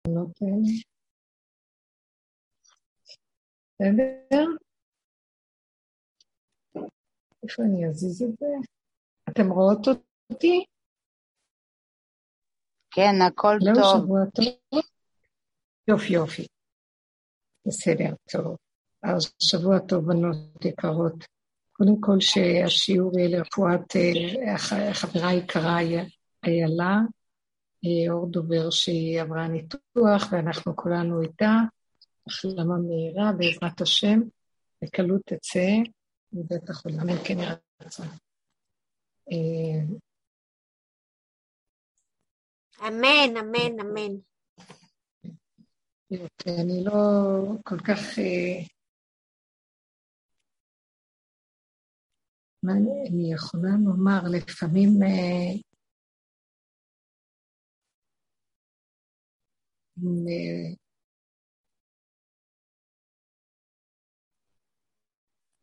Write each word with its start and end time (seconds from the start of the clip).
התמונות 0.00 0.42
האלה. 0.42 0.90
בסדר? 3.74 4.46
איפה 7.42 7.62
אני 7.62 7.88
אזיז 7.88 8.22
את 8.22 8.38
זה? 8.38 8.46
אתם 9.30 9.50
רואות 9.50 9.86
אותי? 10.30 10.64
כן, 12.90 13.22
הכל 13.26 13.56
לא 13.60 13.74
טוב. 13.74 13.82
לא, 13.82 14.02
שבוע 14.02 14.20
טוב. 14.34 14.80
יופי, 15.88 16.12
יופי. 16.12 16.46
בסדר, 17.66 18.14
טוב. 18.32 18.56
אז 19.02 19.32
שבוע 19.42 19.78
טוב, 19.88 20.04
בנות 20.06 20.64
יקרות. 20.64 21.24
קודם 21.72 22.00
כל 22.00 22.20
שהשיעור 22.20 23.18
יהיה 23.18 23.38
לרפואת 23.38 23.96
אה, 23.96 24.90
החברה 24.90 25.28
היקרה 25.28 25.78
איילה, 26.44 26.84
אה, 26.84 27.19
אור 28.10 28.30
דובר 28.30 28.70
שהיא 28.70 29.20
עברה 29.20 29.48
ניתוח, 29.48 30.32
ואנחנו 30.32 30.76
כולנו 30.76 31.22
איתה. 31.22 31.52
החלמה 32.26 32.78
מהירה, 32.78 33.32
בעזרת 33.38 33.80
השם, 33.80 34.20
בקלות 34.82 35.20
תצא 35.24 35.68
מבית 36.32 36.70
החולים, 36.70 37.00
אמן 37.00 37.24
כן 37.24 37.38
יראה 37.38 37.54
רצון. 37.82 38.06
אה, 39.32 39.96
אמן, 42.88 43.36
אמן, 43.36 43.80
אמן. 43.80 44.16
אני 46.46 46.84
לא 46.84 46.92
כל 47.64 47.78
כך... 47.78 48.18
אה, 48.18 48.64
מה 52.62 52.72
אני 53.08 53.32
יכולה 53.34 53.70
לומר? 53.84 54.20
לפעמים... 54.30 54.90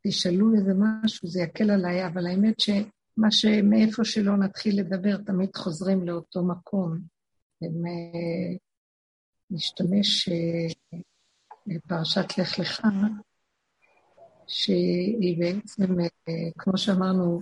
תשאלו 0.08 0.56
איזה 0.56 0.72
משהו, 0.78 1.28
זה 1.28 1.42
יקל 1.42 1.72
עליי, 1.72 2.08
אבל 2.08 2.28
האמת 2.28 2.60
שמה 2.60 3.32
שמאיפה 3.32 4.04
שלא 4.04 4.38
נתחיל 4.38 4.80
לדבר, 4.80 5.18
תמיד 5.18 5.56
חוזרים 5.56 6.08
לאותו 6.08 6.44
מקום. 6.44 6.98
נשתמש 9.52 10.30
אה, 10.30 11.00
בפרשת 11.68 12.38
לך 12.38 12.60
לך, 12.60 12.82
שהיא 14.48 15.40
בעצם, 15.40 16.00
אה, 16.00 16.34
כמו 16.58 16.78
שאמרנו, 16.78 17.42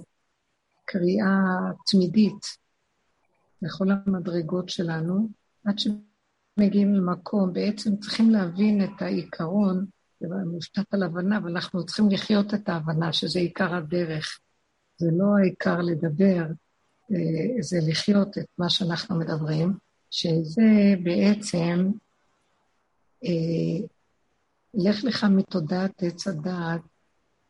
קריאה 0.85 1.37
תמידית 1.91 2.45
לכל 3.61 3.87
המדרגות 3.91 4.69
שלנו, 4.69 5.29
עד 5.65 5.79
שמגיעים 6.55 6.93
למקום, 6.93 7.53
בעצם 7.53 7.97
צריכים 7.97 8.29
להבין 8.29 8.83
את 8.83 9.01
העיקרון 9.01 9.85
זה 10.19 10.27
מושתת 10.45 10.93
על 10.93 11.03
הבנה, 11.03 11.39
ואנחנו 11.43 11.85
צריכים 11.85 12.09
לחיות 12.09 12.53
את 12.53 12.69
ההבנה, 12.69 13.13
שזה 13.13 13.39
עיקר 13.39 13.75
הדרך. 13.75 14.39
זה 14.97 15.07
לא 15.11 15.25
העיקר 15.37 15.81
לדבר, 15.81 16.45
אה, 17.11 17.61
זה 17.61 17.77
לחיות 17.87 18.37
את 18.37 18.45
מה 18.57 18.69
שאנחנו 18.69 19.19
מדברים, 19.19 19.73
שזה 20.11 20.95
בעצם, 21.03 21.91
אה, 23.23 23.87
לך 24.73 25.03
לך 25.03 25.23
מתודעת 25.23 26.03
עץ 26.03 26.27
הדעת 26.27 26.81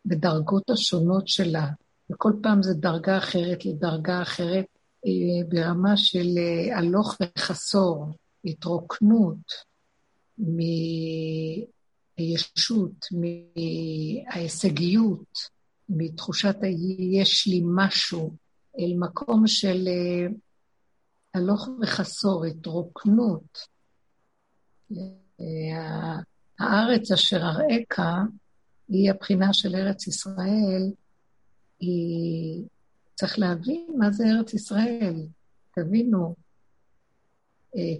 בדרגות 0.05 0.69
השונות 0.69 1.27
שלה, 1.27 1.67
וכל 2.11 2.33
פעם 2.43 2.63
זה 2.63 2.73
דרגה 2.73 3.17
אחרת 3.17 3.65
לדרגה 3.65 4.21
אחרת, 4.21 4.65
אה, 5.05 5.47
ברמה 5.49 5.97
של 5.97 6.27
הלוך 6.75 7.17
וחסור, 7.21 8.07
התרוקנות, 8.45 9.51
הישות, 12.17 13.05
מההישגיות, 14.31 15.37
מתחושת 15.89 16.55
היש 16.61 17.47
לי 17.47 17.61
משהו, 17.65 18.35
אל 18.79 18.93
מקום 18.99 19.47
של 19.47 19.87
אה, 19.87 20.27
הלוך 21.33 21.69
וחסור, 21.81 22.45
התרוקנות. 22.45 23.57
אה, 24.91 26.15
הארץ 26.59 27.11
אשר 27.11 27.37
אראך, 27.37 27.99
היא 28.87 29.11
הבחינה 29.11 29.53
של 29.53 29.75
ארץ 29.75 30.07
ישראל, 30.07 30.91
היא... 31.79 32.63
צריך 33.15 33.39
להבין 33.39 33.87
מה 33.97 34.11
זה 34.11 34.23
ארץ 34.27 34.53
ישראל. 34.53 35.15
תבינו, 35.75 36.35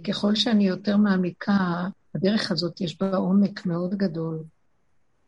ככל 0.04 0.34
שאני 0.34 0.66
יותר 0.66 0.96
מעמיקה 0.96 1.88
הדרך 2.14 2.50
הזאת 2.50 2.80
יש 2.80 3.00
בה 3.00 3.16
עומק 3.16 3.66
מאוד 3.66 3.94
גדול, 3.94 4.44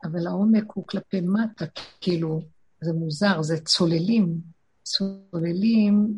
אבל 0.05 0.27
העומק 0.27 0.73
הוא 0.75 0.87
כלפי 0.87 1.21
מטה, 1.21 1.65
כאילו, 2.01 2.41
זה 2.81 2.93
מוזר, 2.93 3.43
זה 3.43 3.61
צוללים, 3.61 4.41
צוללים 4.83 6.15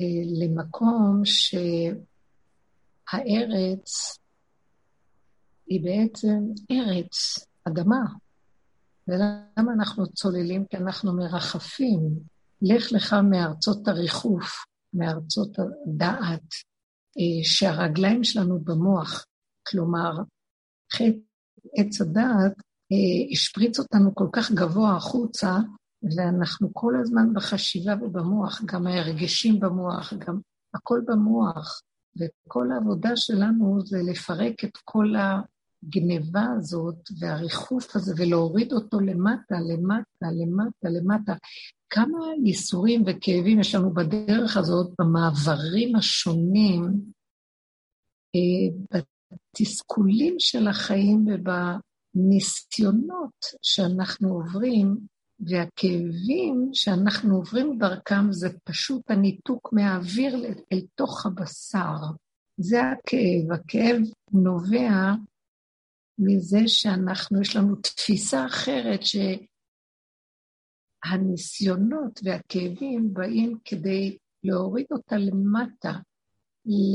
אה, 0.00 0.06
למקום 0.40 1.22
שהארץ 3.04 4.18
היא 5.66 5.84
בעצם 5.84 6.44
ארץ, 6.70 7.38
אדמה. 7.64 8.04
ולמה 9.08 9.72
אנחנו 9.72 10.06
צוללים? 10.06 10.64
כי 10.66 10.76
אנחנו 10.76 11.16
מרחפים. 11.16 12.00
לך 12.62 12.92
לך 12.92 13.16
מארצות 13.30 13.88
הריחוף, 13.88 14.64
מארצות 14.94 15.58
הדעת, 15.58 16.22
אה, 16.22 16.73
שהרגליים 17.42 18.24
שלנו 18.24 18.60
במוח. 18.60 19.26
כלומר, 19.68 20.12
חטא 20.92 21.18
עץ 21.76 22.00
הדעת 22.00 22.52
אה, 22.92 23.32
השפריץ 23.32 23.78
אותנו 23.78 24.14
כל 24.14 24.28
כך 24.32 24.52
גבוה 24.52 24.96
החוצה, 24.96 25.58
ואנחנו 26.16 26.68
כל 26.72 26.94
הזמן 27.00 27.34
בחשיבה 27.34 27.94
ובמוח, 28.02 28.62
גם 28.64 28.86
ההרגשים 28.86 29.60
במוח, 29.60 30.12
גם 30.12 30.40
הכל 30.74 31.00
במוח. 31.06 31.82
וכל 32.16 32.72
העבודה 32.72 33.16
שלנו 33.16 33.80
זה 33.86 33.98
לפרק 34.02 34.64
את 34.64 34.76
כל 34.84 35.14
הגניבה 35.16 36.46
הזאת 36.58 36.96
והריחוף 37.20 37.96
הזה 37.96 38.14
ולהוריד 38.16 38.72
אותו 38.72 39.00
למטה, 39.00 39.56
למטה, 39.60 40.26
למטה, 40.32 40.88
למטה. 40.88 41.32
כמה 41.94 42.18
ייסורים 42.44 43.02
וכאבים 43.06 43.60
יש 43.60 43.74
לנו 43.74 43.94
בדרך 43.94 44.56
הזאת, 44.56 44.94
במעברים 44.98 45.96
השונים, 45.96 46.82
אה, 48.36 49.00
בתסכולים 49.54 50.34
של 50.38 50.68
החיים 50.68 51.26
ובניסיונות 51.26 53.44
שאנחנו 53.62 54.28
עוברים, 54.28 54.96
והכאבים 55.40 56.70
שאנחנו 56.72 57.36
עוברים 57.36 57.78
דרכם 57.78 58.32
זה 58.32 58.48
פשוט 58.64 59.10
הניתוק 59.10 59.72
מהאוויר 59.72 60.36
אל 60.72 60.80
תוך 60.94 61.26
הבשר. 61.26 61.96
זה 62.56 62.80
הכאב. 62.82 63.52
הכאב 63.52 64.02
נובע 64.32 65.12
מזה 66.18 66.60
שאנחנו, 66.66 67.40
יש 67.40 67.56
לנו 67.56 67.76
תפיסה 67.76 68.46
אחרת 68.46 69.00
שהניסיונות 71.04 72.20
והכאבים 72.24 73.14
באים 73.14 73.58
כדי 73.64 74.18
להוריד 74.44 74.86
אותה 74.90 75.16
למטה, 75.16 75.92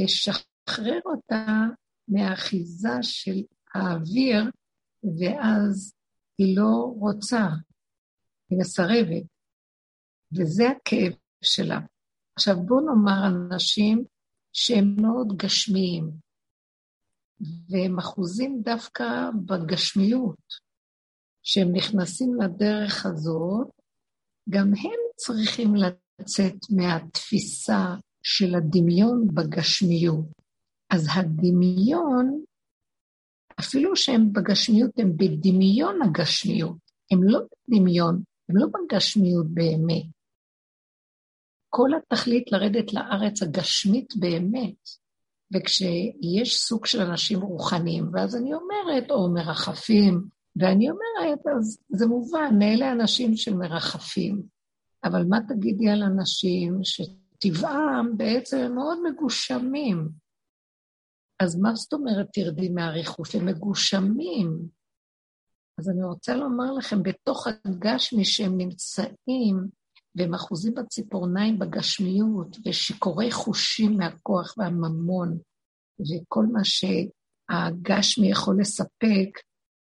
לשחרר 0.03 0.99
אותה 1.05 1.65
מהאחיזה 2.07 2.97
של 3.01 3.41
האוויר, 3.73 4.43
ואז 5.19 5.93
היא 6.37 6.57
לא 6.57 6.93
רוצה, 6.99 7.47
היא 8.49 8.59
מסרבת, 8.59 9.23
וזה 10.37 10.69
הכאב 10.69 11.13
שלה. 11.41 11.79
עכשיו, 12.35 12.55
בואו 12.65 12.79
נאמר 12.79 13.27
אנשים 13.27 14.03
שהם 14.53 14.95
מאוד 15.01 15.37
גשמיים, 15.37 16.11
והם 17.69 17.99
אחוזים 17.99 18.61
דווקא 18.63 19.05
בגשמיות. 19.45 20.69
כשהם 21.43 21.67
נכנסים 21.75 22.41
לדרך 22.41 23.05
הזאת, 23.05 23.78
גם 24.49 24.67
הם 24.67 24.99
צריכים 25.15 25.75
לצאת 25.75 26.55
מהתפיסה 26.69 27.95
של 28.23 28.55
הדמיון 28.55 29.27
בגשמיות. 29.33 30.25
אז 30.89 31.07
הדמיון, 31.13 32.43
אפילו 33.59 33.95
שהם 33.95 34.33
בגשמיות, 34.33 34.91
הם 34.97 35.17
בדמיון 35.17 36.01
הגשמיות. 36.01 36.77
הם 37.11 37.23
לא 37.23 37.39
בדמיון, 37.67 38.23
הם 38.49 38.57
לא 38.57 38.67
בגשמיות 38.67 39.47
באמת. 39.53 40.05
כל 41.69 41.89
התכלית 41.97 42.51
לרדת 42.51 42.93
לארץ 42.93 43.43
הגשמית 43.43 44.13
באמת. 44.19 44.89
וכשיש 45.53 46.57
סוג 46.57 46.85
של 46.85 47.01
אנשים 47.01 47.41
רוחניים, 47.41 48.09
ואז 48.13 48.35
אני 48.35 48.53
אומרת, 48.53 49.11
או 49.11 49.33
מרחפים, 49.33 50.38
ואני 50.59 50.89
אומרת, 50.89 51.39
אז 51.57 51.79
זה 51.89 52.07
מובן, 52.07 52.59
אלה 52.61 52.91
אנשים 52.91 53.35
של 53.35 53.53
מרחפים. 53.53 54.41
אבל 55.03 55.23
מה 55.29 55.37
תגידי 55.47 55.89
על 55.89 56.03
אנשים 56.03 56.79
שטבעם 56.83 58.17
בעצם 58.17 58.71
מאוד 58.75 58.97
מגושמים, 59.09 60.09
אז 61.39 61.59
מה 61.59 61.75
זאת 61.75 61.93
אומרת 61.93 62.27
תרדי 62.33 62.69
מהריחוף? 62.69 63.35
הם 63.35 63.45
מגושמים. 63.45 64.59
אז 65.77 65.89
אני 65.89 66.03
רוצה 66.03 66.35
לומר 66.35 66.73
לכם, 66.73 67.03
בתוך 67.03 67.47
הגשמי 67.65 68.25
שהם 68.25 68.57
נמצאים, 68.57 69.67
והם 70.15 70.33
אחוזים 70.33 70.73
בציפורניים 70.73 71.59
בגשמיות, 71.59 72.57
ושיכורי 72.65 73.31
חושים 73.31 73.97
מהכוח 73.97 74.55
והממון, 74.57 75.37
וכל 75.99 76.45
מה 76.45 76.61
שהגשמי 76.63 78.31
יכול 78.31 78.61
לספק, 78.61 79.29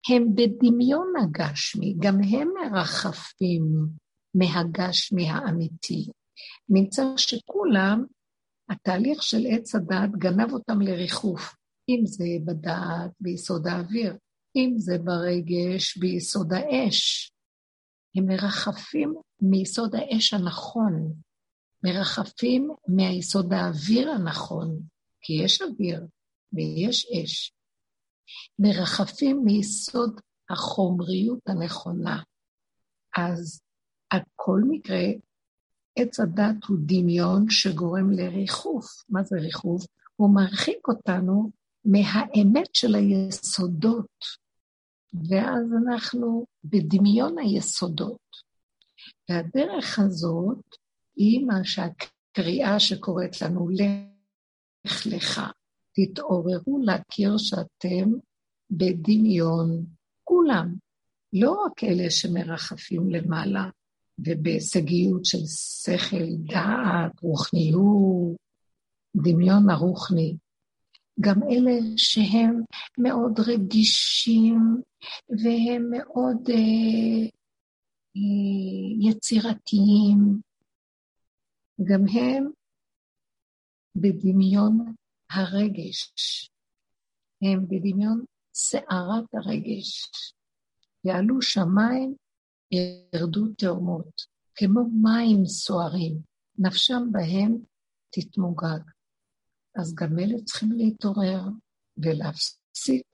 הם 0.09 0.35
בדמיון 0.35 1.13
הגשמי, 1.23 1.95
גם 1.99 2.15
הם 2.23 2.49
מרחפים 2.61 3.63
מהגשמי 4.35 5.29
האמיתי. 5.29 6.07
נמצא 6.69 7.03
שכולם, 7.17 8.05
התהליך 8.69 9.23
של 9.23 9.45
עץ 9.49 9.75
הדעת 9.75 10.11
גנב 10.11 10.53
אותם 10.53 10.81
לריחוף, 10.81 11.55
אם 11.89 12.05
זה 12.05 12.25
בדעת, 12.45 13.11
ביסוד 13.19 13.67
האוויר, 13.67 14.17
אם 14.55 14.73
זה 14.77 14.97
ברגש, 14.97 15.97
ביסוד 15.97 16.53
האש. 16.53 17.31
הם 18.15 18.25
מרחפים 18.25 19.13
מיסוד 19.41 19.95
האש 19.95 20.33
הנכון, 20.33 21.13
מרחפים 21.83 22.69
מהיסוד 22.87 23.53
האוויר 23.53 24.11
הנכון, 24.11 24.81
כי 25.21 25.33
יש 25.33 25.61
אוויר 25.61 26.05
ויש 26.53 27.05
אש. 27.05 27.53
מרחפים 28.59 29.41
מיסוד 29.45 30.21
החומריות 30.49 31.39
הנכונה. 31.47 32.21
אז 33.17 33.61
על 34.09 34.19
כל 34.35 34.61
מקרה, 34.69 35.03
עץ 35.95 36.19
הדת 36.19 36.63
הוא 36.67 36.77
דמיון 36.85 37.45
שגורם 37.49 38.11
לריחוף. 38.11 38.85
מה 39.09 39.23
זה 39.23 39.35
ריחוף? 39.39 39.85
הוא 40.15 40.35
מרחיק 40.35 40.87
אותנו 40.87 41.51
מהאמת 41.85 42.75
של 42.75 42.95
היסודות, 42.95 44.25
ואז 45.13 45.63
אנחנו 45.85 46.45
בדמיון 46.63 47.39
היסודות. 47.39 48.21
והדרך 49.29 49.99
הזאת 49.99 50.75
היא 51.15 51.45
מה 51.45 51.63
שהקריאה 51.63 52.79
שקוראת 52.79 53.41
לנו, 53.41 53.69
לך 54.85 55.05
לך, 55.05 55.41
תתעוררו 55.93 56.79
להכיר 56.83 57.37
שאתם 57.37 58.09
בדמיון, 58.71 59.85
כולם, 60.23 60.75
לא 61.33 61.51
רק 61.51 61.83
אלה 61.83 62.09
שמרחפים 62.09 63.09
למעלה 63.09 63.69
ובהישגיות 64.19 65.25
של 65.25 65.45
שכל, 65.83 66.35
דעת, 66.37 67.19
רוחניות, 67.21 68.35
דמיון 69.15 69.69
הרוחני, 69.69 70.37
גם 71.19 71.43
אלה 71.43 71.79
שהם 71.97 72.61
מאוד 72.97 73.39
רגישים 73.39 74.81
והם 75.29 75.89
מאוד 75.91 76.49
אה, 76.49 77.25
אה, 78.15 79.09
יצירתיים, 79.09 80.39
גם 81.83 82.07
הם 82.07 82.49
בדמיון 83.95 84.93
הרגש, 85.33 86.13
הם 87.41 87.67
בדמיון 87.67 88.25
סערת 88.53 89.33
הרגש. 89.33 90.11
יעלו 91.03 91.41
שמיים, 91.41 92.15
ירדו 92.71 93.47
תאומות, 93.57 94.21
כמו 94.55 94.81
מים 95.03 95.45
סוערים, 95.45 96.21
נפשם 96.57 97.03
בהם 97.11 97.57
תתמוגג. 98.09 98.81
אז 99.75 99.95
גם 99.95 100.19
אלה 100.19 100.43
צריכים 100.45 100.71
להתעורר 100.71 101.41
ולהפסיק 101.97 103.07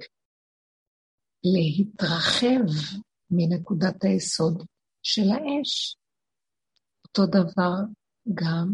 להתרחב 1.44 2.66
מנקודת 3.32 4.04
היסוד 4.04 4.66
של 5.04 5.22
האש. 5.22 5.98
אותו 7.08 7.26
דבר 7.26 7.74
גם 8.34 8.74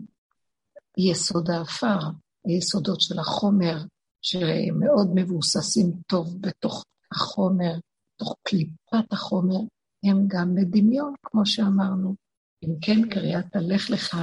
יסוד 0.97 1.49
האפר, 1.49 1.99
היסודות 2.45 3.01
של 3.01 3.19
החומר, 3.19 3.77
שמאוד 4.21 5.11
מבוססים 5.15 5.91
טוב 6.07 6.41
בתוך 6.41 6.85
החומר, 7.11 7.73
בתוך 8.15 8.35
קליפת 8.43 9.11
החומר, 9.11 9.59
הם 10.03 10.25
גם 10.27 10.55
בדמיון, 10.55 11.13
כמו 11.23 11.45
שאמרנו. 11.45 12.15
אם 12.63 12.73
כן, 12.81 13.09
קריאת 13.09 13.55
הלך 13.55 13.89
לך 13.89 14.17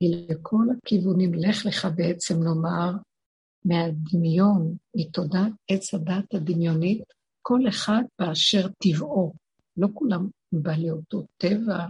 היא 0.00 0.26
לכל 0.28 0.66
הכיוונים, 0.78 1.34
לך 1.34 1.66
לך 1.66 1.88
בעצם 1.96 2.42
נאמר, 2.42 2.92
מהדמיון, 3.64 4.76
מתודעת 4.96 5.52
עץ 5.68 5.94
הדת 5.94 6.34
הדמיונית, 6.34 7.02
כל 7.42 7.60
אחד 7.68 8.02
באשר 8.18 8.68
טבעו. 8.78 9.32
לא 9.76 9.88
כולם 9.94 10.28
בעלי 10.52 10.90
אותו 10.90 11.26
טבע, 11.36 11.86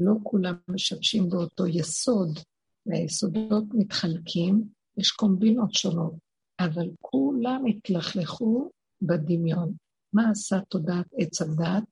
לא 0.00 0.14
כולם 0.22 0.54
משמשים 0.68 1.30
באותו 1.30 1.66
יסוד, 1.66 2.38
והיסודות 2.86 3.64
מתחלקים, 3.72 4.64
יש 4.96 5.10
קומבינות 5.10 5.74
שונות, 5.74 6.14
אבל 6.60 6.90
כולם 7.00 7.62
התלכלכו 7.66 8.70
בדמיון. 9.02 9.74
מה 10.12 10.30
עשה 10.30 10.56
תודעת 10.60 11.06
עץ 11.18 11.42
הדת? 11.42 11.82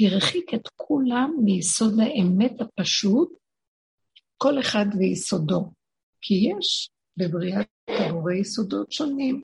הרחיק 0.00 0.54
את 0.54 0.68
כולם 0.76 1.30
מיסוד 1.44 1.94
האמת 2.00 2.60
הפשוט, 2.60 3.38
כל 4.36 4.60
אחד 4.60 4.86
ויסודו. 4.98 5.70
כי 6.20 6.34
יש 6.34 6.90
בבריאת 7.16 7.68
הבורא 7.88 8.32
יסודות 8.32 8.92
שונים. 8.92 9.42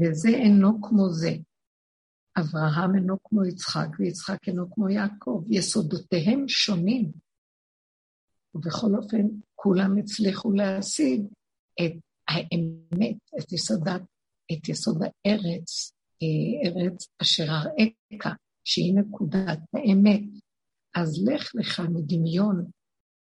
וזה 0.00 0.28
אינו 0.28 0.82
כמו 0.82 1.08
זה. 1.08 1.30
אברהם 2.38 2.94
אינו 2.94 3.16
כמו 3.24 3.44
יצחק, 3.44 3.88
ויצחק 3.98 4.48
אינו 4.48 4.74
כמו 4.74 4.88
יעקב. 4.88 5.44
יסודותיהם 5.48 6.48
שונים. 6.48 7.12
ובכל 8.54 8.94
אופן, 8.96 9.26
כולם 9.54 9.98
הצליחו 9.98 10.52
להשיג 10.52 11.22
את 11.80 11.92
האמת, 12.28 13.16
את 13.38 13.52
יסודת, 13.52 14.02
את 14.52 14.68
יסוד 14.68 15.02
הארץ, 15.02 15.92
אה, 16.22 16.70
ארץ 16.70 17.08
אשר 17.22 17.44
אראך, 17.52 18.36
שהיא 18.64 18.94
נקודת 18.94 19.58
האמת. 19.74 20.22
אז 20.94 21.24
לך 21.26 21.50
לך 21.54 21.80
מדמיון 21.80 22.70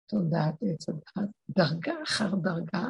תודעת 0.07 0.55
עץ 0.61 0.89
הדת, 0.89 1.29
דרגה 1.49 1.93
אחר 2.03 2.35
דרגה, 2.35 2.85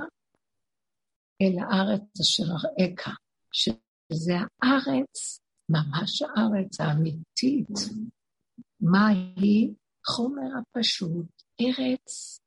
אל 1.42 1.60
הארץ 1.60 2.02
אשר 2.22 2.44
אראך, 2.80 3.18
שזה 3.52 4.34
הארץ, 4.64 5.42
ממש 5.70 6.22
הארץ 6.22 6.82
האמיתית. 6.82 7.70
מהי? 8.82 9.74
חומר 10.06 10.50
הפשוט, 10.58 11.44
ארץ 11.62 12.40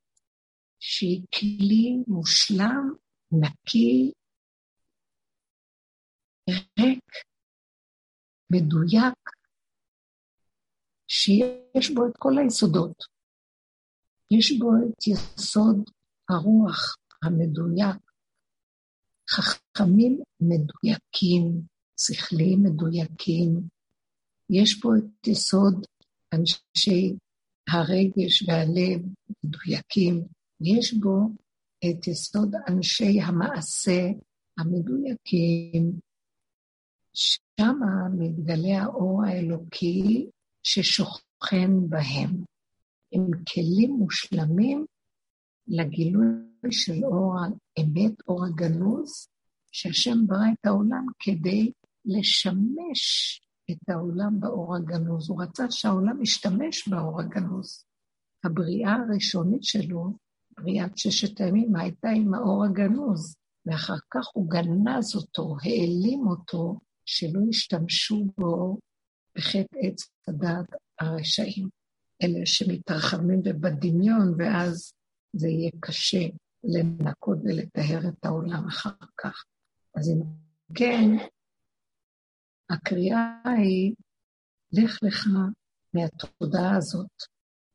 שהיא 0.80 1.22
כלי 1.34 1.96
מושלם, 2.06 2.94
נקי, 3.32 4.12
ריק, 6.50 7.04
מדויק, 8.50 9.30
שיש 11.06 11.90
בו 11.90 12.06
את 12.06 12.12
כל 12.18 12.38
היסודות. 12.38 13.04
יש 14.30 14.58
בו 14.58 14.70
את 14.76 15.06
יסוד 15.06 15.90
הרוח 16.28 16.96
המדויק, 17.22 18.10
חכמים 19.30 20.22
מדויקים, 20.40 21.62
שכליים 22.00 22.62
מדויקים. 22.62 23.68
יש 24.50 24.80
בו 24.80 24.90
את 24.94 25.26
יסוד 25.26 25.86
אנשי 26.34 27.16
הרגש 27.68 28.48
והלב 28.48 29.00
מדויקים. 29.44 30.22
יש 30.60 30.94
בו 30.94 31.28
את 31.84 32.06
יסוד 32.06 32.54
אנשי 32.68 33.20
המעשה 33.20 34.00
המדויקים. 34.58 35.92
שמה 37.12 38.08
מתגלה 38.18 38.82
האור 38.82 39.24
האלוקי 39.24 40.26
ששוכן 40.62 41.70
בהם. 41.88 42.44
הם 43.12 43.30
כלים 43.52 43.90
מושלמים 43.90 44.86
לגילוי 45.68 46.24
של 46.70 47.04
אור 47.04 47.34
האמת, 47.38 48.12
אור 48.28 48.44
הגנוז, 48.46 49.28
שהשם 49.72 50.18
ברא 50.26 50.46
את 50.52 50.66
העולם 50.66 51.06
כדי 51.18 51.72
לשמש 52.04 53.40
את 53.70 53.88
העולם 53.88 54.40
באור 54.40 54.76
הגנוז. 54.76 55.30
הוא 55.30 55.42
רצה 55.42 55.70
שהעולם 55.70 56.22
ישתמש 56.22 56.88
באור 56.88 57.20
הגנוז. 57.20 57.84
הבריאה 58.44 58.94
הראשונית 58.94 59.64
שלו, 59.64 60.12
בריאת 60.56 60.98
ששת 60.98 61.40
הימים, 61.40 61.76
הייתה 61.76 62.08
עם 62.08 62.34
האור 62.34 62.64
הגנוז, 62.64 63.34
ואחר 63.66 63.96
כך 64.10 64.26
הוא 64.34 64.50
גנז 64.50 65.16
אותו, 65.16 65.56
העלים 65.62 66.26
אותו, 66.26 66.78
שלא 67.06 67.40
ישתמשו 67.48 68.24
בו 68.38 68.78
בחטא 69.36 69.76
עץ 69.82 70.08
הדעת 70.28 70.66
הרשעים. 71.00 71.68
אלה 72.22 72.46
שמתרחבים 72.46 73.40
ובדמיון, 73.44 74.34
ואז 74.38 74.92
זה 75.32 75.48
יהיה 75.48 75.70
קשה 75.80 76.26
לנקות 76.64 77.38
ולטהר 77.44 78.08
את 78.08 78.24
העולם 78.24 78.66
אחר 78.68 78.90
כך. 79.18 79.44
אז 79.94 80.08
אם 80.10 80.22
כן, 80.74 81.10
הקריאה 82.70 83.42
היא, 83.56 83.94
לך 84.72 84.98
לך 85.02 85.26
מהתודעה 85.94 86.76
הזאת, 86.76 87.22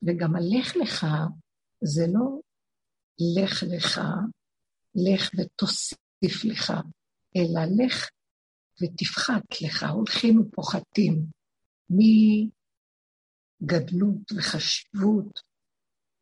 וגם 0.01 0.35
הלך 0.35 0.75
לך 0.75 1.05
זה 1.83 2.05
לא 2.13 2.39
לך 3.37 3.63
לך, 3.63 4.01
לך 4.95 5.29
ותוסיף 5.37 6.45
לך, 6.45 6.73
אלא 7.35 7.61
לך 7.77 8.09
ותפחת 8.81 9.61
לך, 9.61 9.83
הולכים 9.83 10.39
ופוחתים 10.39 11.25
מגדלות 13.61 14.31
וחשיבות, 14.37 15.41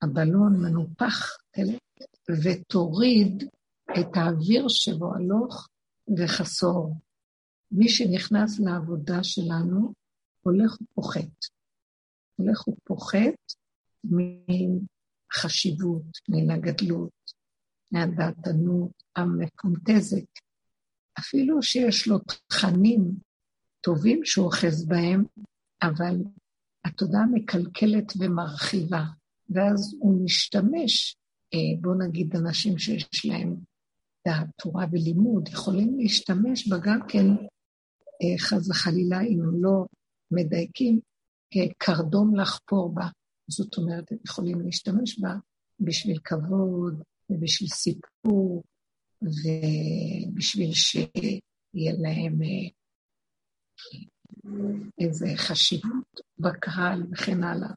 הבלון 0.01 0.53
מנופח, 0.61 1.37
ותוריד 2.43 3.43
את 3.99 4.07
האוויר 4.15 4.65
שבו 4.69 5.15
הלוך 5.15 5.67
וחסור. 6.17 6.95
מי 7.71 7.89
שנכנס 7.89 8.59
לעבודה 8.59 9.23
שלנו, 9.23 9.93
הולך 10.41 10.77
ופוחת. 10.81 11.45
הולך 12.35 12.67
ופוחת 12.67 13.53
מחשיבות, 14.03 16.03
מן 16.29 16.51
הגדלות, 16.51 17.11
מהדעתנות 17.91 19.03
המפונטזת. 19.15 20.27
אפילו 21.19 21.63
שיש 21.63 22.07
לו 22.07 22.19
תכנים 22.19 23.11
טובים 23.81 24.25
שהוא 24.25 24.45
אוחז 24.45 24.85
בהם, 24.85 25.23
אבל 25.81 26.15
התודעה 26.85 27.25
מקלקלת 27.33 28.13
ומרחיבה, 28.19 29.03
ואז 29.49 29.95
הוא 29.99 30.25
משתמש, 30.25 31.17
אה, 31.53 31.81
בואו 31.81 32.07
נגיד 32.07 32.35
אנשים 32.35 32.77
שיש 32.77 33.25
להם 33.25 33.55
דעת 34.27 34.47
תורה 34.61 34.85
ולימוד, 34.91 35.47
יכולים 35.47 35.99
להשתמש 35.99 36.67
בה 36.67 36.77
גם 36.83 36.99
כן, 37.07 37.25
חס 38.39 38.69
וחלילה, 38.69 39.21
אם 39.21 39.41
הם 39.41 39.63
לא 39.63 39.85
מדייקים, 40.31 40.99
כקרדום 41.51 42.35
לחפור 42.35 42.95
בה. 42.95 43.07
זאת 43.47 43.77
אומרת, 43.77 44.11
הם 44.11 44.17
יכולים 44.25 44.61
להשתמש 44.61 45.19
בה 45.19 45.35
בשביל 45.79 46.19
כבוד 46.23 47.03
ובשביל 47.29 47.69
סיפור 47.69 48.63
ובשביל 49.21 50.73
שיהיה 50.73 51.93
להם 52.01 52.41
אה, 52.41 52.69
איזה 54.99 55.27
חשיבות 55.35 56.21
בקהל 56.39 57.03
וכן 57.11 57.43
הלאה. 57.43 57.69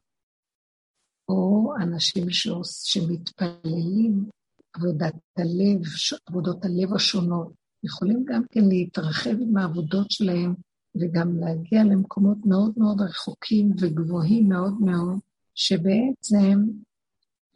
או 1.29 1.73
אנשים 1.83 2.27
שמתפללים 2.29 4.29
עבודת 4.73 5.13
הלב, 5.37 5.81
עבודות 6.25 6.65
הלב 6.65 6.93
השונות, 6.95 7.53
יכולים 7.83 8.25
גם 8.25 8.43
כן 8.51 8.65
להתרחב 8.69 9.41
עם 9.41 9.57
העבודות 9.57 10.11
שלהם 10.11 10.53
וגם 10.95 11.39
להגיע 11.39 11.83
למקומות 11.83 12.37
מאוד 12.45 12.73
מאוד 12.77 13.01
רחוקים 13.01 13.71
וגבוהים 13.79 14.49
מאוד 14.49 14.81
מאוד, 14.81 15.19
שבעצם 15.55 16.63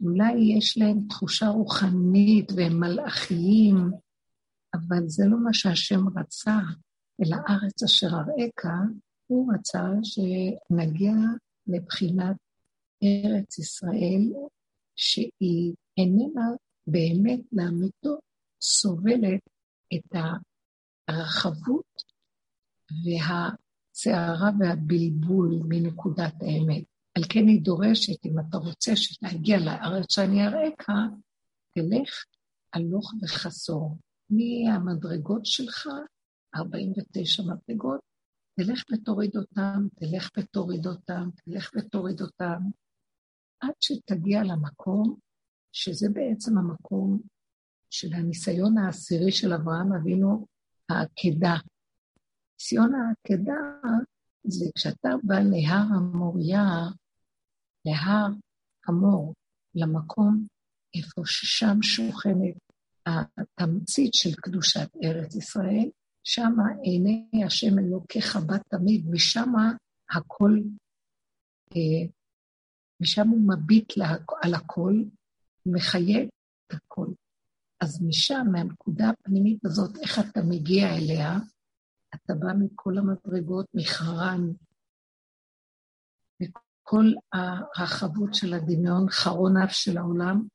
אולי 0.00 0.32
יש 0.56 0.78
להם 0.78 1.00
תחושה 1.08 1.48
רוחנית 1.48 2.52
והם 2.56 2.80
מלאכיים, 2.80 3.90
אבל 4.74 5.08
זה 5.08 5.24
לא 5.26 5.38
מה 5.38 5.54
שהשם 5.54 6.08
רצה, 6.18 6.58
אלא 7.20 7.36
ארץ 7.48 7.82
אשר 7.82 8.06
אראך, 8.06 8.74
הוא 9.26 9.52
רצה 9.54 9.82
שנגיע 10.02 11.14
לבחינת 11.66 12.36
ארץ 13.02 13.58
ישראל, 13.58 14.32
שהיא 14.96 15.74
איננה 15.98 16.48
באמת 16.86 17.40
לאמיתו 17.52 18.18
סובלת 18.60 19.40
את 19.94 20.16
הרחבות 21.08 22.02
והסערה 23.04 24.50
והבלבול 24.60 25.60
מנקודת 25.68 26.34
האמת. 26.40 26.84
על 27.16 27.22
כן 27.28 27.48
היא 27.48 27.62
דורשת, 27.62 28.26
אם 28.26 28.38
אתה 28.38 28.56
רוצה 28.56 28.92
להגיע 29.22 29.58
לארץ 29.58 30.12
שאני 30.14 30.46
אראך, 30.46 30.90
תלך 31.74 32.24
הלוך 32.72 33.14
וחסור. 33.22 33.96
מהמדרגות 34.30 35.46
שלך, 35.46 35.88
49 36.54 37.42
מדרגות, 37.42 38.00
תלך 38.56 38.82
ותוריד 38.92 39.36
אותם, 39.36 39.86
תלך 39.94 40.30
ותוריד 40.36 40.86
אותם, 40.86 41.28
תלך 41.34 41.70
ותוריד 41.76 42.20
אותם, 42.20 42.62
עד 43.60 43.74
שתגיע 43.80 44.42
למקום, 44.42 45.18
שזה 45.72 46.08
בעצם 46.12 46.58
המקום 46.58 47.20
של 47.90 48.14
הניסיון 48.14 48.78
העשירי 48.78 49.32
של 49.32 49.52
אברהם 49.52 49.92
אבינו, 49.92 50.46
העקדה. 50.88 51.54
ניסיון 52.58 52.92
העקדה 52.94 53.54
זה 54.44 54.64
כשאתה 54.74 55.08
בא 55.22 55.34
להר 55.38 55.86
המוריה, 55.94 56.64
להר 57.84 58.26
המור, 58.86 59.34
למקום 59.74 60.46
איפה 60.94 61.22
ששם 61.24 61.82
שוכנת 61.82 62.54
התמצית 63.06 64.14
של 64.14 64.34
קדושת 64.34 64.88
ארץ 65.04 65.36
ישראל, 65.36 65.90
שמה 66.24 66.64
עיני 66.82 67.44
השם 67.46 67.78
אלוקיך 67.78 68.36
בת 68.36 68.62
תמיד, 68.68 69.06
משם 69.10 69.52
הכל, 70.10 70.58
אה, 71.76 72.08
משם 73.00 73.28
הוא 73.28 73.48
מביט 73.48 73.92
על 74.42 74.54
הכל, 74.54 74.94
מחיה 75.66 76.22
את 76.22 76.72
הכל. 76.72 77.06
אז 77.80 78.02
משם, 78.02 78.46
מהנקודה 78.52 79.10
הפנימית 79.10 79.64
הזאת, 79.64 79.96
איך 80.02 80.18
אתה 80.18 80.40
מגיע 80.48 80.96
אליה, 80.96 81.38
אתה 82.14 82.34
בא 82.34 82.52
מכל 82.58 82.98
המדרגות, 82.98 83.66
מחרן, 83.74 84.40
מכל 86.40 87.04
הרחבות 87.32 88.34
של 88.34 88.54
הדמיון, 88.54 89.10
חרון 89.10 89.56
אף 89.56 89.72
של 89.72 89.98
העולם, 89.98 90.46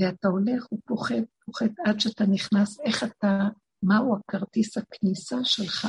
ואתה 0.00 0.28
הולך 0.28 0.72
ופוחת, 0.72 1.24
פוחת 1.44 1.70
עד 1.86 2.00
שאתה 2.00 2.24
נכנס, 2.26 2.80
איך 2.80 3.04
אתה, 3.04 3.48
מהו 3.82 4.16
הכרטיס 4.16 4.78
הכניסה 4.78 5.36
שלך 5.44 5.86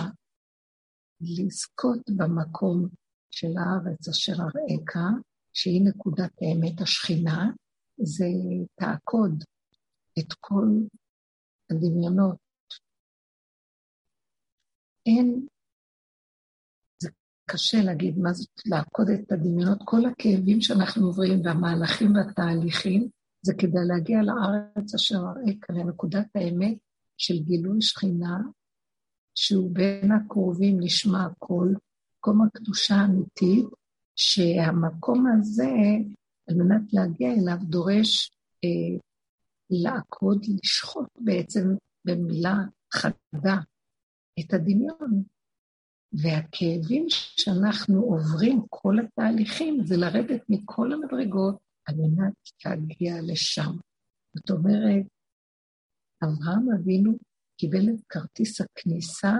לזכות 1.22 2.10
במקום 2.18 2.88
של 3.32 3.48
הארץ 3.58 4.08
אשר 4.08 4.34
אראך, 4.34 5.22
שהיא 5.54 5.86
נקודת 5.86 6.32
האמת 6.42 6.82
השכינה, 6.82 7.50
זה 7.98 8.26
תעקוד 8.76 9.44
את 10.20 10.34
כל 10.40 10.68
הדמיונות. 11.72 12.38
אין, 15.06 15.48
זה 17.02 17.10
קשה 17.50 17.78
להגיד 17.84 18.18
מה 18.18 18.34
זאת 18.34 18.50
לעקוד 18.66 19.08
את 19.10 19.32
הדמיונות, 19.32 19.78
כל 19.86 20.06
הכאבים 20.06 20.62
שאנחנו 20.62 21.06
עוברים 21.06 21.42
והמהלכים 21.46 22.16
והתהליכים, 22.16 23.10
זה 23.42 23.54
כדי 23.58 23.80
להגיע 23.88 24.20
לארץ 24.22 24.96
אשר 24.96 25.16
אראך, 25.16 25.70
לנקודת 25.70 26.28
האמת 26.36 26.78
של 27.18 27.44
גילוי 27.44 27.82
שכינה, 27.82 28.38
שהוא 29.36 29.72
בין 29.74 30.12
הקרובים 30.12 30.80
לשמה 30.80 31.26
הכל, 31.26 31.68
מקום 32.18 32.42
הקדושה 32.42 32.96
האמיתית, 32.96 33.66
שהמקום 34.16 35.26
הזה, 35.28 35.72
על 36.50 36.56
מנת 36.56 36.94
להגיע 36.94 37.34
אליו, 37.34 37.58
דורש 37.62 38.32
אה, 38.64 39.00
לעקוד, 39.70 40.46
לשחוט 40.64 41.10
בעצם 41.20 41.76
במילה 42.06 42.56
חדה 42.94 43.58
את 44.40 44.54
הדמיון. 44.54 45.24
והכאבים 46.14 47.06
שאנחנו 47.10 48.02
עוברים, 48.02 48.62
כל 48.70 48.96
התהליכים, 49.00 49.84
זה 49.84 49.98
לרדת 49.98 50.42
מכל 50.50 50.94
המדרגות 50.94 51.58
על 51.86 51.96
מנת 51.96 52.34
להגיע 52.66 53.14
לשם. 53.22 53.72
זאת 54.36 54.50
אומרת, 54.50 55.06
אברהם 56.24 56.72
אבינו 56.76 57.12
קיבל 57.58 57.90
את 57.90 58.00
כרטיס 58.10 58.62
הכניסה 58.62 59.34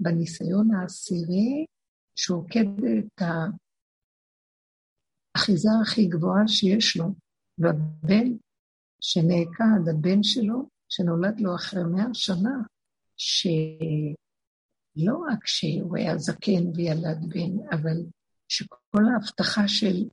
בניסיון 0.00 0.74
העשירי, 0.74 1.66
שעוקד 2.16 2.66
את 2.98 3.22
האחיזה 5.36 5.68
הכי 5.82 6.06
גבוהה 6.06 6.48
שיש 6.48 6.96
לו, 6.96 7.04
והבן 7.58 8.36
שנעקד, 9.00 9.88
הבן 9.90 10.22
שלו, 10.22 10.68
שנולד 10.88 11.40
לו 11.40 11.54
אחרי 11.54 11.82
מאה 11.84 12.14
שנה, 12.14 12.56
שלא 13.16 14.14
רק 15.30 15.46
שהוא 15.46 15.96
היה 15.96 16.18
זקן 16.18 16.66
וילד 16.74 17.18
בן, 17.28 17.68
אבל 17.72 17.96
שכל 18.48 19.02
ההבטחה 19.14 19.68
של 19.68 20.08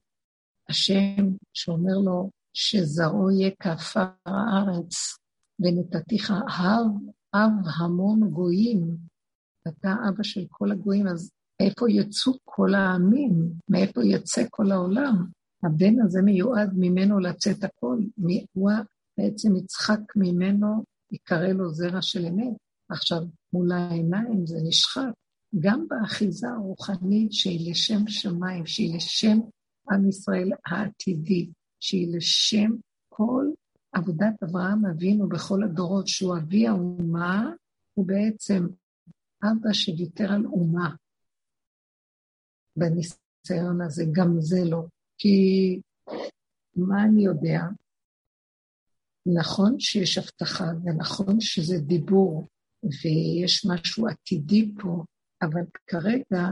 השם 0.69 1.25
שאומר 1.53 1.97
לו 2.05 2.29
שזרעו 2.53 3.31
יהיה 3.31 3.51
כעפר 3.59 4.05
הארץ, 4.25 5.17
ונתתיך 5.59 6.31
אב, 6.31 6.85
אב 7.33 7.51
המון 7.79 8.29
גויים, 8.29 8.97
אתה 9.67 9.93
אבא 10.09 10.23
של 10.23 10.45
כל 10.49 10.71
הגויים, 10.71 11.07
אז 11.07 11.31
מאיפה 11.61 11.85
יצאו 11.89 12.33
כל 12.45 12.73
העמים? 12.75 13.51
מאיפה 13.69 14.01
יצא 14.05 14.43
כל 14.49 14.71
העולם? 14.71 15.36
הבן 15.63 16.01
הזה 16.01 16.21
מיועד 16.21 16.73
ממנו 16.75 17.19
לצאת 17.19 17.63
הכל. 17.63 17.97
הוא 18.53 18.71
בעצם 19.17 19.55
יצחק 19.55 19.99
ממנו, 20.15 20.83
יקרא 21.11 21.47
לו 21.47 21.73
זרע 21.73 22.01
של 22.01 22.25
אמת. 22.25 22.53
עכשיו, 22.89 23.21
מול 23.53 23.71
העיניים 23.71 24.47
זה 24.47 24.57
נשחק. 24.63 25.11
גם 25.59 25.87
באחיזה 25.87 26.49
הרוחנית 26.49 27.33
שהיא 27.33 27.71
לשם 27.71 28.07
שמיים, 28.07 28.65
שהיא 28.65 28.95
לשם 28.95 29.37
עם 29.91 30.09
ישראל 30.09 30.51
העתידי, 30.65 31.49
שהיא 31.79 32.15
לשם 32.17 32.71
כל 33.09 33.45
עבודת 33.91 34.43
אברהם 34.43 34.85
אבינו 34.85 35.29
בכל 35.29 35.63
הדורות, 35.63 36.07
שהוא 36.07 36.37
אבי 36.37 36.67
האומה, 36.67 37.51
הוא 37.93 38.07
בעצם 38.07 38.67
אבא 39.43 39.73
שוויתר 39.73 40.33
על 40.33 40.45
אומה 40.45 40.95
בניסיון 42.75 43.81
הזה, 43.81 44.03
גם 44.11 44.41
זה 44.41 44.63
לא. 44.65 44.85
כי 45.17 45.79
מה 46.75 47.03
אני 47.03 47.25
יודע? 47.25 47.61
נכון 49.39 49.79
שיש 49.79 50.17
הבטחה, 50.17 50.65
ונכון 50.83 51.41
שזה 51.41 51.77
דיבור, 51.77 52.47
ויש 52.83 53.65
משהו 53.65 54.07
עתידי 54.07 54.71
פה, 54.81 55.03
אבל 55.41 55.61
כרגע 55.87 56.47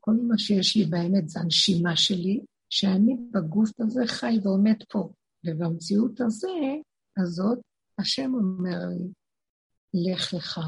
כל 0.00 0.14
מה 0.28 0.38
שיש 0.38 0.76
לי 0.76 0.84
באמת 0.84 1.28
זה 1.28 1.40
הנשימה 1.40 1.96
שלי, 1.96 2.40
שאני 2.70 3.16
בגוף 3.30 3.80
הזה 3.80 4.02
חי 4.06 4.38
ועומד 4.42 4.82
פה. 4.88 5.12
ובמציאות 5.46 6.20
הזה, 6.20 6.48
הזאת, 7.18 7.58
השם 7.98 8.34
אומר 8.34 8.78
לי, 8.88 9.08
לך 9.94 10.34
לך 10.34 10.60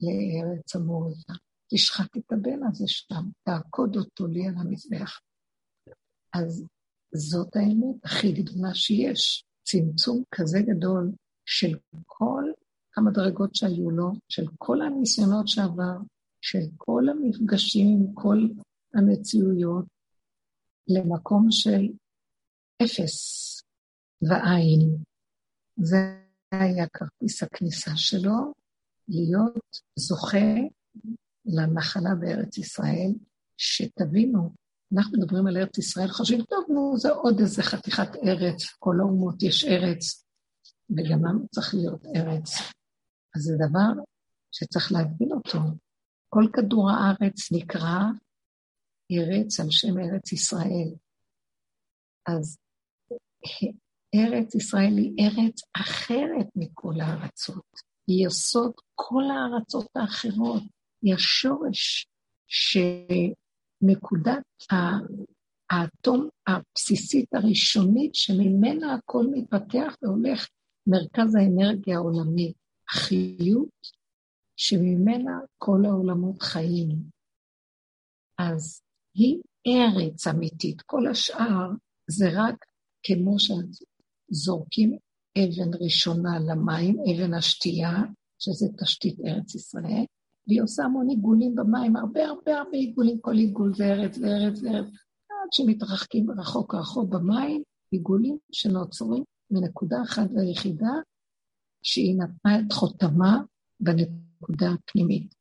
לארץ 0.00 0.76
המורזה, 0.76 1.32
תשחט 1.74 2.16
את 2.16 2.32
הבן 2.32 2.58
הזה 2.68 2.84
שם, 2.86 3.24
תעקוד 3.42 3.96
אותו 3.96 4.26
לי 4.26 4.48
על 4.48 4.54
המזבח. 4.58 5.20
אז 6.32 6.64
זאת 7.14 7.56
האמת 7.56 8.04
הכי 8.04 8.32
גדולה 8.32 8.74
שיש. 8.74 9.44
צמצום 9.64 10.22
כזה 10.34 10.58
גדול 10.62 11.12
של 11.44 11.78
כל 12.06 12.44
המדרגות 12.96 13.54
שהיו 13.54 13.90
לו, 13.90 14.12
של 14.28 14.46
כל 14.58 14.82
הניסיונות 14.82 15.48
שעבר, 15.48 15.96
של 16.40 16.64
כל 16.76 17.02
המפגשים 17.08 17.86
עם 17.88 18.14
כל 18.14 18.38
המציאויות, 18.94 19.84
למקום 20.88 21.46
של 21.50 21.88
אפס 22.82 23.18
ועין. 24.22 24.96
זה 25.76 25.96
היה 26.50 26.86
כרטיס 26.86 27.42
הכניסה 27.42 27.96
שלו, 27.96 28.52
להיות 29.08 29.80
זוכה 29.96 30.54
לנחלה 31.44 32.14
בארץ 32.20 32.58
ישראל, 32.58 33.12
שתבינו, 33.56 34.61
אנחנו 34.96 35.18
מדברים 35.18 35.46
על 35.46 35.56
ארץ 35.56 35.78
ישראל, 35.78 36.08
חושבים, 36.08 36.44
טוב, 36.44 36.64
נו, 36.68 36.98
זה 36.98 37.10
עוד 37.10 37.40
איזה 37.40 37.62
חתיכת 37.62 38.16
ארץ, 38.26 38.64
כל 38.78 38.94
האומות 39.00 39.42
יש 39.42 39.64
ארץ, 39.64 40.24
וגם 40.90 41.24
לנו 41.24 41.48
צריך 41.48 41.74
להיות 41.74 42.06
ארץ. 42.16 42.48
אז 43.36 43.42
זה 43.42 43.52
דבר 43.68 44.02
שצריך 44.52 44.92
להבין 44.92 45.32
אותו. 45.32 45.58
כל 46.28 46.44
כדור 46.52 46.90
הארץ 46.90 47.52
נקרא 47.52 47.98
ארץ 49.12 49.60
על 49.60 49.66
שם 49.70 49.98
ארץ 49.98 50.32
ישראל. 50.32 50.94
אז 52.26 52.58
ארץ 54.14 54.54
ישראל 54.54 54.98
היא 54.98 55.14
ארץ 55.20 55.60
אחרת 55.76 56.46
מכל 56.56 57.00
הארצות. 57.00 57.64
היא 58.06 58.26
יסוד 58.26 58.72
כל 58.94 59.22
הארצות 59.30 59.86
האחרות. 59.96 60.62
היא 61.02 61.14
השורש 61.14 62.06
שנקודת 63.82 64.42
האטום 65.70 66.28
הבסיסית 66.46 67.34
הראשונית 67.34 68.14
שממנה 68.14 68.94
הכל 68.94 69.26
מתפתח 69.32 69.96
והולך 70.02 70.48
מרכז 70.86 71.34
האנרגיה 71.34 71.96
העולמי. 71.96 72.52
החיות 72.90 73.86
שממנה 74.56 75.38
כל 75.58 75.84
העולמות 75.84 76.42
חיים. 76.42 76.96
אז 78.38 78.82
היא 79.14 79.38
ארץ 79.66 80.26
אמיתית, 80.26 80.82
כל 80.82 81.06
השאר 81.10 81.70
זה 82.10 82.26
רק 82.34 82.64
כמו 83.02 83.36
שזורקים 83.38 84.98
אבן 85.38 85.84
ראשונה 85.84 86.38
למים, 86.38 86.96
אבן 87.00 87.34
השתייה, 87.34 87.96
שזה 88.38 88.66
תשתית 88.80 89.16
ארץ 89.26 89.54
ישראל, 89.54 90.04
והיא 90.46 90.62
עושה 90.62 90.84
המון 90.84 91.08
עיגולים 91.08 91.54
במים, 91.54 91.96
הרבה 91.96 92.24
הרבה 92.24 92.58
הרבה 92.58 92.76
עיגולים, 92.76 93.18
כל 93.20 93.34
עיגול 93.34 93.74
זה 93.74 93.84
ארץ 93.84 94.18
וארץ 94.18 94.62
וארץ, 94.62 94.86
עד 95.30 95.52
שמתרחקים 95.52 96.30
רחוק 96.30 96.74
רחוק 96.74 97.08
במים, 97.08 97.62
עיגולים 97.90 98.38
שנוצרים 98.52 99.24
מנקודה 99.50 100.02
אחת 100.02 100.30
ויחידה, 100.34 100.92
שהיא 101.82 102.18
נתנה 102.18 102.60
את 102.60 102.72
חותמה 102.72 103.40
בנקודה 103.80 104.70
הפנימית. 104.70 105.34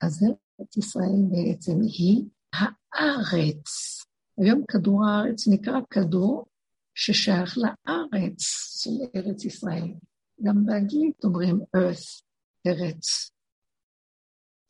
אז 0.00 0.24
ארץ 0.60 0.76
ישראל 0.76 1.22
בעצם 1.30 1.80
היא 1.80 2.24
הארץ. 2.52 4.00
היום 4.38 4.64
כדור 4.68 5.06
הארץ 5.06 5.48
נקרא 5.48 5.80
כדור 5.90 6.46
ששייך 6.94 7.58
לארץ 7.58 8.42
של 8.82 8.90
ארץ 9.16 9.44
ישראל. 9.44 9.94
גם 10.42 10.66
באנגלית 10.66 11.24
אומרים 11.24 11.60
earth, 11.76 12.22
ארץ. 12.66 13.30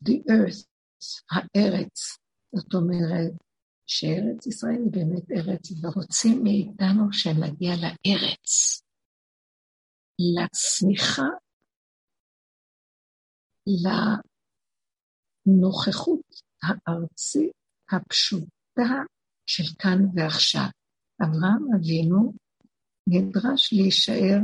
The 0.04 0.16
earth, 0.30 0.66
הארץ. 1.30 2.18
זאת 2.54 2.74
אומרת 2.74 3.32
שארץ 3.86 4.46
ישראל 4.46 4.80
היא 4.84 4.92
באמת 4.92 5.30
ארץ, 5.30 5.70
ורוצים 5.82 6.42
מאיתנו 6.42 7.12
שנגיע 7.12 7.70
לארץ, 7.82 8.82
לצמיחה, 10.34 11.28
לנוכחות 15.46 16.26
הארצית 16.62 17.52
הפשוטה 17.92 18.92
של 19.46 19.64
כאן 19.78 19.98
ועכשיו. 20.14 20.68
אברהם 21.22 21.74
אבינו 21.76 22.32
נדרש 23.06 23.72
להישאר 23.72 24.38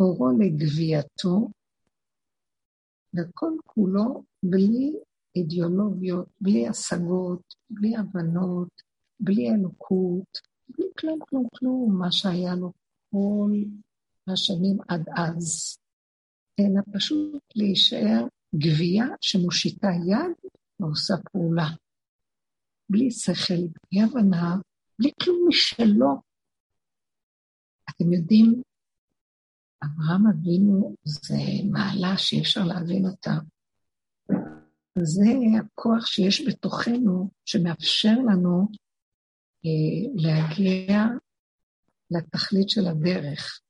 אורו 0.00 0.28
לגבייתו, 0.38 1.48
וכל 3.16 3.52
כולו 3.64 4.24
בלי 4.42 4.92
אידיאולוגיות, 5.36 6.28
בלי 6.40 6.68
השגות, 6.68 7.54
בלי 7.70 7.96
הבנות, 7.96 8.82
בלי 9.20 9.50
אלוקות, 9.50 10.38
בלי 10.68 10.86
כלום, 10.98 11.18
כלום, 11.28 11.46
כלום, 11.54 11.98
מה 11.98 12.12
שהיה 12.12 12.54
לו 12.54 12.72
כל 13.10 13.52
השנים 14.28 14.76
עד 14.88 15.08
אז, 15.16 15.78
אלא 16.60 16.80
פשוט 16.92 17.42
להישאר 17.54 18.26
גבייה 18.54 19.06
שמושיטה 19.20 19.88
יד 20.06 20.50
ועושה 20.80 21.14
פעולה. 21.32 21.68
בלי 22.90 23.10
שכל, 23.10 23.54
בלי 23.54 24.02
הבנה, 24.02 24.56
בלי 24.98 25.10
כלום 25.22 25.48
משלו. 25.48 26.20
אתם 27.90 28.12
יודעים, 28.12 28.62
אברהם 29.84 30.26
אבינו 30.26 30.96
זה 31.04 31.38
מעלה 31.70 32.18
שאי 32.18 32.40
אפשר 32.40 32.64
להבין 32.64 33.06
אותה. 33.06 33.38
זה 34.98 35.24
הכוח 35.58 36.06
שיש 36.06 36.48
בתוכנו, 36.48 37.30
שמאפשר 37.44 38.14
לנו 38.30 38.68
אה, 39.66 40.10
להגיע 40.14 41.04
לתכלית 42.10 42.70
של 42.70 42.86
הדרך. 42.86 43.60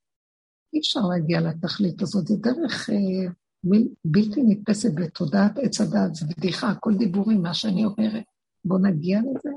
אי 0.74 0.78
אפשר 0.78 1.00
להגיע 1.00 1.40
לתכלית 1.40 2.02
הזאת, 2.02 2.26
זו 2.26 2.36
דרך 2.36 2.90
אה, 2.90 3.32
בלתי 4.04 4.42
נתפסת 4.42 4.90
בתודעת 4.94 5.58
עץ 5.58 5.80
הדת, 5.80 6.14
זה 6.14 6.26
בדיחה, 6.26 6.70
הכל 6.70 6.94
דיבורים, 6.98 7.42
מה 7.42 7.54
שאני 7.54 7.84
אומרת. 7.84 8.24
בואו 8.64 8.78
נגיע 8.82 9.20
לזה. 9.20 9.50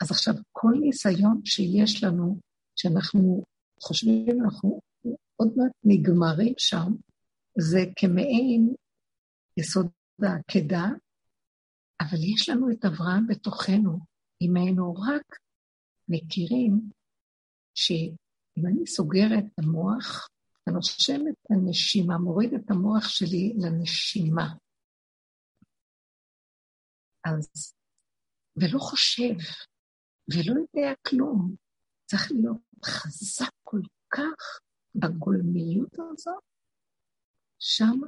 אז 0.00 0.10
עכשיו, 0.10 0.34
כל 0.52 0.72
ניסיון 0.80 1.40
שיש 1.44 2.04
לנו, 2.04 2.38
שאנחנו 2.76 3.44
חושבים, 3.80 4.44
אנחנו 4.44 4.80
עוד 5.40 5.52
מעט 5.56 5.72
נגמרים 5.84 6.54
שם, 6.58 6.92
זה 7.58 7.78
כמעין 7.96 8.74
יסוד 9.56 9.90
העקדה, 10.22 10.84
אבל 12.00 12.18
יש 12.34 12.48
לנו 12.48 12.70
את 12.70 12.84
אברהם 12.84 13.26
בתוכנו, 13.26 13.98
אם 14.42 14.56
היינו 14.56 14.94
רק 14.94 15.36
מכירים 16.08 16.90
שאם 17.74 18.66
אני 18.66 18.86
סוגרת 18.86 19.44
את 19.46 19.58
המוח, 19.58 20.28
ונושם 20.66 21.20
את 21.28 21.50
הנשימה, 21.50 22.18
מוריד 22.18 22.54
את 22.54 22.70
המוח 22.70 23.08
שלי 23.08 23.52
לנשימה. 23.58 24.54
אז, 27.24 27.74
ולא 28.56 28.78
חושב, 28.78 29.34
ולא 30.34 30.60
יודע 30.60 30.92
כלום. 31.08 31.54
צריך 32.06 32.30
להיות 32.32 32.60
חזק 32.84 33.50
כל 33.64 33.80
כך 34.10 34.60
בגולמיות 34.94 35.94
הזאת, 36.12 36.42
שמה 37.58 38.06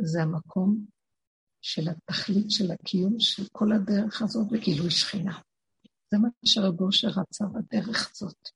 זה 0.00 0.22
המקום 0.22 0.86
של 1.60 1.82
התכלית 1.88 2.50
של 2.50 2.70
הקיום 2.70 3.20
של 3.20 3.42
כל 3.52 3.72
הדרך 3.72 4.22
הזאת 4.22 4.46
בגילוי 4.52 4.90
שכינה. 4.90 5.40
זה 6.10 6.18
מה 6.18 6.28
שרב 6.44 6.80
אושר 6.80 7.08
רצה 7.08 7.44
בדרך 7.46 8.10
הזאת. 8.10 8.48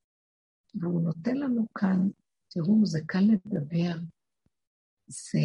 והוא 0.74 1.02
נותן 1.02 1.36
לנו 1.36 1.66
כאן, 1.74 2.08
תראו, 2.48 2.86
זה 2.86 3.00
קל 3.06 3.18
לדבר, 3.32 3.98
זה... 5.06 5.38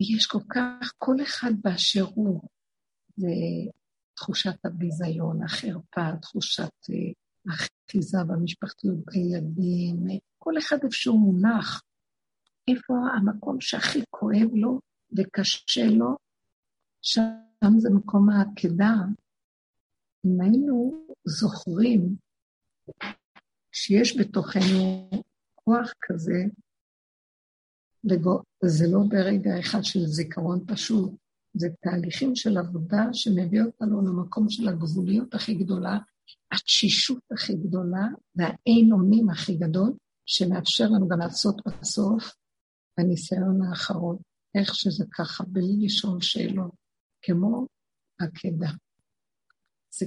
יש 0.00 0.26
כל 0.26 0.42
כך, 0.54 0.92
כל 0.98 1.16
אחד 1.22 1.50
באשר 1.62 2.04
הוא, 2.14 2.48
זה 3.16 3.28
תחושת 4.14 4.64
הביזיון, 4.64 5.42
החרפה, 5.42 6.16
תחושת 6.22 6.72
האחיזה 7.48 8.18
במשפחתיות 8.28 8.96
בילדים, 9.04 10.20
כל 10.38 10.58
אחד 10.58 10.76
איפשהו 10.84 11.18
מונח. 11.18 11.82
איפה 12.68 12.94
המקום 13.16 13.60
שהכי 13.60 14.02
כואב 14.10 14.54
לו 14.54 14.80
וקשה 15.16 15.86
לו? 15.90 16.16
שם 17.02 17.78
זה 17.78 17.90
מקום 17.90 18.30
העקדה. 18.30 18.94
אם 20.26 20.40
היינו 20.40 21.06
זוכרים 21.24 22.16
שיש 23.72 24.20
בתוכנו 24.20 25.10
כוח 25.54 25.92
כזה, 26.02 26.44
זה 28.64 28.86
לא 28.92 28.98
ברגע 29.08 29.60
אחד 29.60 29.82
של 29.82 30.06
זיכרון 30.06 30.64
פשוט, 30.66 31.12
זה 31.54 31.68
תהליכים 31.80 32.36
של 32.36 32.58
עבודה 32.58 33.02
שמביא 33.12 33.62
אותנו 33.62 34.02
למקום 34.02 34.48
של 34.48 34.68
הגבוליות 34.68 35.34
הכי 35.34 35.54
גדולה, 35.54 35.98
התשישות 36.52 37.22
הכי 37.32 37.54
גדולה 37.54 38.06
והאין 38.34 38.92
אונים 38.92 39.30
הכי 39.30 39.56
גדול, 39.56 39.92
שמאפשר 40.26 40.84
לנו 40.84 41.08
גם 41.08 41.18
לעשות 41.18 41.56
בסוף 41.66 42.34
בניסיון 42.98 43.62
האחרון, 43.62 44.16
איך 44.54 44.74
שזה 44.74 45.04
ככה, 45.18 45.44
בלי 45.44 45.86
לשאול 45.86 46.20
שאלות, 46.20 46.70
כמו 47.22 47.66
עקדה. 48.20 48.70
זה, 49.90 50.06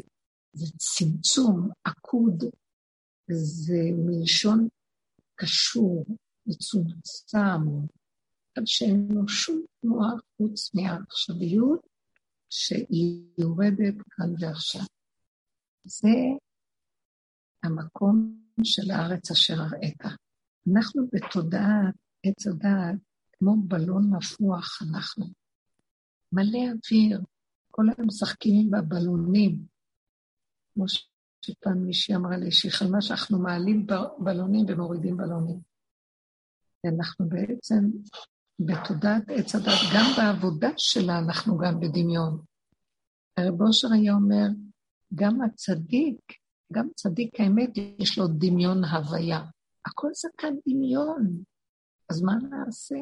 זה 0.54 0.66
צמצום, 0.78 1.70
עקוד, 1.84 2.44
זה 3.28 3.80
מלשון 4.06 4.68
קשור, 5.36 6.06
מצומצם, 6.46 7.88
עד 8.58 8.64
שאין 8.66 9.08
לו 9.12 9.28
שום 9.28 9.66
תנועה 9.82 10.12
חוץ 10.38 10.76
מהעכשוויות 10.76 11.88
שהיא 12.50 13.24
יורדת 13.38 13.96
כאן 14.10 14.34
ועכשיו. 14.40 14.82
זה 15.86 16.10
המקום 17.64 18.40
של 18.64 18.92
הארץ 18.92 19.32
אשר 19.32 19.62
הראית. 19.62 20.02
אנחנו 20.74 21.08
בתודעת 21.14 21.96
עץ 22.24 22.48
הדעת, 22.48 22.96
כמו 23.32 23.56
בלון 23.68 24.16
נפוח 24.16 24.80
אנחנו. 24.82 25.26
מלא 26.32 26.60
אוויר, 26.60 27.22
כל 27.72 27.84
היום 27.84 28.08
משחקים 28.08 28.72
בבלונים. 28.72 29.66
כמו 30.74 30.86
שפעם 31.42 31.78
מישהי 31.78 32.16
אמרה 32.16 32.38
לי, 32.38 32.52
שהיא 32.52 32.72
חלמה 32.72 33.02
שאנחנו 33.02 33.40
מעלים 33.40 33.88
בלונים 34.20 34.66
ומורידים 34.68 35.18
בלונים. 35.18 35.60
ואנחנו 36.84 37.30
בעצם 37.30 37.90
בתודעת 38.60 39.24
עץ 39.28 39.56
הדת, 39.56 39.80
גם 39.96 40.06
בעבודה 40.18 40.70
שלה 40.78 41.20
אנחנו 41.20 41.58
גם 41.58 41.80
בדמיון. 41.80 42.42
הרב 43.38 43.62
אושר 43.62 43.88
היה 43.94 44.14
אומר, 44.14 44.48
גם 45.14 45.42
הצדיק, 45.42 46.20
גם 46.74 46.88
צדיק 46.96 47.40
האמת, 47.40 47.70
יש 48.00 48.18
לו 48.18 48.28
דמיון 48.28 48.84
הוויה. 48.84 49.40
הכל 49.86 50.10
זה 50.14 50.30
כאן 50.38 50.54
דמיון, 50.68 51.44
אז 52.10 52.22
מה 52.22 52.34
נעשה? 52.50 52.96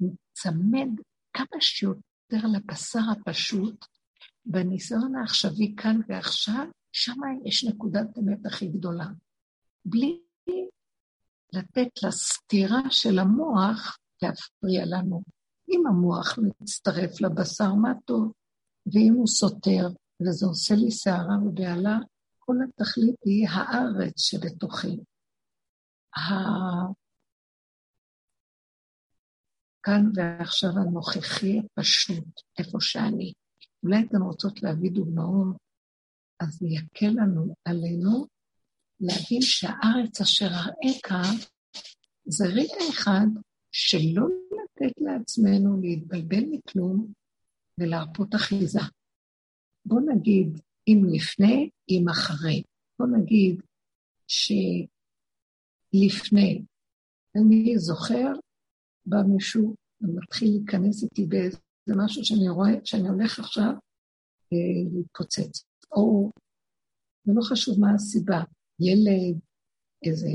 נצמד 0.00 0.88
כמה 1.32 1.60
שיותר 1.60 2.46
לבשר 2.54 3.00
הפשוט, 3.12 3.86
בניסיון 4.44 5.16
העכשווי 5.16 5.74
כאן 5.76 6.00
ועכשיו, 6.08 6.66
שם 6.92 7.20
יש 7.44 7.64
נקודת 7.64 8.18
אמת 8.18 8.46
הכי 8.46 8.68
גדולה. 8.68 9.06
בלי 9.84 10.20
לתת 11.52 12.02
לסתירה 12.04 12.82
של 12.90 13.18
המוח 13.18 13.98
להפריע 14.22 14.84
לנו. 14.86 15.22
אם 15.68 15.86
המוח 15.86 16.38
מצטרף 16.38 17.20
לבשר, 17.20 17.74
מה 17.74 17.92
טוב, 18.04 18.32
ואם 18.86 19.12
הוא 19.14 19.26
סותר, 19.26 19.88
וזה 20.20 20.46
עושה 20.46 20.74
לי 20.74 20.90
שערה 20.90 21.36
ובהלה, 21.46 21.98
כל 22.38 22.56
התכלית 22.68 23.16
היא 23.24 23.48
הארץ 23.48 24.12
שבתוכי. 24.16 24.96
כאן 29.82 30.04
ועכשיו 30.14 30.70
הנוכחי 30.70 31.58
הפשוט, 31.58 32.40
איפה 32.58 32.78
שאני. 32.80 33.32
אולי 33.82 33.96
אתן 34.06 34.22
רוצות 34.22 34.62
להביא 34.62 34.90
דוגמאות, 34.90 35.56
אז 36.40 36.48
זה 36.48 36.66
יקל 36.68 37.22
לנו, 37.22 37.54
עלינו, 37.64 38.26
להבין 39.00 39.42
שהארץ 39.42 40.20
אשר 40.20 40.46
אראך 40.46 41.26
זה 42.24 42.44
רגע 42.46 42.90
אחד 42.90 43.26
שלא 43.72 44.26
לתת 44.50 45.00
לעצמנו 45.00 45.80
להתבלבל 45.80 46.44
מכלום 46.50 47.12
ולהרפות 47.78 48.34
אחיזה. 48.34 48.80
בוא 49.84 50.00
נגיד 50.00 50.60
אם 50.88 51.02
לפני, 51.12 51.70
אם 51.88 52.08
אחרי. 52.08 52.62
בוא 52.98 53.06
נגיד 53.06 53.62
שלפני, 55.92 56.64
אני 57.36 57.78
זוכר, 57.78 58.32
בא 59.06 59.22
מישהו 59.22 59.74
ומתחיל 60.00 60.48
להיכנס 60.48 61.02
איתי 61.02 61.26
באיזה 61.26 61.58
משהו 61.96 62.24
שאני 62.24 62.48
רואה, 62.48 62.72
שאני 62.84 63.08
הולך 63.08 63.38
עכשיו 63.38 63.72
אה, 64.52 64.90
להתפוצץ. 64.92 65.64
או, 65.92 66.30
זה 67.24 67.32
לא 67.36 67.42
חשוב 67.42 67.80
מה 67.80 67.94
הסיבה, 67.94 68.42
ילד, 68.80 69.38
איזה 70.06 70.28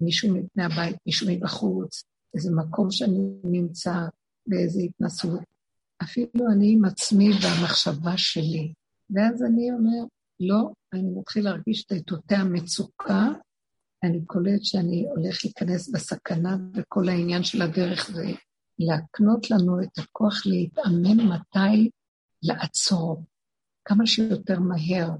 מישהו 0.00 0.34
מפני 0.34 0.64
הבית, 0.64 0.96
מישהו 1.06 1.26
מבחוץ, 1.30 2.04
איזה 2.34 2.50
מקום 2.56 2.90
שאני 2.90 3.18
נמצא, 3.44 3.94
באיזה 4.46 4.80
התנסות. 4.82 5.51
אפילו 6.02 6.52
אני 6.52 6.72
עם 6.72 6.84
עצמי 6.84 7.30
והמחשבה 7.30 8.16
שלי. 8.16 8.72
ואז 9.10 9.42
אני 9.42 9.72
אומר, 9.72 10.04
לא, 10.40 10.70
אני 10.92 11.10
מתחיל 11.18 11.44
להרגיש 11.44 11.84
את 11.92 12.10
אותי 12.10 12.34
המצוקה, 12.34 13.28
אני 14.02 14.24
קולט 14.26 14.64
שאני 14.64 15.06
הולך 15.16 15.44
להיכנס 15.44 15.88
בסכנה, 15.88 16.56
וכל 16.74 17.08
העניין 17.08 17.44
של 17.44 17.62
הדרך 17.62 18.10
זה 18.10 18.26
להקנות 18.78 19.50
לנו 19.50 19.82
את 19.82 19.98
הכוח 19.98 20.46
להתאמן 20.46 21.26
מתי 21.26 21.90
לעצור, 22.42 23.24
כמה 23.84 24.06
שיותר 24.06 24.60
מהר, 24.60 25.10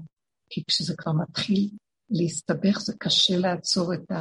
כי 0.49 0.63
כשזה 0.67 0.93
כבר 0.97 1.11
מתחיל 1.11 1.69
להסתבך, 2.09 2.79
זה 2.79 2.93
קשה 2.99 3.37
לעצור 3.37 3.93
את 3.93 4.11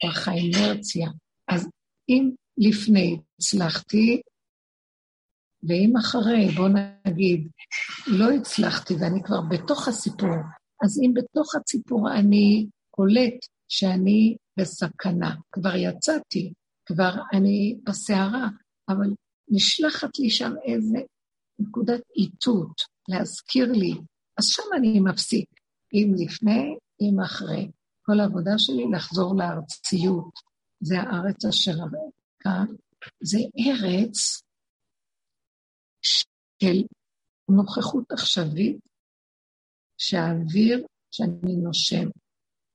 כוח 0.00 0.28
האינרציה. 0.28 1.08
אז 1.48 1.68
אם 2.08 2.30
לפני 2.58 3.20
הצלחתי, 3.38 4.20
ואם 5.68 5.96
אחרי, 5.96 6.48
בוא 6.56 6.68
נגיד, 7.06 7.48
לא 8.06 8.30
הצלחתי 8.30 8.94
ואני 8.94 9.22
כבר 9.22 9.40
בתוך 9.40 9.88
הסיפור, 9.88 10.36
אז 10.84 11.00
אם 11.02 11.14
בתוך 11.14 11.54
הסיפור 11.54 12.12
אני 12.12 12.66
קולט 12.90 13.46
שאני 13.68 14.36
בסכנה, 14.58 15.34
כבר 15.52 15.76
יצאתי, 15.76 16.52
כבר 16.86 17.14
אני 17.32 17.78
בסערה, 17.84 18.48
אבל 18.88 19.14
נשלחת 19.48 20.18
לי 20.18 20.30
שם 20.30 20.52
איזה 20.64 20.98
נקודת 21.58 22.00
איתות, 22.16 22.82
להזכיר 23.08 23.72
לי, 23.72 23.94
אז 24.38 24.46
שם 24.46 24.62
אני 24.76 25.00
מפסיק, 25.00 25.48
אם 25.94 26.12
לפני, 26.18 26.76
אם 27.00 27.20
אחרי. 27.20 27.70
כל 28.06 28.20
העבודה 28.20 28.58
שלי 28.58 28.84
לחזור 28.92 29.36
לארציות. 29.36 30.32
זה 30.80 31.00
הארץ 31.00 31.44
אשר 31.44 31.72
כאן. 32.40 32.66
זה 33.22 33.38
ארץ 33.66 34.42
של 36.62 36.86
נוכחות 37.48 38.12
עכשווית, 38.12 38.78
שהאוויר 39.98 40.86
שאני 41.10 41.56
נושם, 41.56 42.08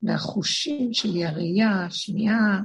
והחושים 0.01 0.93
שלי, 0.93 1.25
הראייה, 1.25 1.85
השמיעה, 1.85 2.61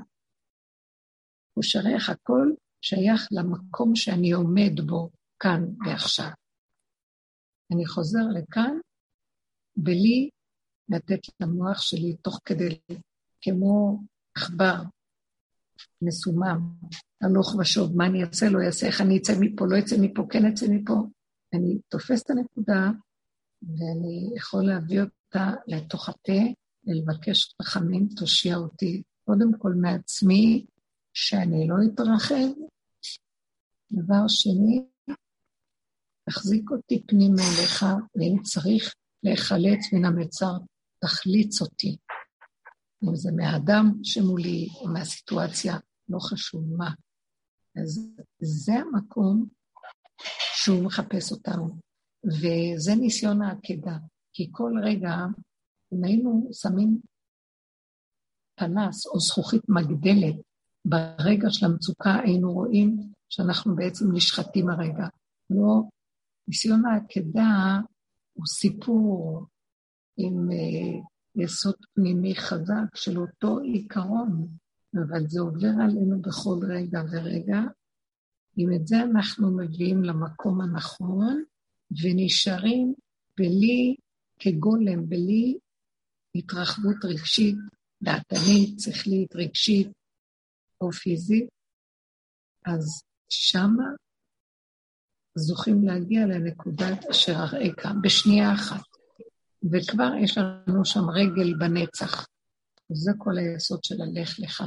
חוש 1.55 1.77
הריח, 1.77 2.11
הכל 2.11 2.53
שייך 2.83 3.29
למקום 3.33 3.97
שאני 3.97 4.33
עומד 4.33 4.81
בו 4.87 5.11
כאן 5.39 5.61
ועכשיו. 5.87 6.31
אני 7.73 7.87
חוזר 7.87 8.25
לכאן 8.35 8.77
בלי 9.77 10.31
לתת 10.89 11.21
למוח 11.41 11.81
שלי 11.81 12.17
תוך 12.17 12.41
כדי, 12.45 12.81
כמו 13.41 14.01
עכבר 14.37 14.83
מסומם, 16.05 16.61
הלוך 17.23 17.55
ושוב, 17.55 17.97
מה 17.97 18.07
אני 18.07 18.25
אעשה, 18.25 18.49
לא 18.49 18.59
אעשה, 18.67 18.87
איך 18.87 19.01
אני 19.01 19.19
אצא 19.19 19.33
מפה, 19.41 19.67
לא 19.67 19.79
אצא 19.79 19.97
מפה, 20.01 20.27
כן 20.31 20.47
אצא 20.47 20.67
מפה. 20.71 21.07
אני 21.53 21.79
תופס 21.89 22.23
את 22.23 22.31
הנקודה, 22.31 22.91
ואני 23.63 24.31
יכול 24.37 24.67
להביא 24.67 25.01
אותה 25.01 25.53
לתוך 25.67 26.09
הפה, 26.09 26.41
ולבקש 26.87 27.55
רחמים, 27.63 28.09
תושיע 28.17 28.57
אותי, 28.57 29.03
קודם 29.25 29.59
כל 29.59 29.73
מעצמי, 29.75 30.67
שאני 31.15 31.69
לא 31.69 31.75
אתרחב. 31.87 32.53
דבר 33.93 34.29
שני, 34.29 34.85
תחזיק 36.29 36.71
אותי 36.71 37.03
פנימה 37.07 37.43
אליך, 37.43 37.85
ואם 38.17 38.43
צריך, 38.43 38.95
להיחלץ 39.23 39.93
מן 39.93 40.05
המצר, 40.05 40.53
תחליץ 40.99 41.63
אותי. 41.63 41.97
אם 43.05 43.17
זה 43.17 43.31
מהאדם 43.37 43.93
שמולי 44.03 44.69
או 44.81 44.89
מהסיטואציה, 44.89 45.77
לא 46.09 46.19
חשוב 46.19 46.65
מה. 46.77 46.91
אז 47.83 48.09
זה 48.41 48.73
המקום 48.75 49.49
שהוא 50.55 50.85
מחפש 50.85 51.33
אותנו, 51.33 51.79
וזה 52.27 52.95
ניסיון 53.01 53.43
העקדה. 53.43 53.97
כי 54.33 54.49
כל 54.53 54.73
רגע, 54.85 55.15
אם 55.93 56.05
היינו 56.05 56.49
שמים 56.53 56.99
פנס 58.55 59.07
או 59.07 59.21
זכוכית 59.21 59.63
מגדלת 59.69 60.35
ברגע 60.85 61.51
של 61.51 61.67
המצוקה, 61.67 62.15
היינו 62.15 62.53
רואים 62.53 62.97
שאנחנו 63.29 63.77
בעצם 63.77 64.05
נשחטים 64.13 64.71
הרגע. 64.71 65.07
לא, 65.51 65.83
ניסיון 66.49 66.83
העקדה 66.87 67.81
הוא 68.33 68.47
סיפור 68.47 69.47
עם 70.17 70.51
אה, 70.51 71.01
יסוד 71.37 71.75
פנימי 71.95 72.37
חזק 72.37 72.95
של 72.95 73.19
אותו 73.19 73.59
עיקרון, 73.59 74.49
אבל 75.03 75.29
זה 75.29 75.41
עובר 75.41 75.73
עלינו 75.83 76.23
בכל 76.23 76.59
רגע 76.69 77.01
ורגע. 77.13 77.61
אם 78.59 78.69
את 78.77 78.87
זה 78.87 79.03
אנחנו 79.03 79.57
מביאים 79.57 80.03
למקום 80.03 80.61
הנכון, 80.61 81.45
ונשארים 82.03 82.95
בלי, 83.37 83.97
כגולם, 84.39 85.09
בלי 85.09 85.59
התרחבות 86.35 87.05
רגשית, 87.05 87.57
דעתנית, 88.03 88.81
שכלית, 88.81 89.37
רגשית 89.37 89.89
או 90.81 90.93
פיזית, 90.93 91.49
אז 92.65 93.03
שמה 93.29 93.85
זוכים 95.35 95.85
להגיע 95.85 96.27
לנקודת 96.27 97.05
אשר 97.11 97.33
אראך 97.33 97.87
בשנייה 98.03 98.55
אחת. 98.55 98.85
וכבר 99.73 100.15
יש 100.23 100.39
לנו 100.39 100.85
שם 100.85 101.11
רגל 101.11 101.55
בנצח. 101.59 102.27
וזה 102.91 103.13
כל 103.19 103.39
היסוד 103.39 103.85
של 103.85 103.95
הלך 104.03 104.41
לך. 104.41 104.63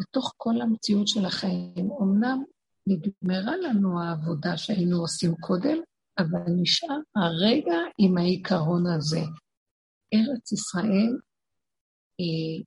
בתוך 0.00 0.34
כל 0.36 0.60
המציאות 0.60 1.08
של 1.08 1.24
החיים, 1.24 1.90
אמנם 2.02 2.42
נגמרה 2.86 3.56
לנו 3.56 4.02
העבודה 4.02 4.56
שהיינו 4.56 5.00
עושים 5.00 5.34
קודם, 5.40 5.78
אבל 6.18 6.52
נשאר 6.62 6.96
הרגע 7.16 7.78
עם 7.98 8.18
העיקרון 8.18 8.84
הזה. 8.86 9.20
ארץ 10.14 10.52
ישראל 10.52 11.18
היא, 12.18 12.64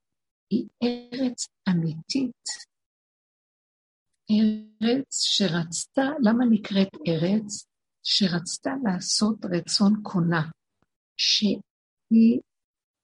היא 0.50 0.68
ארץ 0.84 1.48
אמיתית, 1.70 2.44
ארץ 4.32 5.22
שרצתה, 5.22 6.02
למה 6.24 6.46
נקראת 6.50 6.90
ארץ? 7.08 7.68
שרצתה 8.04 8.72
לעשות 8.84 9.46
רצון 9.46 9.94
קונה. 10.04 10.50
שהיא 11.18 12.40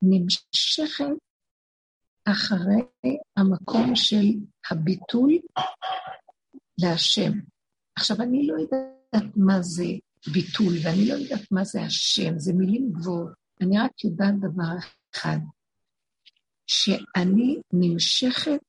נמשכת 0.01 1.28
אחרי 2.25 2.81
המקום 3.37 3.95
של 3.95 4.25
הביטול 4.71 5.31
להשם. 6.77 7.31
עכשיו, 7.95 8.21
אני 8.21 8.47
לא 8.47 8.53
יודעת 8.53 9.31
מה 9.35 9.61
זה 9.61 9.85
ביטול, 10.33 10.73
ואני 10.83 11.07
לא 11.07 11.13
יודעת 11.13 11.51
מה 11.51 11.63
זה 11.63 11.81
השם, 11.81 12.39
זה 12.39 12.53
מילים 12.53 12.91
גבוהות. 12.91 13.33
אני 13.61 13.79
רק 13.79 14.03
יודעת 14.03 14.39
דבר 14.39 14.73
אחד, 15.15 15.37
שאני 16.67 17.61
נמשכת 17.73 18.59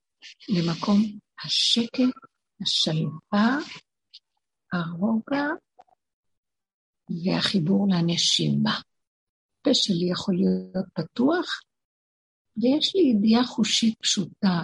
למקום 0.48 1.02
השקט, 1.44 2.16
השלווה, 2.62 3.58
הרוגע 4.72 5.46
והחיבור 7.24 7.86
לנשימה. 7.90 8.80
הפה 9.60 9.74
שלי 9.74 10.10
יכול 10.12 10.34
להיות 10.34 10.86
פתוח, 10.94 11.60
ויש 12.56 12.96
לי 12.96 13.02
ידיעה 13.02 13.44
חושית 13.44 13.98
פשוטה, 13.98 14.60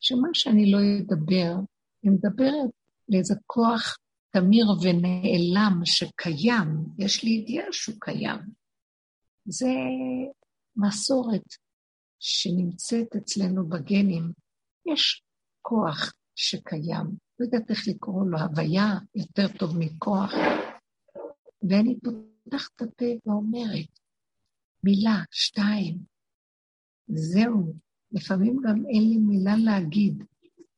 שמה 0.00 0.28
שאני 0.32 0.70
לא 0.72 0.78
אדבר, 1.00 1.54
אני 2.04 2.12
מדברת 2.12 2.70
לאיזה 3.08 3.34
כוח 3.46 3.96
תמיר 4.30 4.66
ונעלם 4.82 5.80
שקיים, 5.84 6.86
יש 6.98 7.24
לי 7.24 7.30
ידיעה 7.30 7.66
שהוא 7.72 7.96
קיים. 8.00 8.40
זה 9.44 9.70
מסורת 10.76 11.54
שנמצאת 12.20 13.16
אצלנו 13.16 13.68
בגנים. 13.68 14.32
יש 14.92 15.22
כוח 15.62 16.12
שקיים, 16.34 17.06
לא 17.38 17.44
יודעת 17.44 17.70
איך 17.70 17.88
לקרוא 17.88 18.26
לו, 18.26 18.38
הוויה 18.38 18.98
יותר 19.14 19.58
טוב 19.58 19.78
מכוח. 19.78 20.32
ואני 21.68 21.96
פותחת 22.00 22.70
את 22.76 22.82
הפה 22.82 23.04
ואומרת, 23.26 23.98
מילה, 24.84 25.22
שתיים. 25.30 26.13
זהו. 27.08 27.74
לפעמים 28.12 28.60
גם 28.64 28.86
אין 28.86 29.08
לי 29.08 29.16
מילה 29.16 29.56
להגיד. 29.56 30.24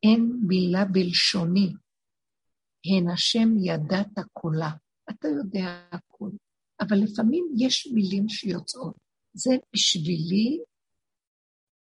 אין 0.03 0.41
מילה 0.47 0.85
בלשוני. 0.85 1.73
הן 2.87 3.11
השם 3.11 3.49
ידעת 3.59 4.19
קולה. 4.33 4.71
אתה 5.11 5.29
יודע 5.29 5.89
הכול. 5.93 6.31
אבל 6.81 6.97
לפעמים 6.97 7.47
יש 7.57 7.87
מילים 7.95 8.29
שיוצאות. 8.29 8.97
זה 9.33 9.51
בשבילי 9.75 10.59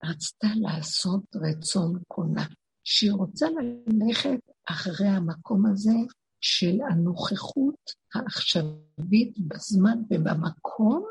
רצתה 0.04 0.48
לעשות 0.56 1.36
רצון 1.36 2.02
קונה. 2.08 2.46
שהיא 2.84 3.12
רוצה 3.12 3.46
ללכת 3.86 4.40
אחרי 4.70 5.08
המקום 5.08 5.66
הזה 5.66 5.96
של 6.40 6.78
הנוכחות 6.90 7.90
העכשווית 8.14 9.38
בזמן 9.38 9.98
ובמקום, 10.10 11.04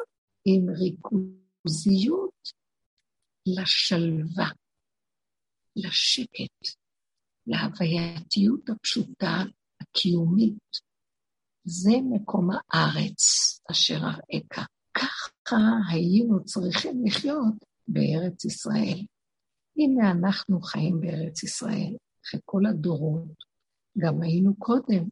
עם 0.45 0.69
ריכוזיות 0.69 2.36
לשלווה, 3.45 4.49
לשקט, 5.75 6.75
להווייתיות 7.47 8.69
הפשוטה, 8.69 9.43
הקיומית. 9.81 10.58
זה 11.63 11.91
מקום 12.12 12.49
הארץ 12.51 13.21
אשר 13.71 13.97
אראך. 14.34 14.67
ככה 14.93 15.55
היינו 15.91 16.45
צריכים 16.45 17.05
לחיות 17.05 17.55
בארץ 17.88 18.45
ישראל. 18.45 19.05
הנה 19.77 20.12
אנחנו 20.12 20.62
חיים 20.62 21.01
בארץ 21.01 21.43
ישראל, 21.43 21.95
אחרי 22.25 22.39
כל 22.45 22.65
הדורות. 22.65 23.36
גם 23.97 24.21
היינו 24.21 24.55
קודם, 24.55 25.10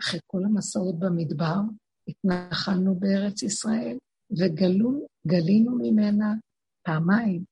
אחרי 0.00 0.20
כל 0.26 0.44
המסעות 0.44 0.98
במדבר, 0.98 1.60
התנחלנו 2.08 2.94
בארץ 2.94 3.42
ישראל, 3.42 3.96
וגלינו 4.30 5.78
ממנה 5.78 6.34
פעמיים, 6.82 7.44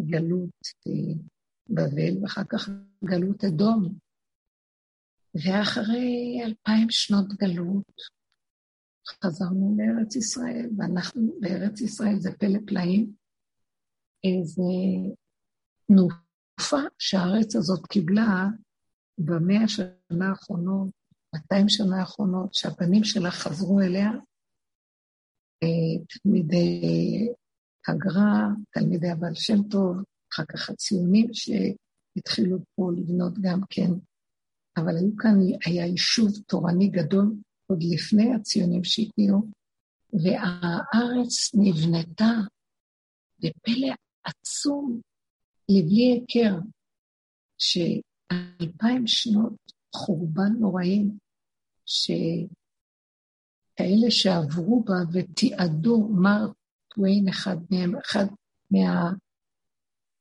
גלות 0.00 0.60
אה, 0.86 1.14
בבל 1.68 2.22
ואחר 2.22 2.42
כך 2.48 2.68
גלות 3.04 3.44
אדום. 3.44 3.94
ואחרי 5.34 6.40
אלפיים 6.44 6.90
שנות 6.90 7.28
גלות 7.28 7.92
חזרנו 9.24 9.76
לארץ 9.78 10.16
ישראל, 10.16 10.70
ואנחנו 10.76 11.22
בארץ 11.40 11.80
ישראל, 11.80 12.18
זה 12.18 12.30
פלא 12.38 12.58
פלאים, 12.66 13.12
איזה 14.24 14.62
תנופה 15.86 16.88
שהארץ 16.98 17.56
הזאת 17.56 17.86
קיבלה 17.86 18.46
במאה 19.18 19.62
השנה 19.64 20.28
האחרונות, 20.28 20.90
200 21.34 21.68
שנה 21.68 22.00
האחרונות, 22.00 22.54
שהבנים 22.54 23.04
שלה 23.04 23.30
חזרו 23.30 23.80
אליה, 23.80 24.10
תלמידי 26.08 27.28
הגר"א, 27.88 28.54
תלמידי 28.70 29.10
הבעל 29.10 29.34
שם 29.34 29.62
טוב, 29.70 29.96
אחר 30.32 30.44
כך 30.44 30.70
הציונים 30.70 31.26
שהתחילו 31.32 32.58
פה 32.74 32.90
לבנות 32.96 33.32
גם 33.40 33.60
כן. 33.70 33.90
אבל 34.76 34.96
היו 34.96 35.16
כאן, 35.16 35.34
היה 35.66 35.86
יישוב 35.86 36.28
תורני 36.46 36.88
גדול 36.88 37.34
עוד 37.66 37.82
לפני 37.82 38.34
הציונים 38.34 38.84
שהגיעו, 38.84 39.42
והארץ 40.12 41.54
נבנתה 41.54 42.32
בפלא 43.38 43.94
עצום 44.24 45.00
לבלי 45.68 46.12
היכר, 46.12 46.58
שאלפיים 47.58 49.06
שנות 49.06 49.54
חורבן 49.94 50.52
נוראים, 50.60 51.18
ש... 51.86 52.10
כאלה 53.76 54.10
שעברו 54.10 54.84
בה 54.84 54.94
ותיעדו 55.12 56.08
מר 56.08 56.52
טוויין, 56.94 57.28
אחד 57.28 57.56
מהם, 57.70 57.96
אחד 57.96 58.24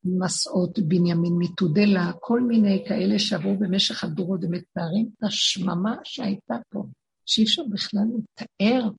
מהמסעות, 0.06 0.80
בנימין 0.80 1.34
מתודלה, 1.38 2.12
כל 2.20 2.42
מיני 2.42 2.86
כאלה 2.88 3.20
שעברו 3.20 3.58
במשך 3.60 4.04
הדורות 4.04 4.40
ומתארים 4.44 5.10
את 5.18 5.24
השממה 5.24 5.96
שהייתה 6.04 6.56
פה, 6.70 6.84
שאי 7.26 7.44
אפשר 7.44 7.64
בכלל 7.72 8.04
לתאר. 8.18 8.90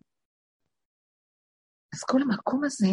אז 1.94 2.04
כל 2.04 2.22
המקום 2.22 2.64
הזה, 2.64 2.88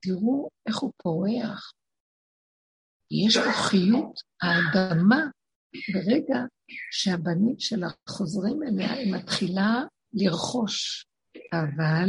תראו 0.00 0.48
איך 0.66 0.78
הוא 0.78 0.92
פורח. 1.02 1.72
יש 3.10 3.36
פה 3.36 3.52
חיות, 3.52 4.20
האדמה 4.42 5.20
ברגע 5.94 6.38
שהבנים 6.90 7.54
שלה 7.58 7.88
חוזרים 8.08 8.62
אליה, 8.62 8.92
היא 8.92 9.14
מתחילה 9.14 9.82
לרכוש 10.12 11.06
אבל 11.52 12.08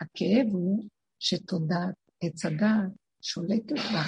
הכאב 0.00 0.46
הוא 0.52 0.84
שתודעת 1.18 1.94
עץ 2.20 2.44
הדעת 2.44 2.92
שולטת 3.22 3.72
בה, 3.72 4.04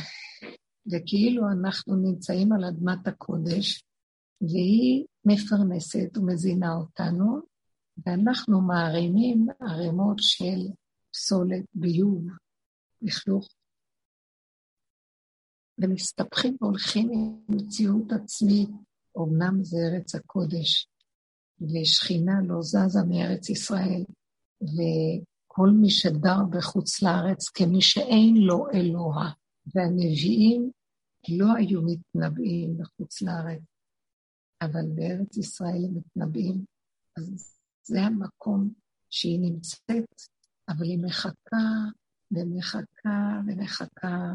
וכאילו 0.93 1.43
אנחנו 1.51 1.97
נמצאים 1.97 2.53
על 2.53 2.65
אדמת 2.65 3.07
הקודש, 3.07 3.83
והיא 4.41 5.05
מפרנסת 5.25 6.17
ומזינה 6.17 6.75
אותנו, 6.75 7.41
ואנחנו 8.07 8.61
מערימים 8.61 9.47
ערימות 9.61 10.17
של 10.21 10.73
פסולת, 11.13 11.65
ביוב, 11.75 12.27
לכלוך, 13.03 13.49
ומסתבכים 15.79 16.57
והולכים 16.61 17.11
עם 17.13 17.41
מציאות 17.49 18.13
עצמית. 18.13 18.69
אמנם 19.19 19.65
זה 19.65 19.77
ארץ 19.77 20.15
הקודש, 20.15 20.89
ושכינה 21.61 22.33
לא 22.49 22.63
זזה 22.63 23.01
מארץ 23.09 23.51
ישראל, 23.51 24.05
וכל 24.63 25.69
מי 25.81 25.91
שדר 25.91 26.45
בחוץ 26.51 27.03
לארץ 27.03 27.49
כמי 27.49 27.83
שאין 27.83 28.37
לו 28.37 28.67
אלוה, 28.75 29.31
והנביאים 29.75 30.71
לא 31.29 31.47
היו 31.57 31.81
מתנבאים 31.83 32.79
בחוץ 32.79 33.23
לארץ, 33.23 33.63
אבל 34.63 34.87
בארץ 34.95 35.37
ישראל 35.37 35.85
הם 35.85 35.97
מתנבאים, 35.97 36.65
אז 37.17 37.59
זה 37.83 38.01
המקום 38.01 38.73
שהיא 39.11 39.41
נמצאת, 39.41 40.23
אבל 40.69 40.85
היא 40.85 40.99
מחכה 41.03 41.67
ומחכה 42.31 43.41
ומחכה. 43.47 44.33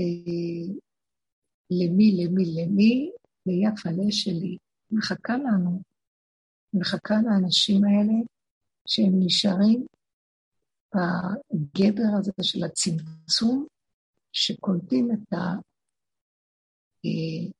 אה, 0.00 0.74
למי, 1.70 2.24
למי, 2.24 2.44
למי, 2.56 3.10
ליפה 3.46 3.90
שלי. 4.10 4.58
מחכה 4.90 5.36
לנו, 5.36 5.82
מחכה 6.74 7.14
לאנשים 7.24 7.84
האלה 7.84 8.12
שהם 8.88 9.12
נשארים 9.18 9.86
בגדר 10.94 12.16
הזה 12.18 12.32
של 12.42 12.64
הצמצום, 12.64 13.66
שקולטים 14.32 15.10
את 15.12 15.32
ה... 15.32 15.36
אה, 17.04 17.52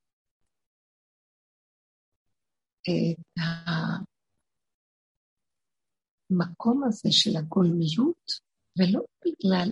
את 2.83 3.43
המקום 6.31 6.85
הזה 6.85 7.09
של 7.13 7.37
הגולמיות, 7.37 8.31
ולא 8.79 9.01
בגלל, 9.25 9.71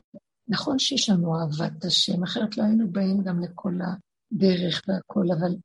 נכון 0.48 0.78
שיש 0.78 1.10
לנו 1.10 1.34
אהבת 1.38 1.84
השם, 1.84 2.22
אחרת 2.22 2.56
לא 2.56 2.62
היינו 2.62 2.92
באים 2.92 3.22
גם 3.24 3.40
לכל 3.42 3.74
הדרך 3.82 4.82
והכל, 4.88 5.26
אבל 5.38 5.56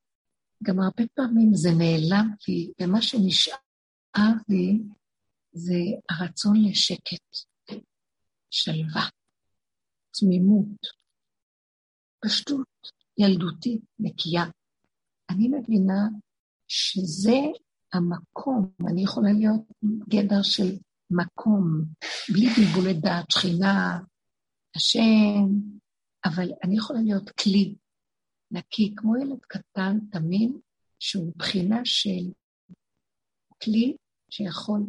גם 0.64 0.80
הרבה 0.80 1.04
פעמים 1.14 1.54
זה 1.54 1.70
נעלם 1.78 2.34
לי, 2.48 2.72
ומה 2.82 3.02
שנשאר 3.02 3.65
לי 4.50 4.80
זה 5.54 5.80
הרצון 6.10 6.56
לשקט, 6.66 7.38
שלווה, 8.50 9.10
תמימות, 10.20 10.78
פשטות, 12.26 12.68
ילדותית, 13.18 13.82
נקייה. 14.00 14.44
אני 15.30 15.48
מבינה 15.48 16.08
שזה 16.68 17.40
המקום, 17.94 18.72
אני 18.88 19.04
יכולה 19.04 19.32
להיות 19.32 19.62
גדר 20.10 20.42
של 20.42 20.78
מקום, 21.10 21.86
בלי 22.34 22.48
בלבולי 22.48 22.94
דעת, 22.94 23.32
שכינה, 23.32 24.00
השם, 24.76 25.46
אבל 26.26 26.50
אני 26.64 26.78
יכולה 26.78 27.00
להיות 27.02 27.30
כלי 27.30 27.76
נקי, 28.52 28.94
כמו 28.98 29.18
ילד 29.18 29.40
קטן, 29.42 30.00
תמים, 30.12 30.60
שהוא 31.00 31.34
בחינה 31.38 31.82
של 31.84 32.32
כלי 33.64 33.96
שיכול 34.36 34.82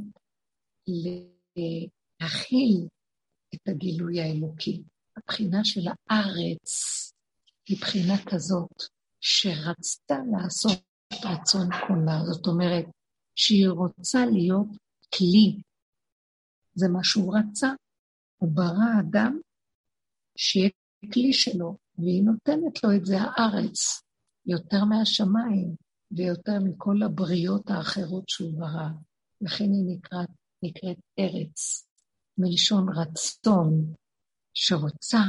להכיל 2.20 2.86
את 3.54 3.68
הגילוי 3.68 4.20
האלוקי. 4.20 4.82
הבחינה 5.16 5.64
של 5.64 5.80
הארץ 5.88 6.70
היא 7.68 7.78
בחינה 7.80 8.14
כזאת 8.32 8.82
שרצתה 9.20 10.14
לעשות 10.32 10.82
רצון 11.24 11.68
קונה. 11.86 12.24
זאת 12.24 12.46
אומרת, 12.46 12.84
שהיא 13.34 13.68
רוצה 13.68 14.26
להיות 14.26 14.68
כלי. 15.14 15.62
זה 16.74 16.88
מה 16.88 17.00
שהוא 17.02 17.36
רצה. 17.38 17.68
הוא 18.36 18.50
ברא 18.52 19.00
אדם 19.00 19.38
שיהיה 20.36 20.70
כלי 21.12 21.32
שלו, 21.32 21.76
והיא 21.98 22.22
נותנת 22.22 22.84
לו 22.84 22.96
את 22.96 23.06
זה 23.06 23.16
הארץ, 23.20 24.02
יותר 24.46 24.84
מהשמיים 24.84 25.76
ויותר 26.10 26.58
מכל 26.64 27.02
הבריות 27.02 27.70
האחרות 27.70 28.28
שהוא 28.28 28.58
ברא. 28.58 28.88
לכן 29.40 29.64
היא 29.64 29.96
נקראת, 29.96 30.28
נקראת 30.62 30.96
ארץ, 31.18 31.86
מלשון 32.38 32.86
רצון, 32.96 33.94
שרוצה 34.54 35.20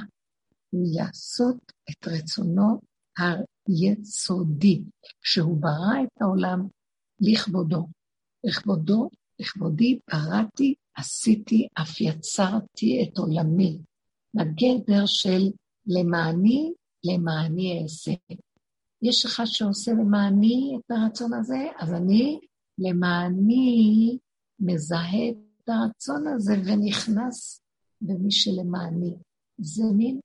לעשות 0.73 1.71
את 1.89 2.07
רצונו 2.07 2.81
היסודי, 3.17 4.81
שהוא 5.21 5.57
ברא 5.61 6.03
את 6.03 6.21
העולם 6.21 6.67
לכבודו. 7.19 7.87
לכבודו, 8.43 9.09
לכבודי 9.39 9.99
בראתי, 10.11 10.75
עשיתי, 10.95 11.67
אף 11.81 12.01
יצרתי 12.01 13.03
את 13.03 13.17
עולמי. 13.17 13.77
לגדר 14.33 15.05
של 15.05 15.51
למעני, 15.87 16.73
למעני 17.03 17.83
אעשה. 17.83 18.11
יש 19.01 19.25
אחד 19.25 19.45
שעושה 19.45 19.91
למעני 19.91 20.77
את 20.79 20.91
הרצון 20.91 21.33
הזה, 21.33 21.67
אז 21.79 21.93
אני 21.93 22.39
למעני 22.79 24.17
מזהה 24.59 25.29
את 25.29 25.69
הרצון 25.69 26.27
הזה 26.35 26.53
ונכנס 26.53 27.61
במי 28.01 28.31
שלמעני. 28.31 29.15
זה 29.57 29.83
מין 29.97 30.19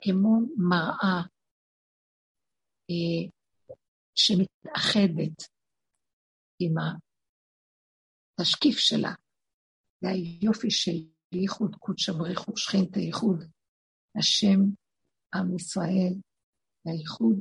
כמו 0.00 0.38
מראה 0.56 1.22
אה, 2.90 3.30
שמתאחדת 4.14 5.42
עם 6.60 6.74
התשקיף 8.38 8.78
שלה. 8.78 9.12
זה 10.00 10.08
היופי 10.08 10.70
של 10.70 10.96
ייחוד 11.32 11.76
קודשא 11.76 12.12
בריחו 12.12 12.56
שכינתא 12.56 12.98
ייחוד, 12.98 13.44
השם, 14.18 14.60
עם 15.34 15.56
ישראל, 15.56 16.14
הייחוד 16.84 17.36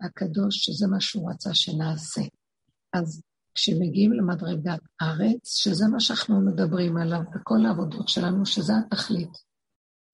הקדוש, 0.00 0.64
שזה 0.64 0.86
מה 0.90 1.00
שהוא 1.00 1.30
רצה 1.30 1.50
שנעשה. 1.54 2.20
אז 2.92 3.22
כשמגיעים 3.54 4.12
למדרגת 4.12 4.80
ארץ, 5.02 5.56
שזה 5.56 5.84
מה 5.88 6.00
שאנחנו 6.00 6.40
מדברים 6.40 6.96
עליו 6.96 7.20
בכל 7.34 7.66
העבודות 7.66 8.08
שלנו, 8.08 8.46
שזה 8.46 8.72
התכלית. 8.86 9.32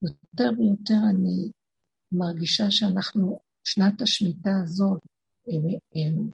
יותר 0.02 0.50
ויותר 0.58 1.00
אני 1.10 1.50
מרגישה 2.12 2.70
שאנחנו, 2.70 3.40
שנת 3.64 4.02
השמיטה 4.02 4.50
הזאת, 4.62 5.00
הם, 5.46 5.62
הם 5.94 6.30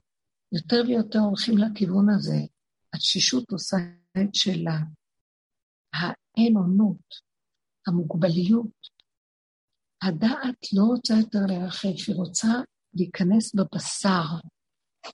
יותר 0.51 0.81
ויותר 0.87 1.19
הולכים 1.19 1.57
לכיוון 1.57 2.09
הזה. 2.09 2.37
התשישות 2.93 3.51
עושה 3.51 3.77
את 4.17 4.35
שלה. 4.35 4.79
האין 5.93 6.57
עונות, 6.57 7.15
המוגבליות, 7.87 8.95
הדעת 10.01 10.73
לא 10.73 10.83
רוצה 10.83 11.13
יותר 11.13 11.39
להרחב, 11.47 11.87
היא 12.07 12.15
רוצה 12.15 12.47
להיכנס 12.93 13.55
בבשר. 13.55 14.25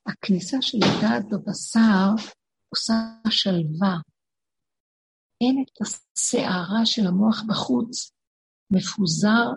הכניסה 0.05 0.57
של 0.61 0.77
הדעת 0.77 1.25
בבשר 1.29 2.09
עושה 2.69 2.93
שלווה. 3.29 3.97
אין 5.41 5.63
את 5.65 5.81
הסערה 5.81 6.85
של 6.85 7.07
המוח 7.07 7.43
בחוץ, 7.47 8.11
מפוזר 8.71 9.47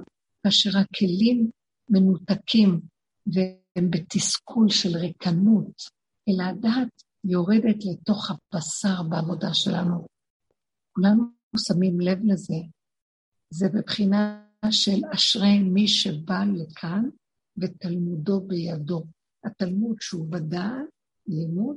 כאשר 0.43 0.71
הכלים 0.79 1.51
מנותקים 1.89 2.81
והם 3.27 3.91
בתסכול 3.91 4.69
של 4.69 4.97
ריקנות, 4.97 5.83
אלא 6.29 6.43
הדעת 6.43 7.03
יורדת 7.25 7.85
לתוך 7.85 8.31
הבשר 8.31 9.03
בעבודה 9.03 9.55
שלנו. 9.55 10.07
כולנו 10.93 11.25
שמים 11.57 12.01
לב 12.01 12.19
לזה. 12.25 12.55
זה 13.51 13.69
בבחינה 13.69 14.45
של 14.71 15.01
אשרי 15.15 15.59
מי 15.59 15.89
שבא 15.89 16.45
לכאן 16.55 17.05
ותלמודו 17.57 18.41
בידו. 18.41 19.05
התלמוד 19.45 19.97
שהוא 20.01 20.31
בדעת, 20.31 20.89
לימוד, 21.27 21.77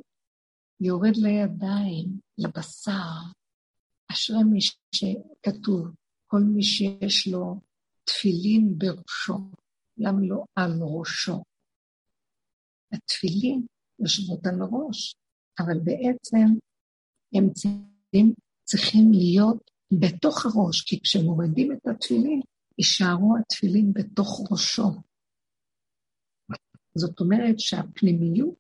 יורד 0.82 1.18
לידיים, 1.18 2.20
לבשר. 2.38 3.32
אשרי 4.12 4.44
מי 4.44 4.60
שכתוב, 4.96 5.88
כל 6.28 6.40
מי 6.40 6.64
שיש 6.64 7.28
לו 7.28 7.60
תפילין 8.04 8.78
בראשו, 8.78 9.38
למה 9.98 10.20
לא 10.22 10.46
על 10.56 10.72
ראשו? 10.82 11.44
התפילין 12.92 13.66
יושבות 14.00 14.46
על 14.48 14.62
הראש, 14.62 15.16
אבל 15.60 15.80
בעצם 15.84 16.46
הם 17.34 17.54
צריכים, 17.54 18.34
צריכים 18.64 19.12
להיות 19.12 19.72
בתוך 19.92 20.46
הראש, 20.46 20.82
כי 20.82 21.02
כשמורידים 21.02 21.72
את 21.72 21.88
התפילין, 21.88 22.42
יישארו 22.78 23.36
התפילין 23.38 23.94
בתוך 23.94 24.52
ראשו. 24.52 24.92
זאת 26.98 27.20
אומרת 27.20 27.60
שהפנימיות 27.60 28.56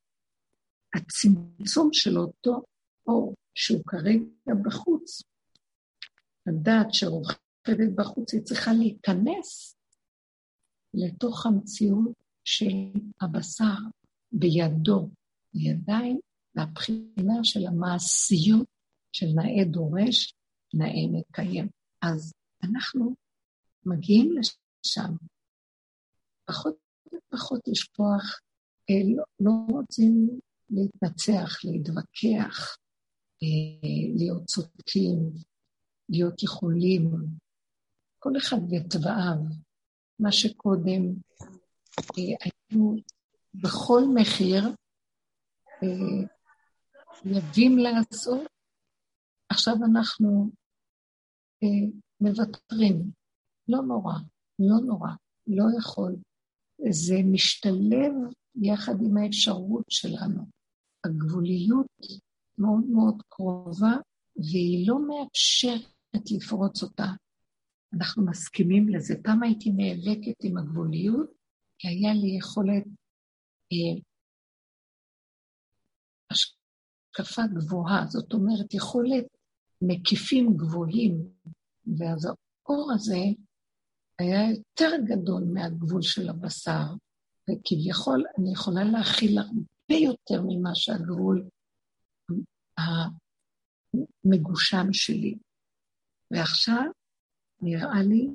הצמצום 0.95 1.89
של 1.93 2.17
אותו 2.17 2.61
אור 3.07 3.35
שהוא 3.55 3.81
כרגע 3.87 4.53
בחוץ, 4.65 5.21
הדעת 6.47 6.87
שרוכבת 6.93 7.89
בחוץ, 7.95 8.33
היא 8.33 8.41
צריכה 8.41 8.71
להיכנס 8.73 9.75
לתוך 10.93 11.45
המציאות 11.45 12.13
של 12.43 12.99
הבשר 13.21 13.77
בידו, 14.31 15.09
בידיים, 15.53 16.19
והבחינה 16.55 17.43
של 17.43 17.67
המעשיות 17.67 18.67
של 19.13 19.25
נאה 19.35 19.65
דורש, 19.71 20.33
נאה 20.73 21.19
מקיים. 21.19 21.69
אז 22.01 22.33
אנחנו 22.63 23.15
מגיעים 23.85 24.31
לשם. 24.37 25.15
פחות 26.45 26.86
ופחות 27.17 27.67
יש 27.67 27.83
כוח, 27.83 28.39
אה, 28.89 29.15
לא, 29.15 29.23
לא 29.39 29.51
רוצים 29.69 30.39
להתנצח, 30.69 31.59
להתווכח, 31.63 32.77
אה, 33.43 34.17
להיות 34.17 34.45
צודקים, 34.45 35.17
להיות 36.09 36.43
יכולים, 36.43 37.11
כל 38.19 38.37
אחד 38.37 38.57
וצבעיו. 38.57 39.37
מה 40.19 40.31
שקודם 40.31 41.03
אה, 41.99 42.49
היינו 42.71 42.95
בכל 43.53 44.01
מחיר 44.15 44.63
חייבים 47.21 47.77
לעשות, 47.77 48.47
עכשיו 49.49 49.75
אנחנו 49.91 50.51
מוותרים. 52.21 53.11
לא 53.67 53.81
נורא, 53.81 54.13
לא 54.59 54.75
נורא, 54.85 55.09
לא 55.47 55.63
יכול. 55.79 56.15
זה 56.89 57.15
משתלב 57.25 58.13
יחד 58.55 58.93
עם 59.01 59.17
האפשרות 59.17 59.85
שלנו. 59.89 60.43
הגבוליות 61.05 61.87
מאוד 62.57 62.85
מאוד 62.85 63.21
קרובה, 63.29 63.93
והיא 64.35 64.87
לא 64.87 64.99
מאפשרת 65.07 66.31
לפרוץ 66.31 66.83
אותה. 66.83 67.07
אנחנו 67.93 68.25
מסכימים 68.25 68.89
לזה. 68.89 69.15
פעם 69.23 69.43
הייתי 69.43 69.71
נאבקת 69.71 70.43
עם 70.43 70.57
הגבוליות, 70.57 71.29
כי 71.79 71.87
היה 71.87 72.13
לי 72.13 72.37
יכולת 72.37 72.83
אה, 73.73 74.01
השקפה 76.31 77.41
גבוהה, 77.55 78.05
זאת 78.07 78.33
אומרת, 78.33 78.73
יכולת 78.73 79.25
מקיפים 79.81 80.57
גבוהים, 80.57 81.29
ואז 81.97 82.25
האור 82.25 82.91
הזה 82.95 83.17
היה 84.19 84.49
יותר 84.49 84.91
גדול 85.05 85.43
מהגבול 85.53 86.01
של 86.01 86.29
הבשר, 86.29 86.93
וכביכול 87.49 88.23
אני 88.39 88.51
יכולה 88.51 88.83
להכיל 88.83 89.37
הרבה 89.37 90.03
יותר 90.03 90.41
ממה 90.47 90.75
שהגבול 90.75 91.49
המגושם 94.25 94.93
שלי. 94.93 95.37
ועכשיו 96.31 96.91
נראה 97.61 98.03
לי 98.03 98.29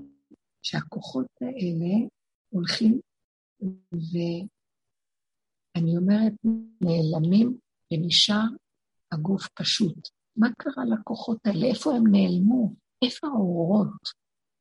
שהכוחות 0.62 1.26
האלה 1.40 2.08
הולכים, 2.48 3.00
ואני 3.92 4.46
אומרת, 5.96 6.32
נעלמים 6.80 7.58
ונשאר 7.92 8.46
הגוף 9.12 9.48
פשוט. 9.48 10.08
מה 10.36 10.48
קרה 10.58 10.84
לכוחות 10.84 11.46
האלה? 11.46 11.66
איפה 11.66 11.94
הם 11.94 12.06
נעלמו? 12.06 12.74
איפה 13.04 13.26
האורות 13.26 14.08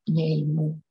נעלמו? 0.10 0.91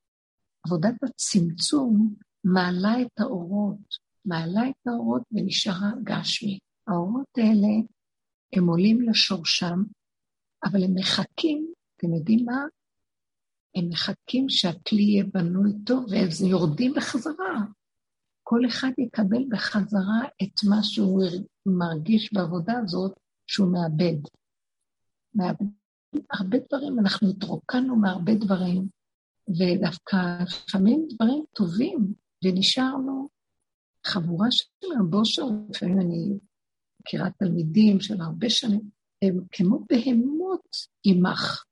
עבודת 0.67 0.95
הצמצום 1.03 2.15
מעלה 2.45 3.03
את 3.03 3.21
האורות, 3.21 3.97
מעלה 4.25 4.69
את 4.69 4.87
האורות 4.87 5.23
ונשארה 5.33 5.91
גשמי. 6.03 6.59
האורות 6.87 7.39
האלה, 7.39 7.69
הם 8.53 8.67
עולים 8.67 9.01
לשורשם, 9.01 9.83
אבל 10.65 10.85
הם 10.85 10.95
מחכים, 10.95 11.73
אתם 11.97 12.15
יודעים 12.15 12.45
מה? 12.45 12.65
הם 13.75 13.89
מחכים 13.89 14.49
שהכלי 14.49 15.03
יהיה 15.03 15.25
בנוי 15.35 15.73
טוב, 15.87 16.05
והם 16.11 16.51
יורדים 16.51 16.93
בחזרה. 16.97 17.61
כל 18.43 18.61
אחד 18.69 18.91
יקבל 18.99 19.45
בחזרה 19.51 20.21
את 20.43 20.65
מה 20.69 20.83
שהוא 20.83 21.23
מרגיש 21.67 22.33
בעבודה 22.33 22.73
הזאת 22.79 23.13
שהוא 23.47 23.73
מאבד. 23.73 24.21
מאבד 25.35 25.67
הרבה 26.31 26.59
דברים, 26.69 26.99
אנחנו 26.99 27.31
התרוקנו 27.31 27.97
מהרבה 27.97 28.35
דברים, 28.35 28.89
ודווקא 29.49 30.17
לפעמים 30.43 31.07
דברים 31.15 31.45
טובים, 31.55 32.15
ונשארנו 32.45 33.29
חבורה 34.07 34.51
של 34.51 34.67
רבושר, 35.01 35.43
לפעמים 35.71 36.01
אני 36.01 36.39
מכירה 37.01 37.31
תלמידים 37.39 38.01
של 38.01 38.21
הרבה 38.21 38.51
שנים, 38.51 38.81
הם 39.23 39.41
כמו 39.53 39.85
בהמות 39.89 40.77
עמך, 41.05 41.65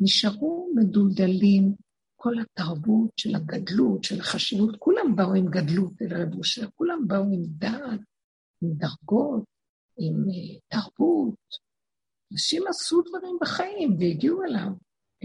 נשארו 0.00 0.70
מדולדלים, 0.74 1.74
כל 2.16 2.34
התרבות 2.40 3.10
של 3.16 3.34
הגדלות, 3.34 4.04
של 4.04 4.20
החשיבות, 4.20 4.76
כולם 4.78 5.16
באו 5.16 5.34
עם 5.34 5.46
גדלות 5.46 5.92
אל 6.02 6.22
רב 6.22 6.34
אושר, 6.34 6.66
כולם 6.74 7.08
באו 7.08 7.22
עם 7.22 7.42
דעת, 7.46 8.00
עם 8.62 8.70
דרגות, 8.72 9.44
עם 9.98 10.14
אה, 10.14 10.60
תרבות. 10.68 11.34
אנשים 12.32 12.62
עשו 12.68 13.02
דברים 13.02 13.36
בחיים 13.40 13.96
והגיעו 13.98 14.42
אליו. 14.42 14.68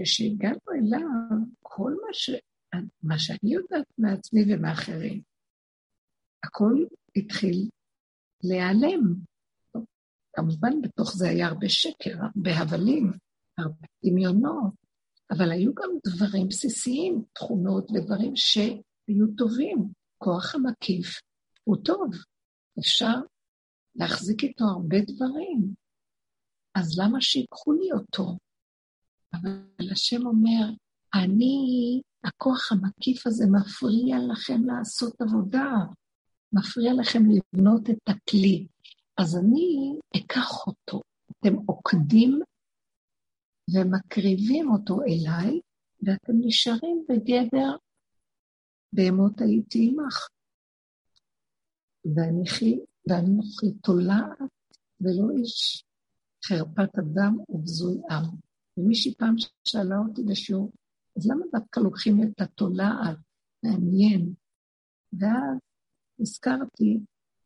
כשהגענו 0.03 0.59
אליו, 0.75 1.37
כל 1.61 1.91
מה, 1.91 2.13
ש... 2.13 2.29
מה 3.03 3.19
שאני 3.19 3.53
יודעת 3.53 3.87
מעצמי 3.97 4.41
ומאחרים, 4.47 5.21
הכל 6.43 6.73
התחיל 7.15 7.69
להיעלם. 8.43 9.15
כמובן, 10.33 10.81
בתוך 10.81 11.15
זה 11.15 11.29
היה 11.29 11.47
הרבה 11.47 11.69
שקר, 11.69 12.15
הרבה 12.21 12.51
הבלים, 12.57 13.11
הרבה 13.57 13.87
דמיונות, 14.05 14.73
אבל 15.31 15.51
היו 15.51 15.73
גם 15.73 15.89
דברים 16.07 16.47
בסיסיים, 16.47 17.23
תכונות 17.33 17.91
ודברים 17.91 18.35
שהיו 18.35 19.27
טובים. 19.37 19.99
כוח 20.17 20.55
המקיף 20.55 21.07
הוא 21.63 21.77
טוב, 21.85 22.11
אפשר 22.79 23.13
להחזיק 23.95 24.43
איתו 24.43 24.65
הרבה 24.65 24.97
דברים. 25.07 25.73
אז 26.75 26.99
למה 26.99 27.21
שיקחו 27.21 27.73
לי 27.73 27.91
אותו? 27.91 28.37
אבל 29.33 29.91
השם 29.91 30.25
אומר, 30.25 30.69
אני, 31.13 32.01
הכוח 32.23 32.71
המקיף 32.71 33.27
הזה 33.27 33.45
מפריע 33.51 34.17
לכם 34.31 34.63
לעשות 34.65 35.21
עבודה, 35.21 35.71
מפריע 36.53 36.93
לכם 36.93 37.23
לבנות 37.25 37.89
את 37.89 38.09
הכלי. 38.09 38.67
אז 39.17 39.37
אני 39.37 39.93
אקח 40.17 40.67
אותו. 40.67 41.01
אתם 41.31 41.55
עוקדים 41.65 42.39
ומקריבים 43.73 44.71
אותו 44.71 45.01
אליי, 45.01 45.59
ואתם 46.03 46.33
נשארים 46.41 47.05
בגדר 47.09 47.75
בהמות 48.93 49.41
הייתי 49.41 49.91
עמך. 49.91 50.27
ואנוכי 53.07 53.71
תולעת 53.83 54.39
ולא 55.01 55.29
איש 55.37 55.83
חרפת 56.45 56.95
אדם 56.99 57.37
ובזוי 57.49 58.01
עם. 58.09 58.48
ומישהי 58.79 59.15
פעם 59.15 59.35
שאלה 59.63 59.97
אותי 59.97 60.23
בשיעור, 60.23 60.71
אז 61.17 61.27
למה 61.31 61.45
דווקא 61.53 61.79
לוקחים 61.79 62.23
את 62.23 62.41
התולעת? 62.41 63.17
מעניין. 63.63 64.33
ואז 65.13 65.57
הזכרתי, 66.19 66.99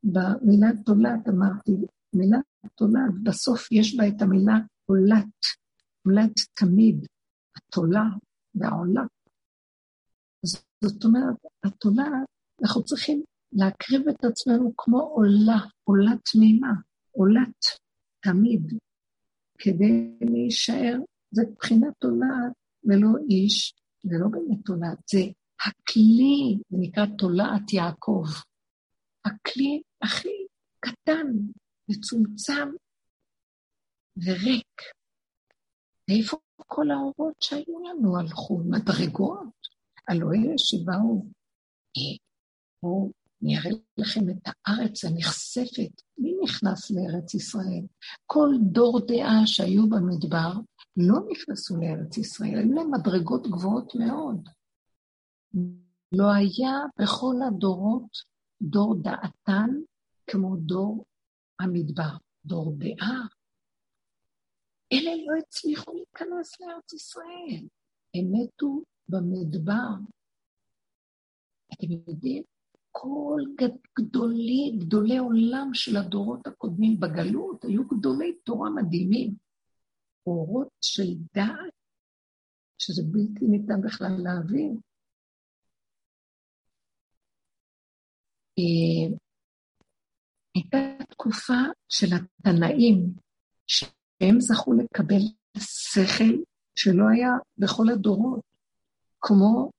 במילה 0.03 0.67
תולעת 0.85 1.27
אמרתי, 1.29 1.71
מילה 2.13 2.37
תולעת, 2.75 3.13
בסוף 3.23 3.71
יש 3.71 3.97
בה 3.97 4.07
את 4.07 4.21
המילה 4.21 4.57
עולת, 4.85 5.39
עולת 6.05 6.31
תמיד, 6.53 7.05
התולה 7.57 8.03
והעולה. 8.55 9.03
זאת 10.83 11.05
אומרת, 11.05 11.35
התולעת, 11.63 12.27
אנחנו 12.61 12.83
צריכים 12.83 13.23
להקריב 13.51 14.07
את 14.07 14.23
עצמנו 14.23 14.73
כמו 14.77 14.99
עולה, 14.99 15.59
עולה 15.83 16.11
תמימה, 16.31 16.73
עולת 17.11 17.65
תמיד, 18.19 18.73
כדי 19.57 20.17
להישאר 20.21 20.99
זה 21.33 21.41
מבחינת 21.51 21.93
תולעת 21.99 22.53
ולא 22.83 23.09
איש, 23.29 23.73
זה 24.03 24.15
לא 24.19 24.27
באמת 24.31 24.65
תולעת, 24.65 24.97
זה 25.09 25.19
הכלי, 25.67 26.57
זה 26.69 26.77
נקרא 26.79 27.05
תולעת 27.17 27.73
יעקב. 27.73 28.25
הכלי 29.25 29.81
הכי 30.01 30.47
קטן, 30.79 31.27
מצומצם 31.89 32.69
וריק. 34.17 34.81
ואיפה 36.09 36.37
כל 36.57 36.91
האורות 36.91 37.41
שהיו 37.41 37.79
לנו 37.89 38.19
הלכו? 38.19 38.57
מדרגות. 38.57 39.53
הלוא 40.07 40.33
אלה 40.33 40.53
שבאו, 40.57 41.25
בואו 42.83 43.11
אני 43.43 43.57
אראה 43.57 43.71
לכם 43.97 44.29
את 44.29 44.35
הארץ 44.45 45.05
הנכספת. 45.05 46.01
מי 46.17 46.33
נכנס 46.43 46.91
לארץ 46.91 47.33
ישראל? 47.33 47.85
כל 48.25 48.49
דור 48.71 48.99
דעה 49.07 49.41
שהיו 49.45 49.89
במדבר, 49.89 50.51
לא 50.97 51.15
נכנסו 51.31 51.77
לארץ 51.77 52.17
ישראל, 52.17 52.57
היו 52.57 52.73
להם 52.73 52.91
מדרגות 52.93 53.47
גבוהות 53.47 53.95
מאוד. 53.95 54.49
לא 56.11 56.33
היה 56.33 56.71
בכל 56.99 57.35
הדורות 57.47 58.17
דור 58.61 58.95
דעתן 59.01 59.69
כמו 60.27 60.55
דור 60.55 61.05
המדבר, 61.59 62.17
דור 62.45 62.75
דעה. 62.77 63.27
אלה 64.93 65.11
לא 65.27 65.39
הצליחו 65.39 65.93
להיכנס 65.93 66.61
לארץ 66.61 66.93
ישראל, 66.93 67.67
הם 68.15 68.25
מתו 68.31 68.83
במדבר. 69.09 69.93
אתם 71.73 71.87
יודעים, 72.07 72.43
כל 72.95 73.41
גדולי, 73.99 74.77
גדולי 74.79 75.17
עולם 75.17 75.69
של 75.73 75.97
הדורות 75.97 76.47
הקודמים 76.47 76.99
בגלות 76.99 77.65
היו 77.65 77.87
גדולי 77.87 78.33
תורה 78.43 78.69
מדהימים. 78.69 79.35
אורות 80.27 80.67
של 80.81 81.13
דעת, 81.33 81.73
שזה 82.77 83.03
בלתי 83.05 83.45
ניתן 83.45 83.81
בכלל 83.81 84.15
להבין. 84.23 84.77
אה, 88.59 89.17
הייתה 90.55 91.03
תקופה 91.09 91.61
של 91.89 92.07
התנאים, 92.15 93.13
שהם 93.67 94.39
זכו 94.39 94.73
לקבל 94.73 95.21
שכל 95.57 96.43
שלא 96.75 97.03
היה 97.13 97.31
בכל 97.57 97.89
הדורות, 97.93 98.41
כמו 99.21 99.71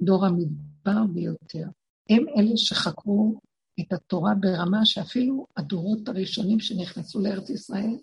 דור 0.00 0.26
המדבר 0.26 1.06
ביותר. 1.14 1.66
הם 2.10 2.24
אלה 2.28 2.56
שחקרו 2.56 3.40
את 3.80 3.92
התורה 3.92 4.34
ברמה 4.34 4.84
שאפילו 4.84 5.46
הדורות 5.56 6.08
הראשונים 6.08 6.60
שנכנסו 6.60 7.20
לארץ 7.20 7.50
ישראל, 7.50 7.96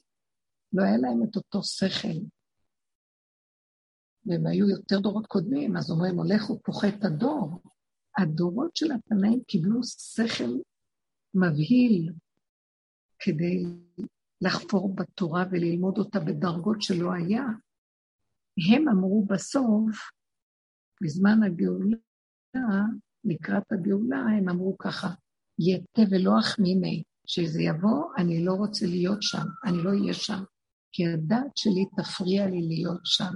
לא 0.73 0.83
היה 0.83 0.97
להם 0.97 1.23
את 1.23 1.35
אותו 1.35 1.63
שכל. 1.63 2.19
והם 4.25 4.47
היו 4.47 4.69
יותר 4.69 4.99
דורות 4.99 5.27
קודמים, 5.27 5.77
אז 5.77 5.91
אומרים, 5.91 6.17
הולך 6.17 6.49
ופוחת 6.49 7.03
הדור. 7.03 7.61
הדורות 8.17 8.75
של 8.75 8.91
התנאים 8.91 9.43
קיבלו 9.47 9.83
שכל 9.83 10.53
מבהיל 11.33 12.13
כדי 13.19 13.63
לחפור 14.41 14.95
בתורה 14.95 15.45
וללמוד 15.51 15.97
אותה 15.97 16.19
בדרגות 16.19 16.81
שלא 16.81 17.13
היה. 17.13 17.43
הם 18.71 18.89
אמרו 18.89 19.25
בסוף, 19.25 20.11
בזמן 21.01 21.43
הגאולה, 21.43 21.97
לקראת 23.23 23.71
הגאולה, 23.71 24.19
הם 24.19 24.49
אמרו 24.49 24.77
ככה, 24.77 25.07
יתה 25.59 26.01
ולא 26.11 26.39
אחמימי, 26.39 27.03
שזה 27.27 27.61
יבוא, 27.61 28.13
אני 28.17 28.45
לא 28.45 28.53
רוצה 28.53 28.85
להיות 28.85 29.21
שם, 29.21 29.45
אני 29.65 29.77
לא 29.83 29.89
אהיה 29.89 30.13
שם, 30.13 30.43
כי 30.91 31.07
הדעת 31.07 31.57
שלי 31.57 31.85
תפריע 31.97 32.47
לי 32.47 32.61
להיות 32.67 33.01
שם. 33.03 33.33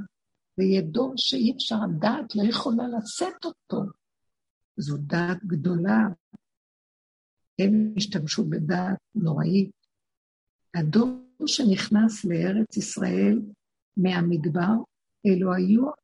ויהיה 0.58 0.82
דור 0.82 1.14
שאי 1.18 1.54
אפשר, 1.56 1.76
הדעת 1.84 2.36
לא 2.36 2.44
יכולה 2.50 2.84
לשאת 2.88 3.46
אותו. 3.46 3.84
זו 4.78 4.98
דעת 4.98 5.46
גדולה. 5.46 6.00
הם 7.60 7.94
השתמשו 7.98 8.44
בדעת 8.50 8.98
נוראית. 9.16 9.72
הדור 10.76 11.26
שנכנס 11.46 12.26
לארץ 12.26 12.78
ישראל 12.78 13.42
מהמדבר, 13.98 14.74
אלו 15.26 15.54
היו 15.54 16.03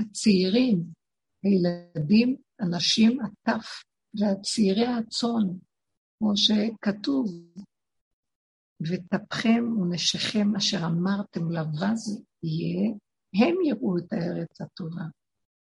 הצעירים, 0.00 0.84
הילדים, 1.42 2.36
הנשים, 2.58 3.18
הטף 3.20 3.82
והצעירי 4.14 4.86
הצאן, 4.86 5.48
כמו 6.18 6.36
שכתוב, 6.36 7.26
וטפכם 8.80 9.64
ונשיכם 9.80 10.56
אשר 10.56 10.86
אמרתם 10.86 11.50
לבז 11.50 12.22
יהיה, 12.42 12.90
הם 13.34 13.56
יראו 13.64 13.98
את 13.98 14.12
הארץ 14.12 14.60
הטובה. 14.60 15.04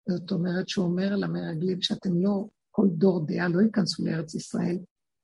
זאת 0.10 0.32
אומרת 0.32 0.70
שהוא 0.70 0.86
אומר 0.86 1.16
למרגלים 1.16 1.82
שאתם 1.82 2.22
לא, 2.22 2.46
כל 2.72 2.88
דור 2.88 3.26
דעה 3.26 3.48
לא 3.48 3.62
ייכנסו 3.62 4.06
לארץ 4.06 4.36
ישראל, 4.36 4.78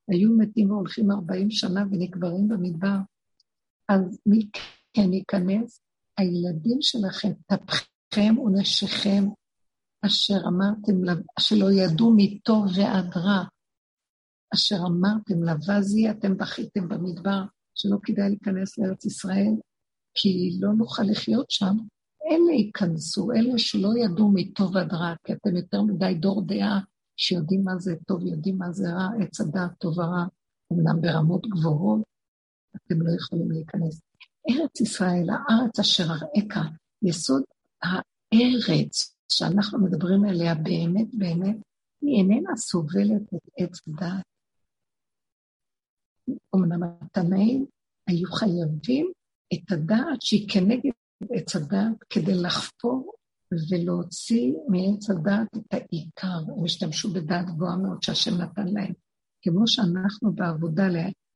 היו 0.07 0.31
מתים 0.37 0.71
והולכים 0.71 1.11
40 1.11 1.51
שנה 1.51 1.83
ונקברים 1.91 2.47
במדבר. 2.47 2.97
אז 3.89 4.19
מי 4.25 4.49
כן 4.93 5.13
ייכנס? 5.13 5.81
הילדים 6.17 6.77
שלכם, 6.81 7.31
טפכם 7.47 7.92
ונשיכם, 8.21 9.23
אשר 10.05 10.37
אמרתם, 10.47 11.21
שלא 11.39 11.71
ידעו 11.71 12.13
מטוב 12.17 12.65
ועד 12.77 13.17
רע, 13.17 13.43
אשר 14.53 14.75
אמרתם 14.87 15.43
לבזי, 15.43 16.11
אתם 16.11 16.37
בכיתם 16.37 16.87
במדבר, 16.87 17.43
שלא 17.75 17.97
כדאי 18.03 18.29
להיכנס 18.29 18.77
לארץ 18.77 19.05
ישראל, 19.05 19.53
כי 20.15 20.57
לא 20.61 20.73
נוכל 20.73 21.03
לחיות 21.03 21.51
שם, 21.51 21.75
אלה 22.31 22.53
ייכנסו, 22.53 23.31
אלה 23.31 23.57
שלא 23.57 23.89
ידעו 23.97 24.31
מטוב 24.33 24.77
עד 24.77 24.93
רע, 24.93 25.13
כי 25.23 25.33
אתם 25.33 25.55
יותר 25.55 25.81
מדי 25.81 26.13
דור 26.19 26.45
דעה 26.47 26.79
שיודעים 27.17 27.63
מה 27.63 27.77
זה 27.77 27.95
טוב, 28.07 28.25
יודעים 28.25 28.57
מה 28.57 28.71
זה 28.71 28.93
רע, 28.93 29.07
עץ 29.21 29.41
הדעת 29.41 29.71
טוב 29.79 29.97
ורע, 29.97 30.25
אמנם 30.73 31.01
ברמות 31.01 31.47
גבוהות, 31.47 32.01
אתם 32.75 33.01
לא 33.01 33.11
יכולים 33.15 33.51
להיכנס. 33.51 34.01
ארץ 34.49 34.81
ישראל, 34.81 35.27
הארץ 35.29 35.79
אשר 35.79 36.03
אראך, 36.03 36.67
יסוד 37.03 37.43
הארץ 37.83 39.15
שאנחנו 39.31 39.79
מדברים 39.85 40.25
עליה 40.25 40.55
באמת 40.55 41.07
באמת, 41.13 41.55
היא 42.01 42.17
איננה 42.17 42.55
סובלת 42.55 43.33
את 43.35 43.49
עץ 43.57 43.87
הדעת. 43.87 44.25
אמנם 46.55 46.83
התנאים 46.83 47.65
היו 48.07 48.31
חייבים 48.31 49.11
את 49.53 49.71
הדעת 49.71 50.21
שהיא 50.21 50.49
כנגד 50.49 50.91
עץ 51.31 51.55
הדעת 51.55 52.03
כדי 52.09 52.33
לחפור 52.33 53.13
ולהוציא 53.71 54.53
מעץ 54.67 55.09
הדעת 55.09 55.47
את 55.57 55.73
העיקר. 55.73 56.53
הם 56.57 56.65
השתמשו 56.65 57.13
בדעת 57.13 57.45
גבוהה 57.45 57.77
מאוד 57.77 58.03
שהשם 58.03 58.41
נתן 58.41 58.67
להם. 58.67 58.93
כמו 59.41 59.67
שאנחנו 59.67 60.33
בעבודה, 60.33 60.83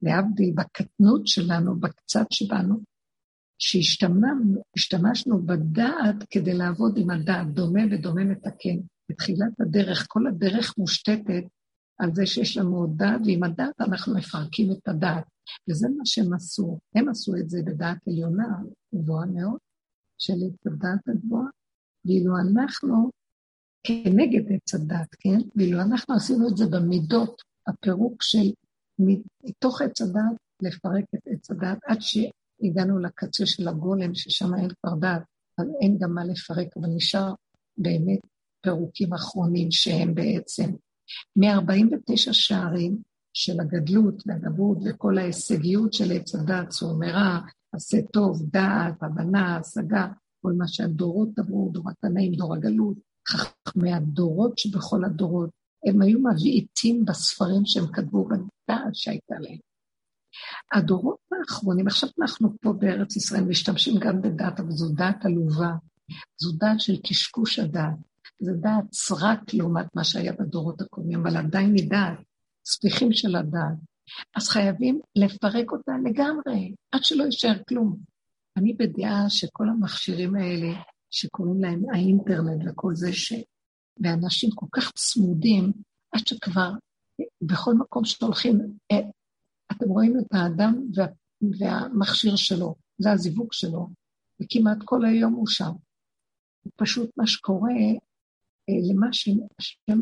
להבדיל, 0.02 0.54
בקטנות 0.56 1.28
שלנו, 1.28 1.80
בקצת 1.80 2.26
שבנו, 2.32 2.80
שהשתמשנו 3.60 5.46
בדעת 5.46 6.16
כדי 6.30 6.54
לעבוד 6.54 6.98
עם 6.98 7.10
הדעת, 7.10 7.54
דומה 7.54 7.82
ודומה 7.92 8.24
מתקן. 8.24 8.78
בתחילת 9.10 9.60
הדרך, 9.60 10.06
כל 10.10 10.28
הדרך 10.28 10.78
מושתתת 10.78 11.44
על 12.00 12.10
זה 12.14 12.26
שיש 12.26 12.58
לנו 12.58 12.78
עוד 12.78 12.98
דעת, 12.98 13.22
ועם 13.26 13.44
הדעת 13.44 13.82
אנחנו 13.82 14.16
מפרקים 14.16 14.72
את 14.72 14.88
הדעת. 14.88 15.24
וזה 15.70 15.88
מה 15.98 16.06
שהם 16.06 16.34
עשו. 16.34 16.80
הם 16.96 17.10
עשו 17.10 17.36
את 17.36 17.50
זה 17.50 17.62
בדעת 17.66 18.08
עליונה, 18.08 18.48
גבוהה 18.96 19.26
מאוד, 19.26 19.58
של 20.18 20.34
עץ 20.34 20.68
הדעת 20.68 21.08
הגבוהה, 21.08 21.48
ואילו 22.06 22.34
אנחנו 22.38 23.12
כנגד 23.84 24.52
עץ 24.52 24.76
הדעת, 24.76 25.16
כן? 25.20 25.40
ואילו 25.56 25.82
אנחנו 25.82 26.16
עשינו 26.16 26.48
את 26.48 26.58
זה 26.58 26.66
במידות, 26.72 27.42
הפירוק 27.68 28.24
של 28.24 28.52
מתוך 29.44 29.82
עץ 29.82 30.02
הדעת, 30.02 30.38
לפרק 30.62 31.06
את 31.16 31.22
עץ 31.26 31.52
הדעת, 31.52 31.78
עד 31.86 32.02
שהגענו 32.62 33.00
לקצה 33.00 33.46
של 33.46 33.68
הגולם, 33.68 34.16
ששם 34.16 34.56
אין 34.56 34.70
כבר 34.82 34.96
דעת, 35.00 35.22
אז 35.58 35.68
אין 35.82 35.98
גם 36.00 36.14
מה 36.14 36.26
לפרק, 36.26 36.68
אבל 36.78 36.90
נשאר 36.96 37.34
באמת 37.78 38.20
פירוקים 38.62 39.14
אחרונים 39.14 39.72
שהם 39.72 40.16
בעצם 40.16 40.72
מ-49 41.36 42.34
שערים 42.34 43.02
של 43.34 43.60
הגדלות 43.60 44.24
והגבות 44.26 44.78
וכל 44.86 45.18
ההישגיות 45.18 45.94
של 45.94 46.12
עץ 46.12 46.36
הדת, 46.36 46.70
צור 46.70 47.00
מרע, 47.00 47.40
עשה 47.76 47.98
טוב, 48.14 48.42
דעת, 48.52 49.04
הבנה, 49.04 49.58
השגה, 49.58 50.08
כל 50.42 50.54
מה 50.54 50.68
שהדורות 50.68 51.40
עברו, 51.40 51.70
דור 51.74 51.90
התנאים, 51.90 52.34
דור 52.34 52.56
הגלות, 52.56 52.98
חכמי 53.28 53.94
הדורות 53.94 54.58
שבכל 54.58 55.06
הדורות, 55.06 55.50
הם 55.86 56.02
היו 56.02 56.20
מבעיטים 56.20 57.06
בספרים 57.06 57.66
שהם 57.66 57.88
כתבו 57.94 58.26
בדעת 58.26 58.96
שהייתה 58.96 59.36
להם. 59.40 59.67
הדורות 60.74 61.18
האחרונים, 61.32 61.88
עכשיו 61.88 62.10
אנחנו 62.22 62.50
פה 62.62 62.74
בארץ 62.74 63.16
ישראל 63.16 63.44
משתמשים 63.44 64.00
גם 64.00 64.22
בדעת, 64.22 64.60
אבל 64.60 64.72
זו 64.72 64.90
דעת 64.90 65.26
עלובה, 65.26 65.72
זו 66.38 66.52
דעת 66.52 66.80
של 66.80 66.98
קשקוש 67.04 67.60
הדעת. 67.60 67.96
זה 68.40 68.52
דעת 68.54 68.94
סרק 68.94 69.54
לעומת 69.54 69.96
מה 69.96 70.04
שהיה 70.04 70.34
בדורות 70.34 70.82
הקודמים, 70.82 71.20
אבל 71.20 71.38
עדיין 71.38 71.76
היא 71.76 71.90
דעת, 71.90 72.20
ספיחים 72.66 73.14
של 73.14 73.36
הדעת. 73.36 73.78
אז 74.36 74.50
חייבים 74.50 75.00
לפרק 75.16 75.72
אותה 75.72 75.92
לגמרי, 76.06 76.74
עד 76.92 77.04
שלא 77.04 77.24
יישאר 77.24 77.58
כלום. 77.70 77.98
אני 78.58 78.74
בדעה 78.74 79.30
שכל 79.30 79.70
המכשירים 79.70 80.36
האלה, 80.36 80.82
שקוראים 81.12 81.62
להם 81.62 81.82
האינטרנט 81.94 82.62
וכל 82.68 82.96
זה, 82.96 83.14
ש... 83.14 83.34
ואנשים 84.04 84.50
כל 84.56 84.66
כך 84.72 84.92
צמודים, 84.92 85.72
עד 86.12 86.28
שכבר 86.28 86.72
בכל 87.42 87.74
מקום 87.74 88.06
שהולכים, 88.06 88.62
אה, 88.92 88.98
אתם 89.72 89.90
רואים 89.90 90.20
את 90.20 90.34
האדם 90.34 90.82
וה... 90.96 91.06
והמכשיר 91.60 92.36
שלו, 92.36 92.76
זה 92.98 93.12
הזיווג 93.12 93.54
שלו, 93.54 93.90
וכמעט 94.42 94.78
כל 94.86 95.06
היום 95.06 95.34
הוא 95.34 95.48
שם. 95.48 95.72
פשוט 96.76 97.10
מה 97.18 97.28
שקורה, 97.28 97.74
למה 98.70 99.08
שהשם 99.12 100.00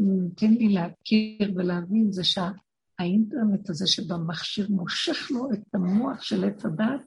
נותן 0.00 0.50
לי 0.50 0.68
להכיר 0.68 1.52
ולהבין 1.56 2.12
זה 2.12 2.22
שהאינטרנט 2.24 3.70
הזה 3.70 3.86
שבמכשיר 3.86 4.66
מושך 4.70 5.30
לו 5.30 5.52
את 5.52 5.74
המוח 5.74 6.22
של 6.22 6.44
עץ 6.44 6.64
הדת, 6.64 7.00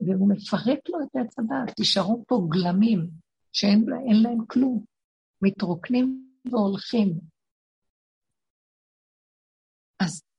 והוא 0.00 0.28
מפרק 0.28 0.78
לו 0.88 0.98
את 1.02 1.16
עץ 1.16 1.38
הדת. 1.38 1.76
תישארו 1.76 2.24
פה 2.28 2.46
גלמים 2.50 3.10
שאין 3.52 3.86
להם 4.22 4.46
כלום, 4.46 4.84
מתרוקנים 5.42 6.24
והולכים. 6.50 7.29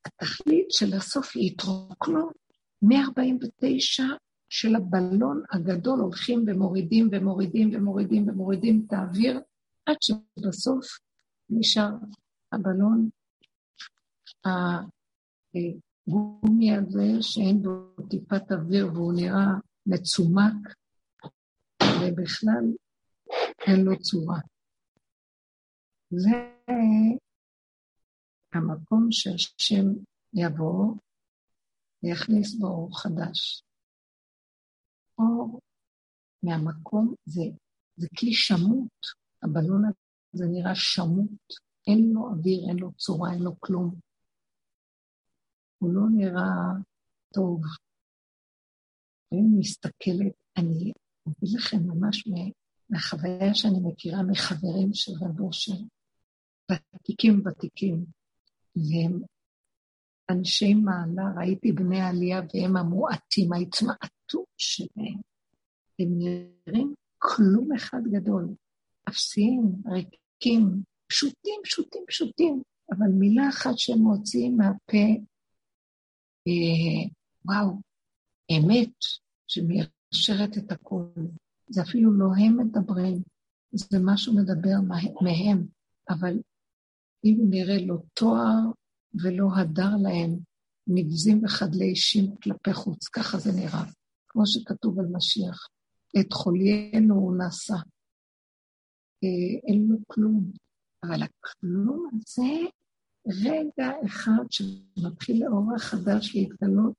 התכלית 0.05 0.71
של 0.71 0.93
הסוף 0.93 1.31
היא 1.35 1.51
התרוקנות. 1.51 2.41
149 2.81 4.03
של 4.49 4.75
הבלון 4.75 5.43
הגדול 5.51 5.99
הולכים 5.99 6.45
ומורידים 6.47 7.09
ומורידים 7.11 7.69
ומורידים 7.73 8.29
ומורידים 8.29 8.85
את 8.87 8.93
האוויר, 8.93 9.39
עד 9.85 9.95
שבסוף 10.01 10.85
נשאר 11.49 11.89
הבלון, 12.51 13.09
הגומי 16.05 16.75
הזה 16.75 17.21
שאין 17.21 17.61
בו 17.61 18.07
טיפת 18.09 18.51
אוויר 18.51 18.93
והוא 18.93 19.13
נראה 19.13 19.47
מצומק, 19.85 20.53
ובכלל 21.83 22.65
אין 23.67 23.85
לו 23.85 23.99
צורה. 23.99 24.39
זה 26.09 26.29
המקום 28.53 29.07
שהשם 29.11 29.85
יבוא 30.33 30.95
ויכניס 32.03 32.55
בו 32.55 32.67
אור 32.67 32.99
חדש. 32.99 33.63
אור 35.17 35.59
מהמקום, 36.43 37.15
זה, 37.25 37.43
זה 37.95 38.07
כלי 38.19 38.33
שמוט, 38.33 39.05
הבלון 39.43 39.83
הזה 40.33 40.45
נראה 40.51 40.75
שמוט, 40.75 41.53
אין 41.87 42.11
לו 42.13 42.27
אוויר, 42.27 42.69
אין 42.69 42.77
לו 42.79 42.91
צורה, 42.93 43.33
אין 43.33 43.41
לו 43.41 43.59
כלום. 43.59 43.95
הוא 45.77 45.93
לא 45.93 46.01
נראה 46.15 46.81
טוב. 47.33 47.61
אני 49.31 49.41
מסתכלת, 49.59 50.33
אני 50.57 50.93
אביא 51.27 51.57
לכם 51.57 51.77
ממש 51.77 52.27
מהחוויה 52.89 53.53
שאני 53.53 53.79
מכירה 53.83 54.23
מחברים 54.23 54.93
של 54.93 55.11
רב 55.21 55.39
אושר, 55.39 55.73
ותיקים 56.71 57.41
ותיקים, 57.45 58.05
והם 58.75 59.21
אנשי 60.31 60.73
מעלה, 60.73 61.23
ראיתי 61.37 61.71
בני 61.71 62.01
עלייה 62.01 62.41
והם 62.53 62.77
המועטים, 62.77 63.53
ההתמעטות 63.53 64.47
שלהם. 64.57 65.19
הם 65.99 66.07
נראים 66.17 66.93
כלום 67.17 67.73
אחד 67.75 68.01
גדול, 68.11 68.47
אפסיים, 69.09 69.61
ריקים, 69.85 70.83
פשוטים, 71.07 71.61
פשוטים, 71.63 72.03
פשוטים, 72.07 72.61
אבל 72.91 73.07
מילה 73.19 73.49
אחת 73.49 73.77
שהם 73.77 73.99
מוציאים 73.99 74.57
מהפה, 74.57 75.07
אה, 76.47 77.09
וואו, 77.45 77.81
אמת 78.51 78.93
שמיישרת 79.47 80.57
את 80.57 80.71
הכול. 80.71 81.13
זה 81.69 81.81
אפילו 81.81 82.11
לא 82.11 82.27
הם 82.39 82.57
מדברים, 82.57 83.21
זה 83.71 83.97
משהו 84.03 84.35
מדבר 84.35 84.75
מהם, 85.21 85.67
אבל 86.09 86.37
אם 87.23 87.37
נראה 87.49 87.77
לו 87.77 88.03
תואר 88.13 88.71
ולא 89.23 89.47
הדר 89.57 89.95
להם, 90.03 90.39
נבזים 90.87 91.43
וחדלי 91.43 91.85
אישים 91.85 92.35
כלפי 92.43 92.73
חוץ, 92.73 93.07
ככה 93.07 93.37
זה 93.37 93.51
נראה, 93.51 93.83
כמו 94.27 94.47
שכתוב 94.47 94.99
על 94.99 95.05
משיח. 95.11 95.67
את 96.19 96.33
חוליינו 96.33 97.15
הוא 97.15 97.37
נעשה. 97.37 97.75
אה, 99.23 99.59
אין 99.67 99.87
לו 99.89 99.97
כלום. 100.07 100.51
אבל 101.03 101.23
הכלום 101.23 102.09
הזה, 102.13 102.67
רגע 103.27 103.91
אחד 104.05 104.43
שמתחיל 104.49 105.43
לאור 105.45 105.75
החדש 105.75 106.35
להתגלות, 106.35 106.93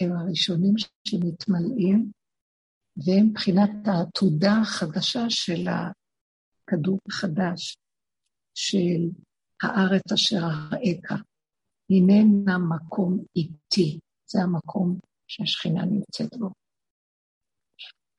הם 0.00 0.12
הראשונים 0.12 0.74
שמתמלאים, 1.08 2.10
והם 2.96 3.26
מבחינת 3.26 3.70
העתודה 3.84 4.52
החדשה 4.62 5.24
של 5.28 5.66
הכדור 5.68 6.98
החדש, 7.08 7.76
של 8.54 9.10
הארץ 9.62 10.12
אשר 10.14 10.46
אראך. 10.72 11.22
הננה 11.90 12.58
מקום 12.58 13.24
איתי, 13.36 13.98
זה 14.30 14.42
המקום 14.42 14.98
שהשכינה 15.26 15.84
נמצאת 15.84 16.38
בו. 16.38 16.50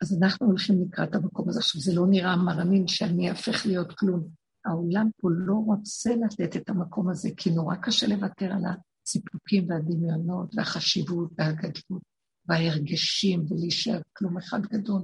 אז 0.01 0.17
אנחנו 0.21 0.47
הולכים 0.47 0.75
לקראת 0.81 1.15
המקום 1.15 1.49
הזה. 1.49 1.59
עכשיו, 1.59 1.81
זה 1.81 1.93
לא 1.95 2.07
נראה 2.07 2.35
מרנין 2.35 2.87
שאני 2.87 3.29
אהפך 3.29 3.65
להיות 3.65 3.91
כלום. 3.97 4.27
העולם 4.65 5.09
פה 5.21 5.29
לא 5.31 5.53
רוצה 5.53 6.09
לתת 6.25 6.55
את 6.55 6.69
המקום 6.69 7.09
הזה, 7.09 7.29
כי 7.37 7.49
נורא 7.49 7.75
קשה 7.75 8.07
לוותר 8.07 8.45
על 8.53 8.63
הסיפוקים 8.65 9.69
והדמיונות 9.69 10.55
והחשיבות 10.55 11.31
והגדלות 11.37 12.01
וההרגשים 12.45 13.45
ולהישאר 13.49 14.01
כלום 14.13 14.37
אחד 14.37 14.61
גדול. 14.61 15.01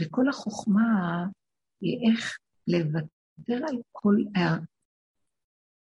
וכל 0.00 0.28
החוכמה 0.28 1.24
היא 1.80 2.10
איך 2.10 2.36
לוותר 3.38 3.66
על 3.68 3.82
כל 3.92 4.16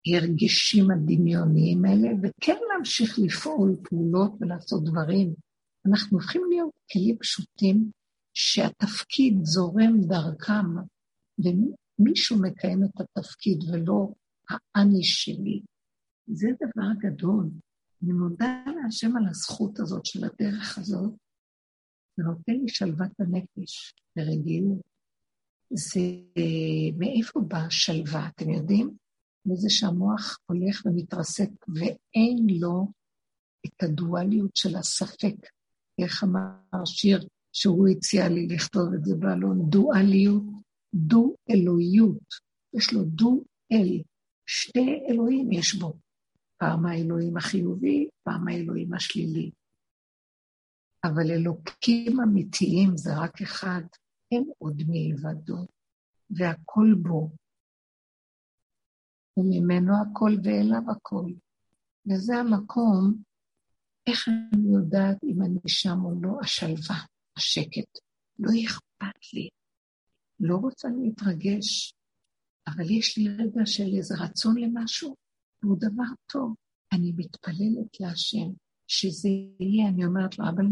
ההרגשים 0.07 0.91
הדמיוניים 0.91 1.85
האלה, 1.85 2.09
וכן 2.23 2.57
להמשיך 2.73 3.19
לפעול 3.19 3.75
פעולות 3.83 4.31
ולעשות 4.41 4.83
דברים. 4.83 5.33
אנחנו 5.85 6.17
הופכים 6.17 6.41
להיות 6.49 6.73
כלים 6.91 7.17
פשוטים 7.17 7.91
שהתפקיד 8.33 9.39
זורם 9.43 10.01
דרכם, 10.01 10.65
ומישהו 11.39 12.41
מקיים 12.41 12.83
את 12.83 13.01
התפקיד 13.01 13.59
ולא 13.63 14.13
האני 14.49 15.03
שלי. 15.03 15.61
זה 16.27 16.47
דבר 16.61 17.09
גדול. 17.09 17.49
אני 18.03 18.13
מודה 18.13 18.63
להשם 18.83 19.17
על 19.17 19.27
הזכות 19.29 19.79
הזאת 19.79 20.05
של 20.05 20.23
הדרך 20.23 20.77
הזאת, 20.77 21.13
זה 22.17 22.23
נותן 22.23 22.53
לי 22.53 22.67
שלוות 22.67 23.11
הנפש 23.19 23.95
ורגילות. 24.17 24.96
זה 25.73 25.99
מאיפה 26.97 27.39
באה 27.39 27.69
שלווה, 27.69 28.27
אתם 28.27 28.49
יודעים? 28.49 28.97
מזה 29.45 29.69
שהמוח 29.69 30.37
הולך 30.45 30.81
ומתרסק 30.85 31.49
ואין 31.75 32.47
לו 32.59 32.87
את 33.65 33.83
הדואליות 33.83 34.55
של 34.55 34.75
הספק. 34.75 35.35
איך 36.01 36.23
אמר 36.23 36.85
שיר 36.85 37.27
שהוא 37.53 37.87
הציע 37.87 38.29
לי 38.29 38.47
לכתוב 38.47 38.93
את 38.93 39.05
זה 39.05 39.15
באלון, 39.15 39.69
דואליות, 39.69 40.43
דו-אלוהיות. 40.93 42.33
יש 42.73 42.93
לו 42.93 43.03
דו-אל, 43.03 44.01
שתי 44.45 45.05
אלוהים 45.09 45.51
יש 45.51 45.73
בו. 45.75 45.93
פעם 46.57 46.85
האלוהים 46.85 47.37
החיובי, 47.37 48.07
פעם 48.23 48.47
האלוהים 48.47 48.93
השלילי. 48.93 49.51
אבל 51.03 51.31
אלוקים 51.31 52.19
אמיתיים 52.19 52.97
זה 52.97 53.17
רק 53.17 53.41
אחד, 53.41 53.81
אין 54.31 54.51
עוד 54.57 54.81
מלבדו, 54.87 55.67
והכל 56.29 56.93
בו. 57.01 57.29
וממנו 59.37 59.93
הכל 60.01 60.31
ואליו 60.43 60.91
הכל. 60.91 61.31
וזה 62.07 62.35
המקום, 62.35 63.23
איך 64.07 64.27
אני 64.27 64.73
יודעת 64.73 65.23
אם 65.23 65.41
אני 65.41 65.59
שם 65.67 66.05
או 66.05 66.11
לא, 66.21 66.39
השלווה. 66.41 67.05
השקט. 67.37 67.99
לא 68.39 68.49
אכפת 68.65 69.33
לי. 69.33 69.49
לא 70.39 70.55
רוצה 70.55 70.87
להתרגש, 70.87 71.93
אבל 72.67 72.91
יש 72.91 73.17
לי 73.17 73.29
רגע 73.29 73.65
של 73.65 73.93
איזה 73.97 74.15
רצון 74.19 74.57
למשהו, 74.57 75.15
והוא 75.63 75.77
דבר 75.79 76.13
טוב. 76.31 76.55
אני 76.93 77.11
מתפללת 77.15 77.99
להשם 77.99 78.49
שזה 78.87 79.29
יהיה, 79.59 79.89
אני 79.89 80.05
אומרת 80.05 80.39
לו, 80.39 80.45
אבל 80.49 80.65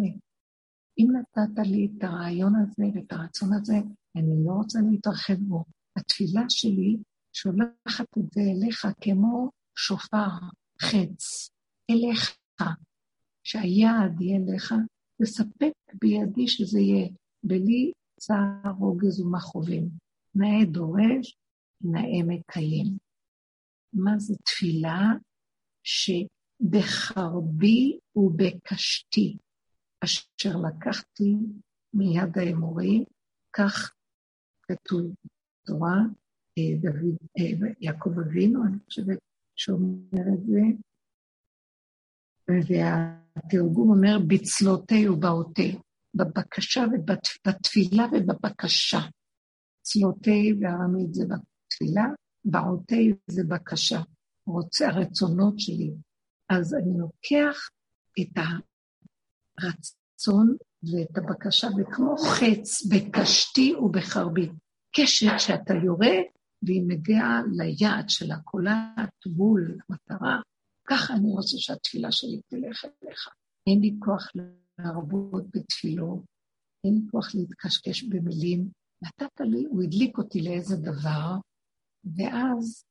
אם 0.98 1.08
נתת 1.12 1.68
לי 1.68 1.88
את 1.98 2.04
הרעיון 2.04 2.54
הזה 2.56 2.84
ואת 2.94 3.12
הרצון 3.12 3.54
הזה, 3.54 3.76
אני 4.16 4.46
לא 4.46 4.52
רוצה 4.52 4.80
להתרחב 4.92 5.34
בו. 5.34 5.64
התפילה 5.98 6.42
שלי 6.50 6.98
שולחת 7.34 8.18
את 8.18 8.32
זה 8.32 8.42
אליך 8.42 8.88
כמו 9.02 9.50
שופר, 9.78 10.30
חץ, 10.82 11.50
אליך, 11.90 12.38
שהיעד 13.44 14.22
יהיה 14.22 14.40
לך, 14.56 14.74
לספק 15.20 15.74
בידי 16.02 16.48
שזה 16.48 16.80
יהיה, 16.80 17.08
בלי 17.44 17.92
צער, 18.20 18.72
רוגז 18.80 19.20
ומכאובים. 19.20 19.90
נאה 20.36 20.66
דורש, 20.66 21.38
נאה 21.82 22.24
מקיים. 22.28 22.98
מה 23.94 24.20
זה 24.20 24.36
תפילה? 24.46 25.02
שבחרבי 26.64 28.00
ובקשתי, 28.16 29.38
אשר 30.06 30.58
לקחתי 30.68 31.36
מיד 31.94 32.38
האמורי, 32.38 33.06
כך 33.54 33.94
כתוב 34.62 35.02
בתורה, 35.64 35.98
אה, 36.58 36.78
דוד, 36.82 37.18
אה, 37.40 37.68
יעקב 37.80 38.20
אבינו, 38.20 38.64
אני 38.66 38.78
חושבת 38.86 39.18
שאומר 39.56 40.34
את 40.34 40.46
זה, 40.46 40.62
וה... 42.48 43.26
התרגום 43.36 43.90
אומר 43.90 44.18
בצלותי 44.28 45.10
ובאותי, 45.10 45.78
בבקשה 46.16 46.86
ובתפילה 46.94 48.06
ובבקשה. 48.12 49.00
צלותי 49.82 50.54
בארמית 50.54 51.14
זה 51.14 51.26
בתפילה, 51.26 52.06
בעותי 52.46 53.14
זה 53.28 53.44
בקשה. 53.44 54.00
רוצה 54.48 54.88
הרצונות 54.88 55.60
שלי. 55.60 55.92
אז 56.50 56.74
אני 56.74 57.00
לוקח 57.00 57.70
את 58.22 58.38
הרצון 59.60 60.56
ואת 60.84 61.18
הבקשה, 61.18 61.68
וכמו 61.78 62.16
חץ 62.18 62.86
בקשתי 62.86 63.76
ובחרבי. 63.76 64.50
קשת 64.96 65.28
שאתה 65.38 65.74
יורה 65.86 66.16
והיא 66.64 66.84
מגיעה 66.88 67.42
ליעד 67.52 68.10
שלה, 68.10 68.40
קולעת 68.40 69.26
בול, 69.26 69.78
מטרה, 69.90 70.40
ככה 70.88 71.14
אני 71.14 71.32
רוצה 71.32 71.58
שהתפילה 71.58 72.12
שלי 72.12 72.42
תלך 72.48 72.86
אליך. 72.86 73.30
אין 73.68 73.80
לי 73.80 73.96
כוח 74.00 74.32
להרבות 74.80 75.44
בתפילות, 75.54 76.20
אין 76.84 76.94
לי 76.94 77.02
כוח 77.12 77.36
להתקשקש 77.36 78.04
במילים. 78.04 78.70
נתת 79.02 79.42
לי, 79.42 79.66
הוא 79.70 79.84
הדליק 79.84 80.18
אותי 80.18 80.42
לאיזה 80.42 80.76
דבר, 80.78 81.36
ואז 82.16 82.86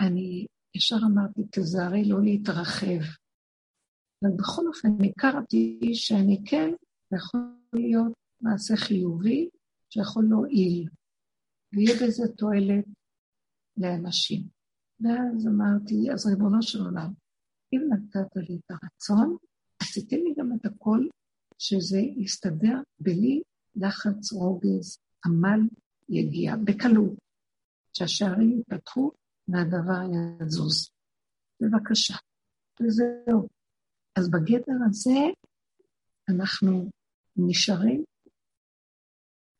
אני 0.00 0.46
ישר 0.74 0.96
אמרתי, 1.06 1.42
תזהרי 1.50 2.04
לא 2.04 2.22
להתרחב. 2.22 3.00
אבל 4.22 4.30
בכל 4.38 4.66
אופן, 4.66 4.88
הכרתי 5.04 5.90
שאני 5.94 6.42
כן, 6.46 6.70
יכול 7.14 7.40
להיות 7.72 8.12
מעשה 8.40 8.76
חיובי 8.76 9.48
שיכול 9.90 10.24
להועיל, 10.30 10.88
ויהיה 11.72 11.94
בזה 12.02 12.22
תועלת 12.36 12.84
לאנשים. 13.76 14.42
ואז 15.00 15.46
אמרתי, 15.46 16.12
אז 16.12 16.26
ריבונו 16.26 16.62
של 16.62 16.78
עולם, 16.80 17.12
אם 17.72 17.80
נתת 17.92 18.36
לי 18.36 18.56
את 18.56 18.70
הרצון, 18.70 19.36
אז 19.82 19.86
תיתן 19.94 20.16
לי 20.16 20.34
גם 20.38 20.52
את 20.52 20.66
הכל, 20.66 21.06
שזה 21.58 21.98
יסתדר 21.98 22.80
בלי 23.00 23.42
לחץ, 23.76 24.32
רוגז, 24.32 24.98
עמל 25.26 25.60
יגיע, 26.08 26.56
בקלות. 26.64 27.28
שהשערים 27.92 28.50
ייפתחו 28.58 29.12
והדבר 29.48 30.00
יזוז. 30.42 30.90
בבקשה. 31.60 32.14
וזהו. 32.82 33.57
אז 34.18 34.30
בגדר 34.30 34.72
הזה 34.86 35.20
אנחנו 36.28 36.90
נשארים 37.36 38.04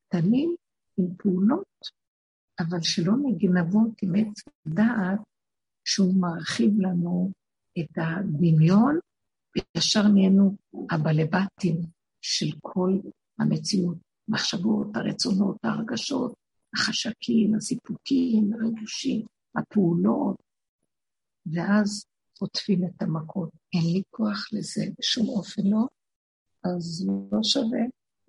קטנים 0.09 0.55
עם 0.99 1.07
פעולות, 1.19 1.67
אבל 2.61 2.81
שלא 2.83 3.13
נגנבות 3.23 4.03
עם 4.03 4.15
עץ 4.15 4.43
דעת 4.67 5.21
שהוא 5.85 6.21
מרחיב 6.21 6.81
לנו 6.81 7.33
את 7.79 7.91
הדמיון, 7.97 8.99
וישר 9.57 10.09
נהיינו 10.09 10.57
הבלבטים 10.91 11.81
של 12.21 12.47
כל 12.61 12.99
המציאות, 13.39 13.97
מחשבות, 14.29 14.87
הרצונות, 14.95 15.57
ההרגשות, 15.65 16.35
החשקים, 16.75 17.55
הסיפוקים, 17.55 18.51
הרגושים, 18.53 19.27
הפעולות, 19.55 20.37
ואז 21.47 22.05
חוטפים 22.39 22.85
את 22.85 23.03
המכות. 23.03 23.51
אין 23.73 23.93
לי 23.93 24.03
כוח 24.11 24.47
לזה 24.53 24.85
בשום 24.99 25.29
אופן 25.29 25.63
לא, 25.65 25.87
אז 26.65 27.09
לא 27.33 27.39
שווה, 27.43 27.81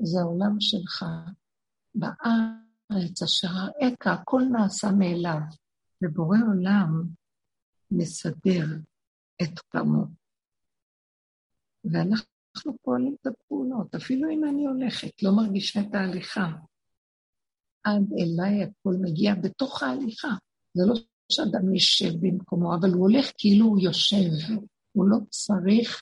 זה 0.01 0.19
העולם 0.19 0.55
שלך. 0.59 1.05
בארץ 1.95 3.23
אשר 3.23 3.47
אראך, 3.81 4.07
הכל 4.07 4.41
נעשה 4.51 4.87
מאליו, 4.99 5.39
ובורא 6.03 6.37
עולם 6.47 7.03
מסדר 7.91 8.65
את 9.41 9.59
עולמו. 9.73 10.05
ואנחנו 11.83 12.77
פועלים 12.81 13.15
את 13.21 13.27
הפעולות, 13.27 13.95
אפילו 13.95 14.29
אם 14.29 14.43
אני 14.45 14.65
הולכת, 14.65 15.23
לא 15.23 15.31
מרגישה 15.35 15.79
את 15.81 15.95
ההליכה. 15.95 16.51
עד 17.83 18.03
אליי 18.19 18.63
הכל 18.63 18.95
מגיע 19.01 19.35
בתוך 19.35 19.83
ההליכה. 19.83 20.29
זה 20.73 20.83
לא 20.87 20.95
שאדם 21.31 21.73
יושב 21.73 22.11
במקומו, 22.21 22.75
אבל 22.75 22.89
הוא 22.89 23.01
הולך 23.01 23.31
כאילו 23.37 23.65
הוא 23.65 23.79
יושב, 23.79 24.57
הוא 24.91 25.09
לא 25.09 25.17
צריך 25.29 26.01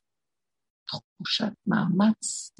תחושת 0.88 1.54
מאמץ, 1.68 2.52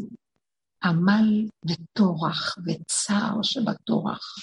עמל 0.84 1.48
וטורח 1.70 2.56
וצער 2.66 3.42
שבטורח. 3.42 4.36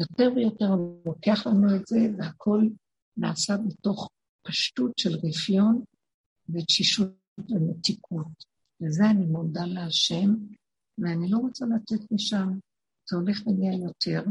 יותר 0.00 0.28
ויותר 0.36 0.68
הוא 0.68 1.02
לוקח 1.06 1.46
לנו 1.46 1.76
את 1.76 1.86
זה, 1.86 1.98
והכל 2.18 2.68
נעשה 3.16 3.56
בתוך 3.68 4.08
פשטות 4.42 4.98
של 4.98 5.10
רפיון 5.22 5.84
ותשישות 6.48 7.08
ומתיקות. 7.48 8.44
וזה 8.80 9.04
אני 9.10 9.26
מודה 9.26 9.64
להשם, 9.64 10.34
ואני 10.98 11.30
לא 11.30 11.38
רוצה 11.38 11.64
לצאת 11.66 12.12
משם. 12.12 12.58
זה 13.10 13.16
הולך 13.16 13.46
ונהיה 13.46 13.74
יותר. 13.74 14.22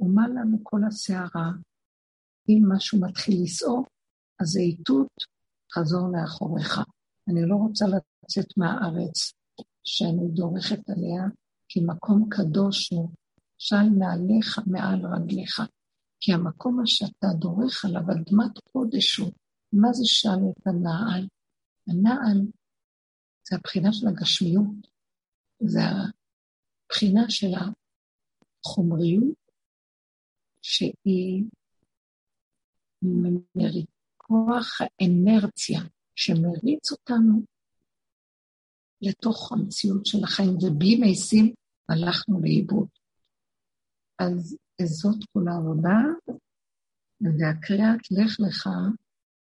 ומה 0.00 0.28
לנו 0.28 0.58
כל 0.62 0.80
הסערה? 0.88 1.50
אם 2.58 2.76
משהו 2.76 3.00
מתחיל 3.00 3.42
לסעור, 3.42 3.84
אז 4.40 4.48
זה 4.48 4.60
איתות, 4.60 5.08
חזור 5.74 6.08
לאחוריך. 6.12 6.80
אני 7.28 7.48
לא 7.48 7.56
רוצה 7.56 7.84
לצאת 7.86 8.56
מהארץ 8.56 9.32
שאני 9.84 10.28
דורכת 10.28 10.90
עליה, 10.90 11.22
כי 11.68 11.80
מקום 11.86 12.28
קדוש 12.30 12.92
הוא, 12.92 13.08
של 13.58 13.88
מעליך 13.98 14.58
מעל 14.66 15.06
רגליך. 15.06 15.60
כי 16.20 16.32
המקום 16.32 16.82
שאתה 16.86 17.26
דורך 17.38 17.84
עליו, 17.84 18.00
אדמת 18.00 18.58
קודש 18.72 19.16
הוא. 19.16 19.32
מה 19.72 19.92
זה 19.92 20.04
של 20.04 20.28
את 20.50 20.66
הנעל? 20.66 21.28
הנעל 21.88 22.46
זה 23.48 23.56
הבחינה 23.56 23.92
של 23.92 24.08
הגשמיות, 24.08 24.86
זה 25.62 25.80
הבחינה 25.80 27.30
של 27.30 27.52
החומריות, 28.64 29.34
שהיא 30.62 31.44
כוח 34.16 34.78
האנרציה 34.80 35.80
שמריץ 36.14 36.92
אותנו 36.92 37.42
לתוך 39.02 39.52
המציאות 39.52 40.06
של 40.06 40.24
החיים, 40.24 40.54
ובלי 40.54 40.96
מייסים 40.96 41.54
הלכנו 41.88 42.40
לאיבוד. 42.40 42.88
אז 44.18 44.56
זאת 44.84 45.24
כל 45.32 45.48
העבודה, 45.48 45.98
והקריאת 47.20 48.10
לך 48.10 48.40
לך 48.40 48.68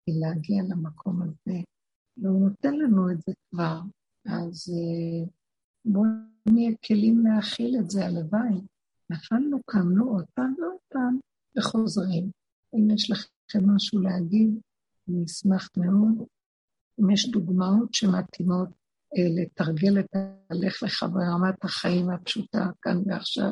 היא 0.07 0.15
להגיע 0.21 0.63
למקום 0.63 1.21
הזה. 1.21 1.57
והוא 2.17 2.49
נותן 2.49 2.73
לנו 2.73 3.11
את 3.11 3.17
זה 3.21 3.33
כבר, 3.49 3.79
אז 4.25 4.73
אה, 4.73 5.29
בואו 5.85 6.03
נהיה 6.45 6.71
כלים 6.87 7.23
להכיל 7.25 7.75
את 7.79 7.89
זה, 7.89 8.05
הלוואי. 8.05 8.61
נפלנו, 9.09 9.57
קמנו 9.65 10.09
עוד 10.09 10.25
פעם 10.33 10.55
ועוד 10.57 10.79
פעם, 10.89 11.19
וחוזרים. 11.57 12.31
אם 12.73 12.91
יש 12.91 13.11
לכם 13.11 13.29
משהו 13.59 14.01
להגיד, 14.01 14.49
אני 15.09 15.25
אשמח 15.25 15.69
מאוד. 15.77 16.27
אם 16.99 17.09
יש 17.09 17.31
דוגמאות 17.31 17.93
שמתאימות 17.93 18.69
אה, 19.17 19.43
לתרגל 19.43 19.99
את 19.99 20.15
הלך 20.49 20.83
לך 20.83 21.05
ברמת 21.13 21.65
החיים 21.65 22.09
הפשוטה 22.09 22.65
כאן 22.81 22.97
ועכשיו. 23.05 23.51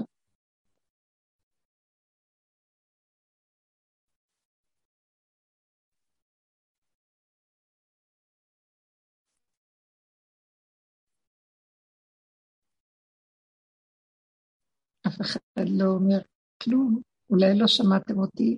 אף 15.07 15.21
אחד 15.21 15.39
לא 15.69 15.85
אומר 15.85 16.19
כלום, 16.63 17.01
אולי 17.29 17.57
לא 17.57 17.67
שמעתם 17.67 18.19
אותי. 18.19 18.57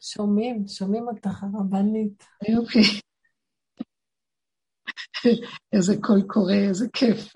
שומעים, 0.00 0.68
שומעים 0.68 1.08
אותך, 1.08 1.44
הרבנית. 1.44 2.24
יופי. 2.48 3.00
איזה 5.72 5.94
קול 6.00 6.22
קורא, 6.26 6.54
איזה 6.68 6.86
כיף. 6.92 7.32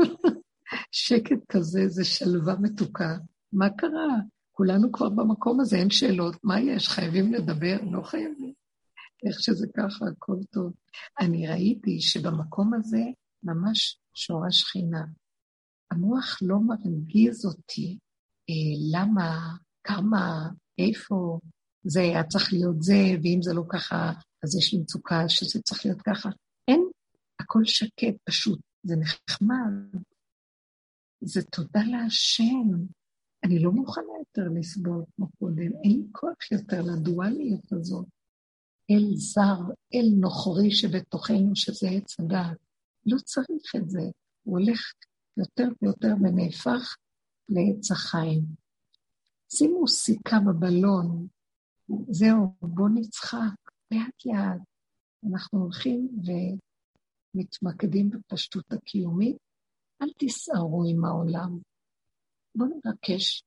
שקט 0.93 1.47
כזה, 1.49 1.81
איזה 1.81 2.05
שלווה 2.05 2.55
מתוקה. 2.61 3.17
מה 3.53 3.71
קרה? 3.71 4.17
כולנו 4.53 4.93
כבר 4.93 5.09
במקום 5.09 5.61
הזה, 5.61 5.77
אין 5.77 5.91
שאלות. 5.91 6.37
מה 6.45 6.61
יש? 6.61 6.89
חייבים 6.89 7.33
לדבר? 7.35 7.77
לא 7.91 8.03
חייבים. 8.03 8.53
איך 9.27 9.41
שזה 9.41 9.67
ככה, 9.77 10.05
הכל 10.13 10.37
טוב. 10.51 10.73
אני 11.21 11.49
ראיתי 11.49 12.01
שבמקום 12.01 12.75
הזה 12.75 13.03
ממש 13.43 13.99
שורה 14.15 14.51
שכינה. 14.51 15.05
המוח 15.91 16.39
לא 16.43 16.57
מרגיז 16.61 17.47
אותי 17.47 17.99
אה, 18.51 19.01
למה, 19.01 19.55
כמה, 19.85 20.49
איפה, 20.79 21.41
זה 21.85 22.01
היה 22.01 22.25
צריך 22.25 22.53
להיות 22.53 22.83
זה, 22.83 22.95
ואם 23.23 23.39
זה 23.43 23.55
לא 23.55 23.63
ככה, 23.69 24.13
אז 24.43 24.57
יש 24.57 24.75
לי 24.75 24.81
מצוקה 24.81 25.29
שזה 25.29 25.63
צריך 25.63 25.87
להיות 25.87 26.03
ככה. 26.03 26.29
אין, 26.69 26.89
הכל 27.41 27.65
שקט, 27.65 28.15
פשוט. 28.25 28.61
זה 28.83 28.97
נחמד. 28.97 30.03
זה 31.21 31.43
תודה 31.43 31.81
להשם. 31.91 32.69
אני 33.45 33.59
לא 33.59 33.73
מוכנה 33.73 34.13
יותר 34.19 34.51
לסבול 34.55 35.05
כמו 35.17 35.27
קודם, 35.39 35.73
אין 35.85 35.93
לי 35.93 36.07
כוח 36.13 36.53
יותר 36.53 36.83
לדואליות 36.83 37.73
הזאת. 37.73 38.07
אל 38.91 39.11
זר, 39.15 39.61
אל 39.95 40.09
נוכרי 40.21 40.71
שבתוכנו, 40.71 41.57
שזה 41.57 41.89
עץ 41.89 42.21
הדעת. 42.21 42.57
לא 43.07 43.19
צריך 43.19 43.77
את 43.77 43.91
זה. 43.91 44.03
הוא 44.43 44.59
הולך 44.59 44.81
יותר 45.37 45.69
ויותר 45.83 46.15
ונהפך 46.21 46.97
לעץ 47.49 47.91
החיים. 47.91 48.45
שימו 49.49 49.89
סיכה 49.89 50.41
בבלון, 50.41 51.27
זהו, 52.11 52.55
בואו 52.61 52.89
נצחק, 52.89 53.71
לאט 53.91 54.27
לאט. 54.27 54.61
אנחנו 55.31 55.63
הולכים 55.63 56.09
ומתמקדים 57.35 58.11
בפשטות 58.11 58.73
הקיומית, 58.73 59.37
אל 60.03 60.09
תסערו 60.19 60.85
עם 60.91 61.05
העולם. 61.05 61.59
בואו 62.55 62.69
נבקש, 62.69 63.45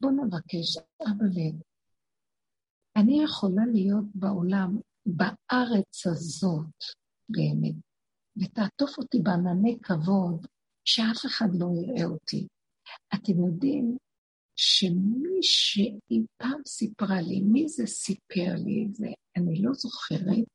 בואו 0.00 0.12
נבקש, 0.12 0.76
אבא 1.02 1.24
לב. 1.24 1.62
אני 2.96 3.22
יכולה 3.24 3.66
להיות 3.72 4.04
בעולם 4.14 4.78
בארץ 5.06 6.06
הזאת, 6.06 6.76
באמת, 7.28 7.74
ותעטוף 8.36 8.98
אותי 8.98 9.18
בענני 9.22 9.78
כבוד, 9.82 10.46
שאף 10.84 11.26
אחד 11.26 11.48
לא 11.58 11.66
יראה 11.82 12.04
אותי. 12.04 12.46
אתם 13.14 13.44
יודעים 13.46 13.96
שמי 14.56 15.42
שאי 15.42 16.26
פעם 16.36 16.60
סיפרה 16.66 17.20
לי, 17.20 17.40
מי 17.40 17.68
זה 17.68 17.86
סיפר 17.86 18.54
לי 18.64 18.86
את 18.86 18.94
זה, 18.94 19.06
אני 19.36 19.62
לא 19.62 19.72
זוכרת, 19.72 20.46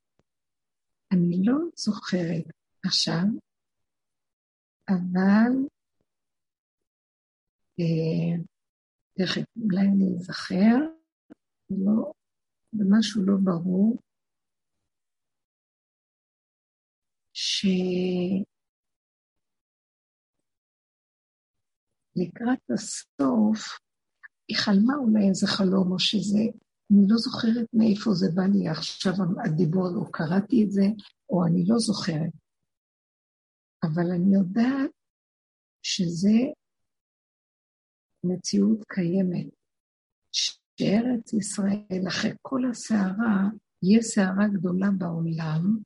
אני 1.12 1.38
לא 1.43 1.58
זוכרת 1.76 2.45
עכשיו, 2.86 3.24
אבל 4.89 5.52
אה, 7.80 8.43
תכף, 9.14 9.45
אולי 9.64 9.82
אני 9.82 10.16
אזכר, 10.18 10.76
לא, 11.70 12.12
זה 12.72 12.84
משהו 12.89 13.26
לא 13.26 13.34
ברור, 13.43 13.98
שלקראת 17.34 18.45
הסוף 22.74 23.87
היא 24.48 24.58
חלמה 24.58 24.95
אולי 24.95 25.30
איזה 25.30 25.48
חלום, 25.48 25.91
או 25.91 26.00
שזה, 26.00 26.43
אני 26.91 27.06
לא 27.08 27.18
זוכרת 27.18 27.68
מאיפה 27.74 28.14
זה 28.14 28.28
בא 28.36 28.43
לי 28.43 28.68
עכשיו 28.68 29.14
הדיבור, 29.45 29.88
או 29.95 30.12
קראתי 30.12 30.64
את 30.64 30.72
זה, 30.72 30.86
או 31.30 31.45
אני 31.45 31.64
לא 31.68 31.80
זוכרת. 31.80 32.34
אבל 33.84 34.12
אני 34.12 34.36
יודעת 34.36 34.91
שזה 35.84 36.38
מציאות 38.24 38.84
קיימת, 38.88 39.54
שארץ 40.32 41.34
ישראל, 41.34 42.08
אחרי 42.08 42.32
כל 42.41 42.62
הסערה, 42.72 43.50
יהיה 43.84 44.02
סערה 44.02 44.48
גדולה 44.54 44.88
בעולם, 44.98 45.78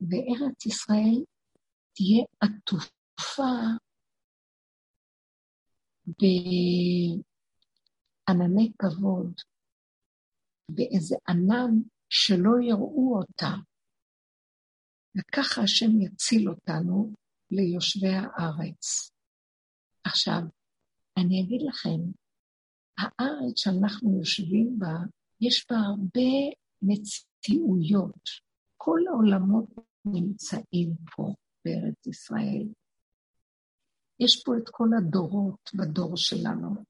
וארץ 0.00 0.66
ישראל 0.66 1.24
תהיה 1.94 2.24
עטופה 2.40 3.52
בענני 8.28 8.72
כבוד, 8.78 9.34
באיזה 10.70 11.16
ענן 11.28 11.70
שלא 12.08 12.50
יראו 12.62 13.18
אותה. 13.18 13.54
וככה 15.16 15.62
השם 15.62 16.00
יציל 16.00 16.48
אותנו 16.48 17.12
ליושבי 17.50 18.08
הארץ. 18.08 19.10
עכשיו, 20.04 20.40
אני 21.16 21.42
אגיד 21.42 21.62
לכם, 21.68 22.00
הארץ 22.98 23.54
שאנחנו 23.56 24.18
יושבים 24.18 24.78
בה, 24.78 24.94
יש 25.40 25.66
בה 25.70 25.76
הרבה 25.76 26.30
מציאויות. 26.82 28.24
כל 28.76 29.00
העולמות 29.08 29.68
נמצאים 30.04 30.94
פה 31.16 31.34
בארץ 31.64 32.06
ישראל. 32.06 32.66
יש 34.20 34.42
פה 34.44 34.52
את 34.56 34.68
כל 34.70 34.88
הדורות 34.98 35.70
בדור 35.74 36.16
שלנו. 36.16 36.84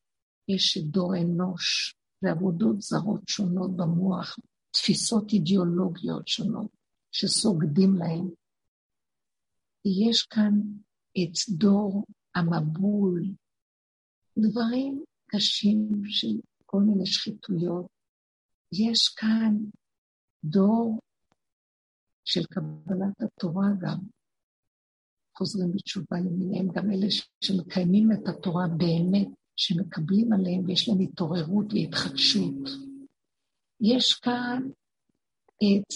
יש 0.49 0.79
את 0.79 0.85
דור 0.85 1.17
אנוש 1.17 1.95
ועבודות 2.23 2.81
זרות 2.81 3.29
שונות 3.29 3.77
במוח, 3.77 4.39
תפיסות 4.71 5.33
אידיאולוגיות 5.33 6.29
שונות 6.29 6.71
שסוגדים 7.13 7.95
להם. 7.95 8.29
יש 9.85 10.23
כאן 10.23 10.61
את 11.13 11.59
דור 11.59 12.05
המבול, 12.35 13.23
דברים 14.39 15.05
קשים 15.27 16.03
של 16.07 16.41
כל 16.67 16.81
מיני 16.81 17.07
שחיתויות. 17.07 17.87
יש 18.73 19.09
כאן 19.09 19.57
דור 20.45 20.99
של 22.25 22.45
קבלת 22.45 23.23
התורה 23.23 23.69
גם. 23.81 24.20
חוזרים 25.41 25.73
בתשובה 25.73 26.17
למיניהם, 26.21 26.69
גם 26.69 26.91
אלה 26.91 27.07
שמקיימים 27.41 28.13
את 28.13 28.29
התורה 28.29 28.67
באמת, 28.77 29.29
שמקבלים 29.57 30.33
עליהם 30.33 30.65
ויש 30.67 30.89
להם 30.89 31.01
התעוררות 31.01 31.67
והתחדשות. 31.73 32.69
יש 33.81 34.15
כאן 34.15 34.63
את 35.57 35.95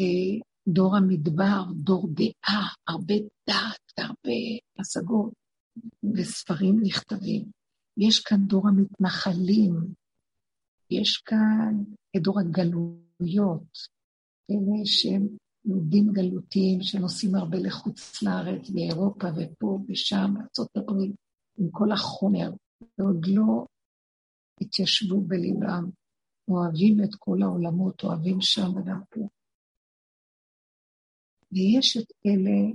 אה, 0.00 0.46
דור 0.68 0.96
המדבר, 0.96 1.62
דור 1.74 2.08
דעה, 2.12 2.68
הרבה 2.88 3.14
דעת 3.48 3.92
והרבה 3.98 4.38
השגות, 4.78 5.32
וספרים 6.14 6.80
נכתבים. 6.82 7.44
יש 7.96 8.20
כאן 8.20 8.46
דור 8.46 8.68
המתנחלים, 8.68 9.74
יש 10.90 11.16
כאן 11.16 11.74
את 12.16 12.22
דור 12.22 12.40
הגלויות, 12.40 13.78
אלה 14.50 14.84
שהם 14.84 15.28
יהודים 15.66 16.12
גלותיים 16.12 16.82
שנוסעים 16.82 17.34
הרבה 17.34 17.58
לחוץ 17.58 18.22
לארץ, 18.22 18.70
באירופה 18.70 19.26
ופה 19.36 19.78
ושם, 19.88 20.34
ארה"ב, 20.58 21.00
עם 21.58 21.70
כל 21.70 21.92
החומר, 21.92 22.50
ועוד 22.98 23.26
לא 23.26 23.66
התיישבו 24.60 25.20
בליבם, 25.20 25.90
אוהבים 26.48 27.04
את 27.04 27.14
כל 27.18 27.42
העולמות, 27.42 28.04
אוהבים 28.04 28.40
שם 28.40 28.76
וגם 28.76 29.00
פה. 29.10 29.28
ויש 31.52 31.96
את 31.96 32.12
אלה 32.26 32.72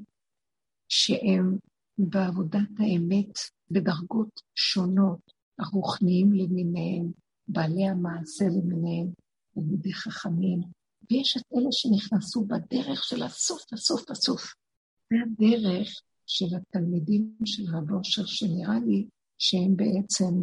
שהם 0.90 1.58
בעבודת 1.98 2.70
האמת 2.80 3.34
בדרגות 3.72 4.42
שונות, 4.56 5.32
הרוחניים 5.60 6.34
למיניהם, 6.34 7.12
בעלי 7.48 7.88
המעשה 7.88 8.46
למיניהם, 8.46 9.08
תלמידי 9.54 9.94
חכמים, 9.94 10.62
ויש 11.12 11.38
את 11.38 11.44
אלה 11.58 11.72
שנכנסו 11.72 12.46
בדרך 12.46 13.04
של 13.04 13.24
הסוף, 13.24 13.74
הסוף, 13.74 14.12
הסוף. 14.12 14.54
זה 15.10 15.16
הדרך 15.26 16.02
של 16.28 16.46
התלמידים 16.56 17.36
של 17.46 17.64
רב 17.76 17.92
אושר, 17.92 18.26
שנראה 18.26 18.80
לי 18.80 19.08
שהם 19.38 19.76
בעצם 19.76 20.34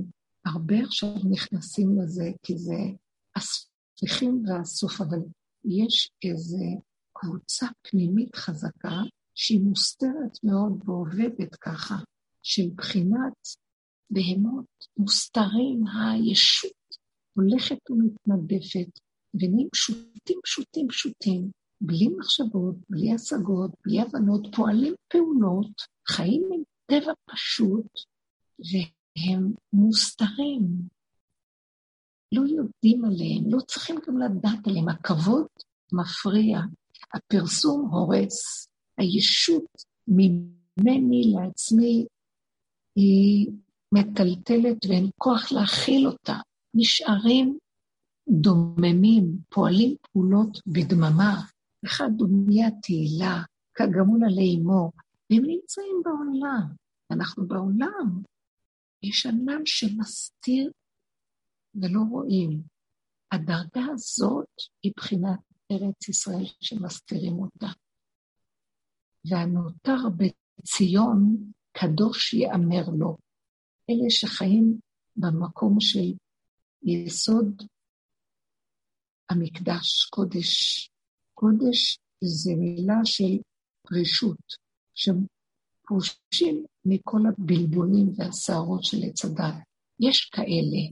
הרבה 0.46 0.76
עכשיו 0.84 1.14
נכנסים 1.30 1.98
לזה, 1.98 2.30
כי 2.42 2.58
זה 2.58 2.76
הספיחים 3.36 4.42
והסוף, 4.46 5.00
אבל 5.00 5.18
יש 5.64 6.10
איזו 6.24 6.80
קבוצה 7.12 7.66
פנימית 7.82 8.36
חזקה 8.36 8.96
שהיא 9.34 9.60
מוסתרת 9.60 10.44
מאוד 10.44 10.82
ועובדת 10.84 11.54
ככה, 11.54 11.96
של 12.42 12.70
בחינת 12.74 13.48
בהמות 14.10 14.66
מוסתרים, 14.96 15.84
הישות 15.86 16.72
הולכת 17.34 17.90
ומתנדפת, 17.90 19.00
ונהיים 19.34 19.68
פשוטים, 19.72 20.40
פשוטים, 20.44 20.88
פשוטים, 20.88 21.50
בלי 21.80 22.08
מחשבות, 22.18 22.74
בלי 22.90 23.12
השגות, 23.12 23.70
בלי 23.86 24.00
הבנות, 24.00 24.46
פועלים 24.56 24.94
פעולות, 25.08 25.82
חיים 26.08 26.42
עם 26.52 26.62
טבע 26.86 27.12
פשוט, 27.30 27.86
והם 28.58 29.52
מוסתרים. 29.72 30.62
לא 32.32 32.40
יודעים 32.40 33.04
עליהם, 33.04 33.44
לא 33.46 33.60
צריכים 33.60 33.96
גם 34.06 34.18
לדעת 34.18 34.66
עליהם. 34.66 34.88
הכבוד 34.88 35.46
מפריע, 35.92 36.60
הפרסום 37.14 37.88
הורס, 37.90 38.68
הישות 38.98 39.64
ממני 40.08 41.32
לעצמי 41.34 42.06
היא 42.96 43.50
מטלטלת 43.92 44.86
ואין 44.88 45.10
כוח 45.18 45.52
להכיל 45.52 46.06
אותה. 46.06 46.36
נשארים 46.74 47.58
דוממים, 48.30 49.38
פועלים 49.48 49.96
פעולות 50.02 50.58
בדממה. 50.66 51.42
אחד 51.86 52.08
דומיה 52.16 52.68
תהילה, 52.82 53.42
כגמול 53.74 54.24
עלי 54.24 54.56
אמו, 54.56 54.92
והם 55.30 55.44
נמצאים 55.44 56.02
בעולם. 56.04 56.74
אנחנו 57.10 57.46
בעולם. 57.46 58.22
יש 59.02 59.26
ענן 59.26 59.62
שמסתיר 59.64 60.70
ולא 61.74 62.00
רואים. 62.10 62.62
הדרגה 63.32 63.86
הזאת 63.92 64.48
היא 64.82 64.92
בחינת 64.96 65.38
ארץ 65.72 66.08
ישראל 66.08 66.46
שמסתירים 66.60 67.38
אותה. 67.38 67.66
והנותר 69.24 69.96
בציון, 70.16 71.36
קדוש 71.72 72.34
יאמר 72.34 72.84
לו. 72.98 73.16
אלה 73.90 74.10
שחיים 74.10 74.78
במקום 75.16 75.80
של 75.80 76.12
יסוד 76.82 77.62
המקדש, 79.30 80.08
קודש. 80.10 80.88
קודש 81.34 81.98
זה 82.24 82.50
מילה 82.56 83.04
של 83.04 83.38
רשות, 83.92 84.46
שפרושים 84.94 86.64
מכל 86.84 87.20
הבלבולים 87.28 88.12
והסערות 88.16 88.84
של 88.84 88.96
עץ 89.02 89.24
הדת. 89.24 89.54
יש 90.00 90.24
כאלה. 90.24 90.82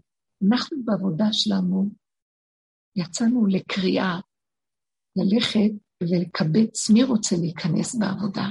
אנחנו 0.49 0.76
בעבודה 0.84 1.32
שלנו 1.32 1.91
יצאנו 2.97 3.47
לקריאה 3.47 4.20
ללכת 5.16 5.70
ולקבץ 6.03 6.91
מי 6.91 7.05
רוצה 7.05 7.37
להיכנס 7.37 7.95
בעבודה, 7.95 8.45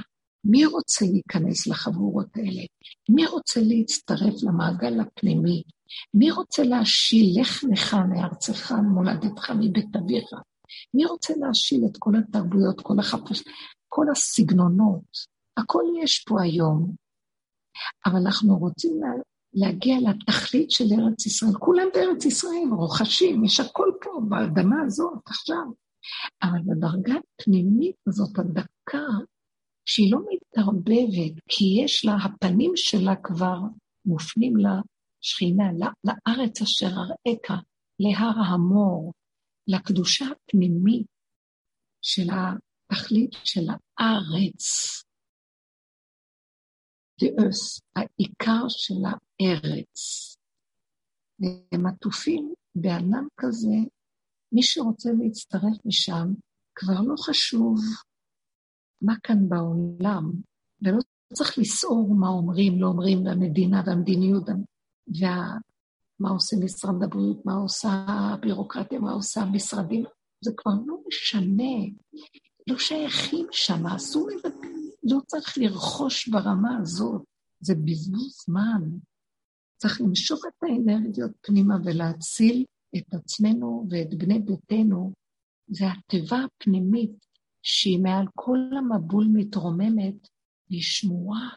מי 0.44 0.64
רוצה 0.66 1.04
להיכנס 1.12 1.66
לחבורות 1.66 2.36
האלה, 2.36 2.62
מי 3.08 3.26
רוצה 3.26 3.60
להצטרף 3.62 4.42
למעגל 4.42 5.00
הפנימי 5.00 5.62
מי 6.14 6.30
רוצה 6.30 6.62
להשיל, 6.62 7.42
לך 7.42 7.94
מארצך, 7.94 8.72
מולדתך, 8.72 9.50
מבית 9.50 9.96
אביך? 9.96 10.30
מי 10.94 11.04
רוצה 11.04 11.34
להשיל 11.36 11.84
את 11.90 11.96
כל 11.98 12.12
התרבויות, 12.16 12.80
כל 12.80 12.98
החפש, 12.98 13.42
כל 13.88 14.06
הסגנונות? 14.12 15.36
הכל 15.56 15.82
יש 16.02 16.24
פה 16.28 16.42
היום, 16.42 16.94
אבל 18.06 18.16
אנחנו 18.16 18.58
רוצים 18.58 19.00
לה, 19.00 19.08
להגיע 19.54 19.96
לתכלית 20.00 20.70
של 20.70 20.84
ארץ 20.98 21.26
ישראל. 21.26 21.54
כולם 21.54 21.86
בארץ 21.94 22.24
ישראל, 22.24 22.68
רוחשים, 22.70 23.44
יש 23.44 23.60
הכל 23.60 23.90
פה, 24.02 24.20
באדמה 24.28 24.82
הזאת, 24.86 25.18
עכשיו. 25.26 25.64
אבל 26.42 26.58
בדרגה 26.66 27.14
הפנימית 27.40 27.96
הזאת, 28.06 28.38
הדקה, 28.38 29.06
שהיא 29.84 30.12
לא 30.12 30.18
מתערבבת, 30.30 31.32
כי 31.48 31.64
יש 31.84 32.04
לה, 32.04 32.16
הפנים 32.24 32.72
שלה 32.76 33.16
כבר 33.16 33.58
מופנים 34.04 34.56
לשכינה, 35.26 35.64
לארץ 36.04 36.62
אשר 36.62 36.86
אראך, 36.86 37.62
להר 38.00 38.52
המור, 38.52 39.12
לקדושה 39.66 40.24
הפנימית 40.24 41.06
של 42.02 42.26
התכלית 42.30 43.30
של 43.44 43.66
הארץ. 43.70 44.62
דאוס, 47.20 47.80
העיקר 47.96 48.68
של 48.68 48.94
הארץ. 49.04 49.96
והם 51.40 51.86
עטופים 51.86 52.54
בענן 52.74 53.26
כזה, 53.36 53.76
מי 54.52 54.62
שרוצה 54.62 55.10
להצטרף 55.18 55.86
משם, 55.86 56.28
כבר 56.74 57.00
לא 57.00 57.14
חשוב 57.16 57.76
מה 59.02 59.14
כאן 59.22 59.48
בעולם, 59.48 60.32
ולא 60.82 60.98
צריך 61.32 61.58
לסעור 61.58 62.14
מה 62.14 62.28
אומרים, 62.28 62.80
לא 62.80 62.86
אומרים, 62.86 63.26
והמדינה 63.26 63.82
והמדיניות, 63.86 64.48
ומה 65.08 66.30
עושה 66.30 66.56
משרד 66.56 67.02
הבריאות, 67.02 67.46
מה 67.46 67.54
עושה 67.54 67.88
הבירוקרטיה, 68.08 68.98
מה 68.98 69.12
עושה 69.12 69.40
המשרדים, 69.40 70.04
זה 70.44 70.50
כבר 70.56 70.72
לא 70.86 70.96
משנה, 71.08 71.94
לא 72.66 72.78
שייכים 72.78 73.46
שם, 73.52 73.86
אסור 73.86 74.30
לדבר, 74.30 74.68
לא 75.02 75.18
צריך 75.26 75.58
לרכוש 75.58 76.28
ברמה 76.28 76.78
הזאת, 76.82 77.22
זה 77.60 77.74
בזבוז 77.74 78.44
זמן. 78.46 78.82
צריך 79.76 80.00
למשוך 80.00 80.40
את 80.48 80.62
האנרגיות 80.62 81.30
פנימה 81.40 81.76
ולהציל 81.84 82.64
את 82.96 83.14
עצמנו 83.14 83.86
ואת 83.90 84.14
בני 84.14 84.38
ביתנו. 84.38 85.12
זה 85.68 85.84
התיבה 85.92 86.38
הפנימית 86.44 87.26
שהיא 87.62 88.02
מעל 88.02 88.26
כל 88.34 88.58
המבול 88.78 89.26
מתרוממת, 89.32 90.28
והיא 90.70 90.82
שמועה, 90.82 91.48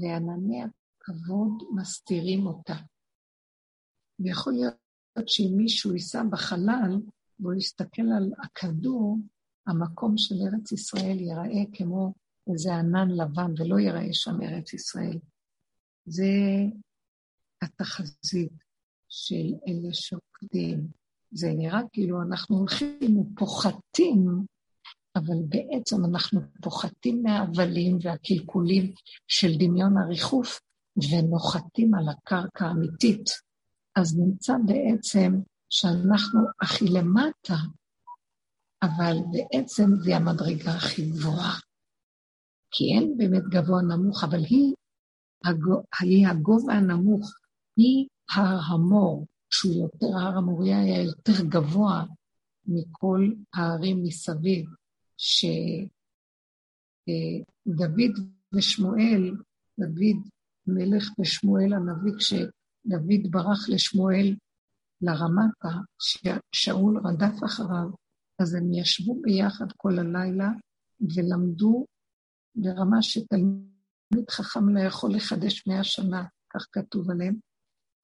וענני 0.00 0.62
הכבוד 1.02 1.62
מסתירים 1.74 2.46
אותה. 2.46 2.74
ויכול 4.18 4.52
להיות 4.52 5.28
שאם 5.28 5.52
מישהו 5.56 5.92
ייסע 5.92 6.22
בחלל 6.30 7.00
והוא 7.40 7.54
יסתכל 7.54 8.02
על 8.16 8.32
הכדור, 8.44 9.18
המקום 9.66 10.18
של 10.18 10.34
ארץ 10.34 10.72
ישראל 10.72 11.18
ייראה 11.20 11.64
כמו 11.72 12.12
איזה 12.52 12.74
ענן 12.74 13.10
לבן, 13.10 13.52
ולא 13.58 13.78
ייראה 13.78 14.12
שם 14.12 14.42
ארץ 14.42 14.72
ישראל. 14.72 15.18
זה 16.06 16.32
התחזית 17.62 18.52
של 19.08 19.54
אלה 19.68 19.94
שוקדים. 19.94 20.86
זה 21.30 21.52
נראה 21.56 21.80
כאילו 21.92 22.22
אנחנו 22.22 22.56
הולכים 22.56 23.18
ופוחתים, 23.18 24.26
אבל 25.16 25.38
בעצם 25.48 26.04
אנחנו 26.04 26.40
פוחתים 26.62 27.22
מההבלים 27.22 27.98
והקלקולים 28.02 28.94
של 29.28 29.48
דמיון 29.58 29.98
הריחוף, 29.98 30.60
ונוחתים 30.96 31.94
על 31.94 32.08
הקרקע 32.08 32.66
האמיתית. 32.66 33.30
אז 33.96 34.18
נמצא 34.18 34.54
בעצם 34.66 35.32
שאנחנו 35.70 36.40
הכי 36.62 36.84
למטה, 36.84 37.54
אבל 38.82 39.16
בעצם 39.32 39.90
זה 40.04 40.16
המדרגה 40.16 40.70
הכי 40.70 41.10
גבוהה. 41.10 41.58
כי 42.70 42.84
אין 42.94 43.16
באמת 43.16 43.42
גבוה 43.42 43.82
נמוך, 43.82 44.24
אבל 44.24 44.38
היא, 44.38 44.74
הגו, 45.44 45.82
היא 46.00 46.28
הגובה 46.28 46.72
הנמוך, 46.72 47.32
היא 47.76 48.08
הר 48.30 48.58
המור, 48.72 49.26
שהוא 49.50 49.74
יותר, 49.74 50.16
הר 50.18 50.36
המוריה 50.38 50.80
היה 50.80 51.02
יותר 51.02 51.44
גבוה 51.48 52.04
מכל 52.66 53.28
הערים 53.54 54.02
מסביב, 54.02 54.66
שדוד 55.16 55.46
ושמואל, 58.52 59.36
דוד 59.78 60.28
מלך 60.66 61.10
ושמואל 61.20 61.72
הנביא, 61.72 62.12
כשדוד 62.18 63.30
ברח 63.30 63.68
לשמואל 63.68 64.36
לרמתה, 65.00 65.68
ששאול 65.98 67.00
רדף 67.04 67.44
אחריו, 67.44 67.88
אז 68.38 68.54
הם 68.54 68.72
ישבו 68.72 69.20
ביחד 69.22 69.66
כל 69.76 69.98
הלילה 69.98 70.48
ולמדו 71.00 71.86
ברמה 72.54 73.02
שתלמיד 73.02 74.30
חכם 74.30 74.68
לא 74.68 74.80
יכול 74.80 75.14
לחדש 75.14 75.66
מאה 75.66 75.84
שנה, 75.84 76.24
כך 76.54 76.66
כתוב 76.72 77.10
עליהם, 77.10 77.34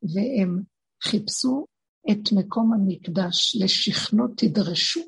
והם 0.02 0.62
חיפשו 1.02 1.66
את 2.10 2.32
מקום 2.32 2.72
המקדש, 2.72 3.56
לשכנו 3.64 4.28
תדרשו 4.36 5.00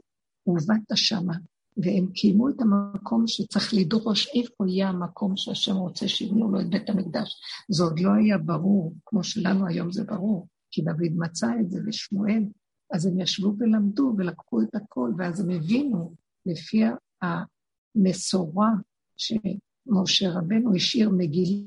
ובאת 0.46 0.90
שמה. 0.94 1.34
והם 1.82 2.06
קיימו 2.14 2.48
את 2.48 2.60
המקום 2.60 3.26
שצריך 3.26 3.74
לדרוש 3.74 4.28
איפה 4.34 4.64
יהיה 4.68 4.88
המקום 4.88 5.36
שהשם 5.36 5.76
רוצה 5.76 6.08
שיבנו 6.08 6.52
לו 6.52 6.60
את 6.60 6.70
בית 6.70 6.90
המקדש. 6.90 7.40
זה 7.68 7.82
עוד 7.82 8.00
לא 8.00 8.10
היה 8.10 8.38
ברור, 8.38 8.94
כמו 9.06 9.24
שלנו 9.24 9.66
היום 9.66 9.92
זה 9.92 10.04
ברור, 10.04 10.48
כי 10.70 10.82
דוד 10.82 11.12
מצא 11.16 11.46
את 11.60 11.70
זה 11.70 11.80
ושמואל, 11.86 12.44
אז 12.92 13.06
הם 13.06 13.20
ישבו 13.20 13.54
ולמדו 13.58 14.14
ולקחו 14.18 14.62
את 14.62 14.74
הכל, 14.74 15.12
ואז 15.18 15.40
הם 15.40 15.50
הבינו, 15.50 16.14
לפי 16.46 16.82
המסורה 17.22 18.70
שמשה 19.16 20.30
רבנו 20.30 20.74
השאיר 20.74 21.10
מגילה, 21.10 21.66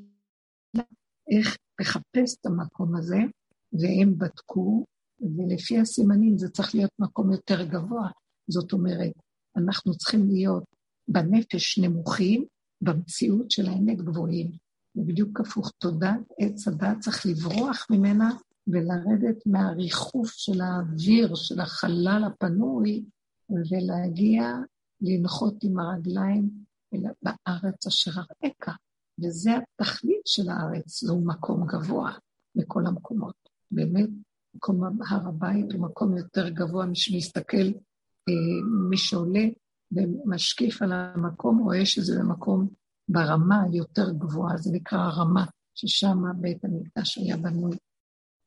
איך 1.32 1.58
לחפש 1.82 2.38
את 2.42 2.46
המקום 2.46 2.96
הזה, 2.96 3.20
והם 3.74 4.18
בדקו, 4.18 4.86
ולפי 5.38 5.80
הסימנים 5.80 6.38
זה 6.38 6.50
צריך 6.50 6.76
להיות 6.76 6.92
מקום 7.00 7.32
יותר 7.32 7.64
גבוה. 7.64 8.10
זאת 8.48 8.74
אומרת, 8.74 9.12
אנחנו 9.58 9.98
צריכים 9.98 10.30
להיות 10.30 10.64
בנפש 11.08 11.80
נמוכים, 11.80 12.46
במציאות 12.82 13.52
של 13.52 13.70
האמת 13.70 13.98
גבוהים. 14.02 14.52
זה 14.96 15.02
בדיוק 15.06 15.40
הפוך. 15.40 15.72
תודעת 15.78 16.22
עץ 16.40 16.68
הדת 16.68 17.00
צריך 17.00 17.26
לברוח 17.26 17.88
ממנה 17.90 18.30
ולרדת 18.68 19.46
מהריחוף 19.46 20.32
של 20.32 20.62
האוויר, 20.62 21.36
של 21.36 21.60
החלל 21.60 22.24
הפנוי, 22.28 23.04
ולהגיע 23.50 24.56
לנחות 25.02 25.64
עם 25.64 25.80
הרגליים 25.80 26.50
בארץ 27.22 27.88
אשר 27.88 28.12
אראך. 28.12 28.78
וזה 29.24 29.52
התכלית 29.58 30.22
של 30.26 30.50
הארץ, 30.50 31.04
זהו 31.04 31.26
מקום 31.26 31.68
גבוה 31.68 32.12
מכל 32.56 32.86
המקומות. 32.86 33.36
באמת, 33.72 34.10
מקום 34.56 34.84
הר 34.84 35.28
הבית 35.28 35.72
הוא 35.74 35.82
מקום 35.82 36.18
יותר 36.18 36.50
גבוה 36.50 36.86
משמסתכל 36.86 37.72
מי 38.90 38.98
שעולה 38.98 39.46
ומשקיף 39.92 40.82
על 40.82 40.92
המקום, 40.92 41.60
רואה 41.60 41.86
שזה 41.86 42.24
מקום 42.24 42.68
ברמה 43.10 43.64
יותר 43.74 44.12
גבוהה, 44.12 44.58
זה 44.58 44.72
נקרא 44.74 45.00
הרמה, 45.00 45.46
ששם 45.76 46.24
בית 46.42 46.66
המקדש 46.66 47.18
היה 47.18 47.38
בנוי. 47.38 47.78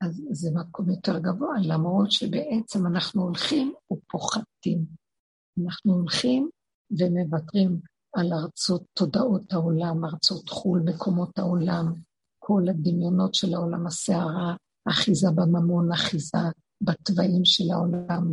אז 0.01 0.23
זה 0.31 0.51
מקום 0.55 0.91
יותר 0.91 1.19
גבוה, 1.19 1.55
למרות 1.63 2.11
שבעצם 2.11 2.87
אנחנו 2.87 3.23
הולכים 3.23 3.75
ופוחתים. 3.93 4.85
אנחנו 5.65 5.93
הולכים 5.95 6.51
ומוותרים 6.91 7.81
על 8.17 8.33
ארצות 8.33 8.85
תודעות 8.95 9.53
העולם, 9.53 10.05
ארצות 10.05 10.49
חו"ל, 10.49 10.81
מקומות 10.81 11.39
העולם, 11.39 11.93
כל 12.39 12.63
הדמיונות 12.69 13.35
של 13.35 13.55
העולם, 13.55 13.87
הסערה, 13.87 14.55
אחיזה 14.89 15.29
בממון, 15.35 15.93
אחיזה 15.93 16.39
בתוואים 16.81 17.45
של 17.45 17.65
העולם, 17.73 18.33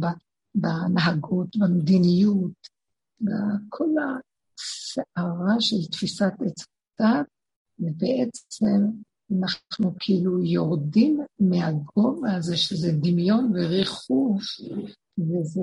בהנהגות, 0.56 1.58
במדיניות, 1.58 2.68
בכל 3.22 3.90
הסערה 4.00 5.56
של 5.60 5.92
תפיסת 5.92 6.34
עץ 6.46 6.66
דת, 7.02 7.26
ובעצם 7.80 8.86
אנחנו 9.32 9.94
כאילו 10.00 10.44
יורדים 10.44 11.20
מהגובה 11.40 12.36
הזה, 12.36 12.58
שזה 12.58 12.92
דמיון 12.92 13.52
וריחוף, 13.56 14.44
וזה 15.18 15.62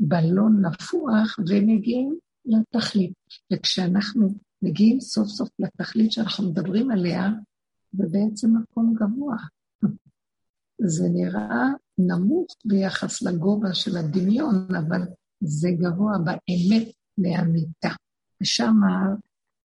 בלון 0.00 0.66
נפוח, 0.66 1.38
ומגיעים 1.48 2.18
לתכלית. 2.44 3.12
וכשאנחנו 3.52 4.28
מגיעים 4.62 5.00
סוף 5.00 5.28
סוף 5.28 5.48
לתכלית 5.58 6.12
שאנחנו 6.12 6.50
מדברים 6.50 6.90
עליה, 6.90 7.30
זה 7.92 8.04
בעצם 8.10 8.56
מקום 8.56 8.94
גבוה. 8.94 9.36
זה 10.78 11.08
נראה 11.08 11.68
נמוך 11.98 12.46
ביחס 12.64 13.22
לגובה 13.22 13.74
של 13.74 13.96
הדמיון, 13.96 14.68
אבל 14.76 15.02
זה 15.40 15.68
גבוה 15.80 16.12
באמת 16.18 16.88
לאמיתה. 17.18 17.88
ושם 18.42 18.74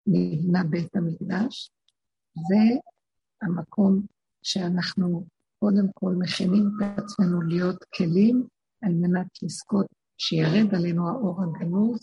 נבנה 0.07 0.63
בית 0.63 0.95
המקדש, 0.95 1.71
זה 2.35 2.79
המקום 3.41 4.05
שאנחנו 4.43 5.25
קודם 5.59 5.87
כל 5.93 6.15
מכינים 6.19 6.69
את 6.77 6.99
עצמנו 6.99 7.41
להיות 7.41 7.83
כלים 7.95 8.47
על 8.81 8.93
מנת 8.93 9.27
לזכות 9.43 9.85
שירד 10.17 10.75
עלינו 10.75 11.09
האור 11.09 11.43
הגנוז, 11.43 11.99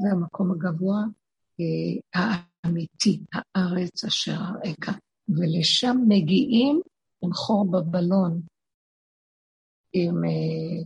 זה 0.00 0.08
המקום 0.12 0.50
הגבוה 0.50 1.04
אה, 1.60 2.40
האמיתי, 2.64 3.20
הארץ 3.32 4.04
אשר 4.04 4.34
הרקע. 4.34 4.92
ולשם 5.28 5.96
מגיעים 6.08 6.80
עם 7.22 7.32
חור 7.32 7.70
בבלון, 7.70 8.40
עם 9.92 10.24
אה, 10.24 10.82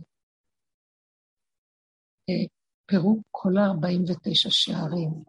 אה, 2.29 2.45
פירוק 2.85 3.19
כל 3.31 3.57
ה-49 3.57 4.49
שערים. 4.49 5.23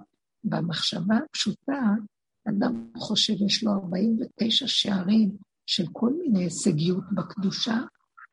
במחשבה 0.45 1.17
הפשוטה, 1.17 1.81
אדם 2.49 2.91
חושב 2.97 3.33
יש 3.47 3.65
לו 3.65 3.73
49 3.73 4.67
שערים 4.69 5.37
של 5.67 5.85
כל 5.93 6.13
מיני 6.13 6.45
הישגיות 6.45 7.05
בקדושה, 7.15 7.79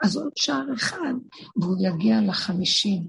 אז 0.03 0.15
עוד 0.15 0.31
שער 0.35 0.73
אחד 0.73 1.13
והוא 1.55 1.77
יגיע 1.79 2.21
לחמישים. 2.29 3.07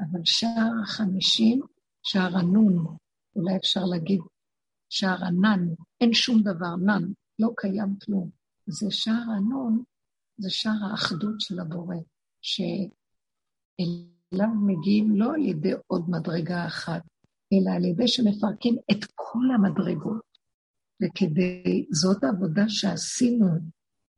אבל 0.00 0.20
שער 0.24 0.72
החמישים, 0.82 1.60
שער 2.02 2.36
הנון, 2.36 2.96
אולי 3.36 3.56
אפשר 3.56 3.84
להגיד 3.84 4.20
שער 4.88 5.24
הנן, 5.24 5.68
אין 6.00 6.12
שום 6.12 6.42
דבר, 6.42 6.76
נן, 6.76 7.02
לא 7.38 7.48
קיים 7.56 7.96
כלום. 8.04 8.30
זה 8.66 8.86
שער 8.90 9.30
הנון, 9.36 9.82
זה 10.38 10.50
שער 10.50 10.90
האחדות 10.90 11.40
של 11.40 11.60
הבורא, 11.60 11.96
שאליו 12.42 12.78
מגיעים 14.66 15.16
לא 15.16 15.34
על 15.34 15.40
ידי 15.46 15.72
עוד 15.86 16.10
מדרגה 16.10 16.66
אחת, 16.66 17.02
אלא 17.52 17.70
על 17.76 17.84
ידי 17.84 18.08
שמפרקים 18.08 18.76
את 18.90 19.04
כל 19.14 19.44
המדרגות. 19.54 20.26
וכדי, 21.02 21.86
זאת 21.90 22.24
העבודה 22.24 22.64
שעשינו 22.68 23.46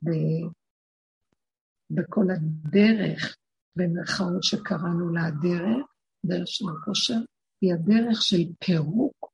ב, 0.04 0.10
בכל 1.90 2.26
הדרך, 2.30 3.36
במרכאות 3.76 4.42
שקראנו 4.42 5.12
לה 5.12 5.26
הדרך, 5.26 5.86
דרך 6.26 6.46
של 6.46 6.64
הכושר, 6.68 7.18
היא 7.60 7.74
הדרך 7.74 8.22
של 8.22 8.44
פירוק, 8.58 9.32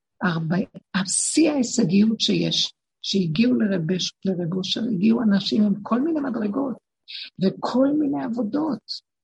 שיא 1.07 1.51
ההישגיות 1.51 2.20
שיש, 2.20 2.74
שהגיעו 3.05 3.55
לרבש, 3.55 4.12
לרבושר, 4.24 4.80
הגיעו 4.84 5.22
אנשים 5.22 5.62
עם 5.62 5.82
כל 5.82 6.00
מיני 6.00 6.20
מדרגות 6.20 6.76
וכל 7.42 7.88
מיני 7.98 8.24
עבודות. 8.24 9.14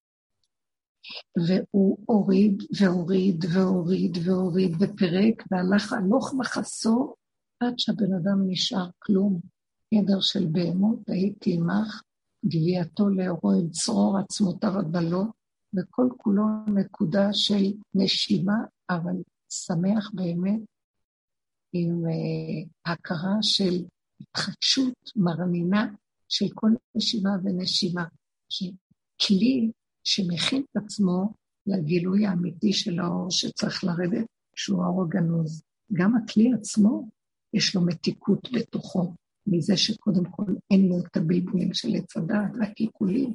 והוא 1.36 1.98
הוריד 2.06 2.62
והוריד 2.80 3.44
והוריד 3.54 4.18
והוריד 4.24 4.72
ופירק 4.80 5.42
והלך 5.50 5.92
הלוך 5.92 6.34
בחסור 6.38 7.16
עד 7.60 7.74
שהבן 7.78 8.14
אדם 8.14 8.38
נשאר 8.46 8.86
כלום. 8.98 9.40
ידר 9.92 10.20
של 10.20 10.46
בהמות, 10.46 11.08
הייתי 11.08 11.54
עמך, 11.54 12.02
גווייתו 12.44 13.08
לאורו 13.08 13.52
עם 13.52 13.70
צרור 13.70 14.18
עצמותיו 14.18 14.78
הדלות, 14.78 15.28
וכל 15.74 16.08
כולו 16.16 16.44
נקודה 16.66 17.32
של 17.32 17.72
נשימה, 17.94 18.56
אבל 18.90 19.16
שמח 19.50 20.10
באמת 20.14 20.60
עם 21.72 22.04
uh, 22.04 22.90
הכרה 22.92 23.36
של 23.42 23.84
התחדשות 24.20 24.94
מרנינה 25.16 25.86
של 26.28 26.46
כל 26.54 26.70
נשימה 26.94 27.30
ונשימה. 27.44 28.04
כלי 29.26 29.70
שמכין 30.04 30.62
את 30.62 30.82
עצמו 30.84 31.32
לגילוי 31.66 32.26
האמיתי 32.26 32.72
של 32.72 33.00
האור 33.00 33.30
שצריך 33.30 33.84
לרדת, 33.84 34.26
שהוא 34.56 34.84
האור 34.84 35.02
הגנוז. 35.02 35.62
גם 35.92 36.16
הכלי 36.16 36.52
עצמו, 36.52 37.08
יש 37.54 37.74
לו 37.74 37.86
מתיקות 37.86 38.48
בתוכו, 38.52 39.14
מזה 39.46 39.76
שקודם 39.76 40.24
כל 40.30 40.52
אין 40.70 40.88
לו 40.88 40.98
את 40.98 41.16
הבלבולים 41.16 41.74
של 41.74 41.88
עץ 41.94 42.16
הדעת 42.16 42.50
והקלקולים, 42.60 43.32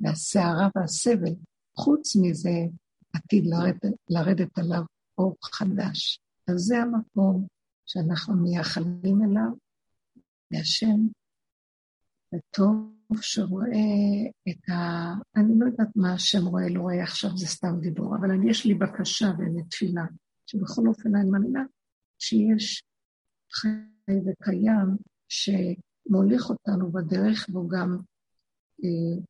והסערה 0.00 0.68
והסבל. 0.76 1.34
חוץ 1.76 2.16
מזה, 2.16 2.66
עתיד 3.12 3.46
לרדת, 3.46 3.96
לרדת 4.10 4.58
עליו 4.58 4.82
אור 5.18 5.36
חדש. 5.42 6.20
אז 6.48 6.56
זה 6.56 6.78
המקום 6.78 7.46
שאנחנו 7.86 8.34
מייחלים 8.34 9.22
אליו, 9.24 9.52
מהשם, 10.50 11.00
וטוב 12.34 12.94
שרואה 13.20 14.28
את 14.48 14.68
ה... 14.70 14.74
אני 15.36 15.58
לא 15.58 15.66
יודעת 15.66 15.96
מה 15.96 16.12
השם 16.12 16.46
רואה, 16.46 16.68
לא 16.68 16.80
רואה 16.80 17.02
עכשיו, 17.02 17.36
זה 17.36 17.46
סתם 17.46 17.80
דיבור, 17.80 18.16
אבל 18.16 18.30
אני, 18.30 18.50
יש 18.50 18.66
לי 18.66 18.74
בקשה 18.74 19.26
ותפילה, 19.26 20.04
שבכל 20.46 20.82
אופן 20.88 21.16
אני 21.16 21.30
מאמינה 21.30 21.64
שיש 22.18 22.84
חי 23.52 24.12
וקיים 24.26 24.96
שמוליך 25.28 26.50
אותנו 26.50 26.92
בדרך, 26.92 27.46
והוא 27.52 27.70
גם 27.70 27.98
אה, 28.84 29.22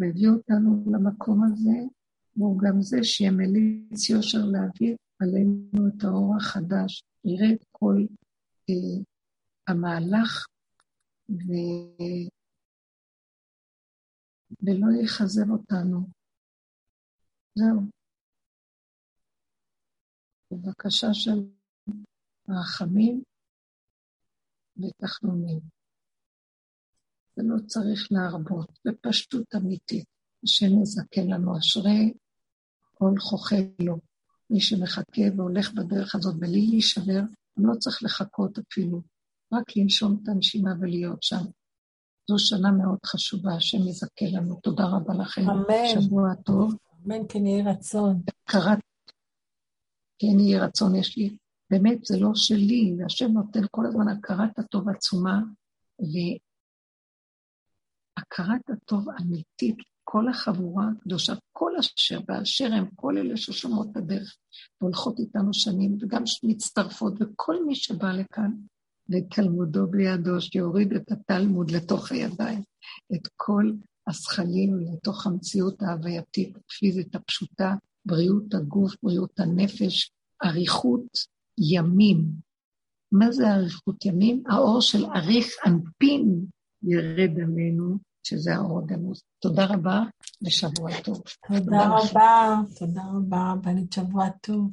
מביא 0.00 0.28
אותנו 0.28 0.84
למקום 0.92 1.44
הזה, 1.44 1.78
והוא 2.36 2.58
גם 2.58 2.82
זה 2.82 3.04
שיהיה 3.04 3.30
מליץ 3.30 4.10
יושר 4.10 4.44
להביא 4.44 4.96
עלינו 5.20 5.88
את 5.88 6.04
האור 6.04 6.36
החדש, 6.36 7.04
יראה 7.24 7.52
את 7.54 7.64
כל 7.72 7.96
אה, 8.70 9.02
המהלך 9.68 10.46
ו... 11.28 11.52
ולא 14.62 15.02
יכזב 15.04 15.50
אותנו. 15.50 16.06
זהו. 17.54 17.80
בבקשה 20.50 21.06
של 21.12 21.48
רחמים 22.48 23.22
ותחנונים. 24.76 25.60
ולא 27.36 27.56
צריך 27.66 28.08
להרבות, 28.10 28.78
בפשטות 28.84 29.54
אמיתית. 29.56 30.06
השם 30.44 30.82
יזכה 30.82 31.20
לנו 31.20 31.58
אשרי 31.58 32.14
כל 32.94 33.14
לו. 33.86 34.13
מי 34.54 34.60
שמחכה 34.60 35.22
והולך 35.36 35.72
בדרך 35.72 36.14
הזאת 36.14 36.36
בלי 36.36 36.66
להישבר, 36.66 37.20
לא 37.56 37.74
צריך 37.78 38.02
לחכות 38.02 38.58
אפילו, 38.58 39.02
רק 39.52 39.76
לנשום 39.76 40.18
את 40.22 40.28
הנשימה 40.28 40.70
ולהיות 40.80 41.22
שם. 41.22 41.44
זו 42.30 42.38
שנה 42.38 42.70
מאוד 42.70 42.98
חשובה, 43.06 43.54
השם 43.54 43.88
יזכה 43.88 44.24
לנו. 44.32 44.60
תודה 44.62 44.84
רבה 44.84 45.14
לכם. 45.14 45.50
אמן. 45.50 45.88
שבוע 45.94 46.34
טוב. 46.34 46.74
אמן, 47.06 47.28
כן 47.28 47.46
יהי 47.46 47.62
רצון. 47.62 48.22
קראת, 48.44 48.78
כן 50.18 50.40
יהי 50.40 50.58
רצון, 50.58 50.94
יש 50.94 51.18
לי, 51.18 51.36
באמת 51.70 52.04
זה 52.04 52.18
לא 52.20 52.30
שלי, 52.34 52.94
והשם 52.98 53.32
נותן 53.32 53.62
כל 53.70 53.86
הזמן 53.86 54.08
הכרת 54.08 54.58
הטוב 54.58 54.88
עצומה, 54.88 55.40
והכרת 58.18 58.70
הטוב 58.70 59.06
אמיתית, 59.20 59.76
כל 60.04 60.28
החבורה 60.28 60.84
הקדושה, 60.98 61.34
כל 61.52 61.72
אשר 61.80 62.20
באשר 62.20 62.72
הם, 62.72 62.86
כל 62.96 63.18
אלה 63.18 63.36
ששומעות 63.36 63.88
את 63.92 63.96
הדרך 63.96 64.36
והולכות 64.80 65.18
איתנו 65.18 65.54
שנים, 65.54 65.96
וגם 66.00 66.22
מצטרפות, 66.42 67.14
וכל 67.20 67.64
מי 67.66 67.74
שבא 67.74 68.12
לכאן, 68.12 68.50
ותלמודו 69.10 69.86
בידו, 69.86 70.40
שיוריד 70.40 70.92
את 70.92 71.12
התלמוד 71.12 71.70
לתוך 71.70 72.12
הידיים, 72.12 72.62
את 73.14 73.28
כל 73.36 73.70
הזכלים 74.08 74.78
לתוך 74.78 75.26
המציאות 75.26 75.82
ההווייתית, 75.82 76.56
הפיזית 76.56 77.14
הפשוטה, 77.14 77.74
בריאות 78.04 78.54
הגוף, 78.54 78.94
בריאות 79.02 79.40
הנפש, 79.40 80.10
אריכות 80.44 81.06
ימים. 81.58 82.24
מה 83.12 83.32
זה 83.32 83.54
אריכות 83.54 84.04
ימים? 84.04 84.42
האור 84.46 84.80
של 84.80 85.04
אריך 85.04 85.46
אנפין 85.66 86.46
ירד 86.82 87.40
עלינו, 87.40 87.98
שזה 88.26 88.54
האור 88.54 88.78
הגנוז. 88.78 89.22
תודה 89.38 89.64
רבה 89.66 90.02
ושבוע 90.46 90.90
טוב. 91.04 91.22
תודה 91.48 91.88
רבה, 91.88 92.56
תודה 92.78 93.02
רבה, 93.14 93.54
בנית 93.62 93.92
שבוע 93.92 94.28
טוב. 94.40 94.70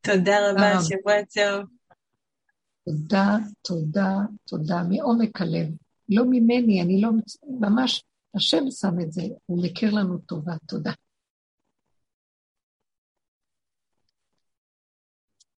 תודה 0.00 0.50
רבה, 0.50 0.82
שבוע 0.82 1.12
טוב. 1.34 1.68
תודה, 2.84 3.36
תודה, 3.62 4.16
תודה, 4.44 4.82
מעומק 4.88 5.40
הלב. 5.40 5.68
לא 6.08 6.24
ממני, 6.30 6.82
אני 6.82 7.00
לא, 7.00 7.10
ממש, 7.60 8.04
השם 8.34 8.70
שם 8.70 9.00
את 9.00 9.12
זה, 9.12 9.22
הוא 9.46 9.62
מכיר 9.64 9.94
לנו 9.94 10.18
טובה, 10.18 10.52
תודה. 10.66 10.92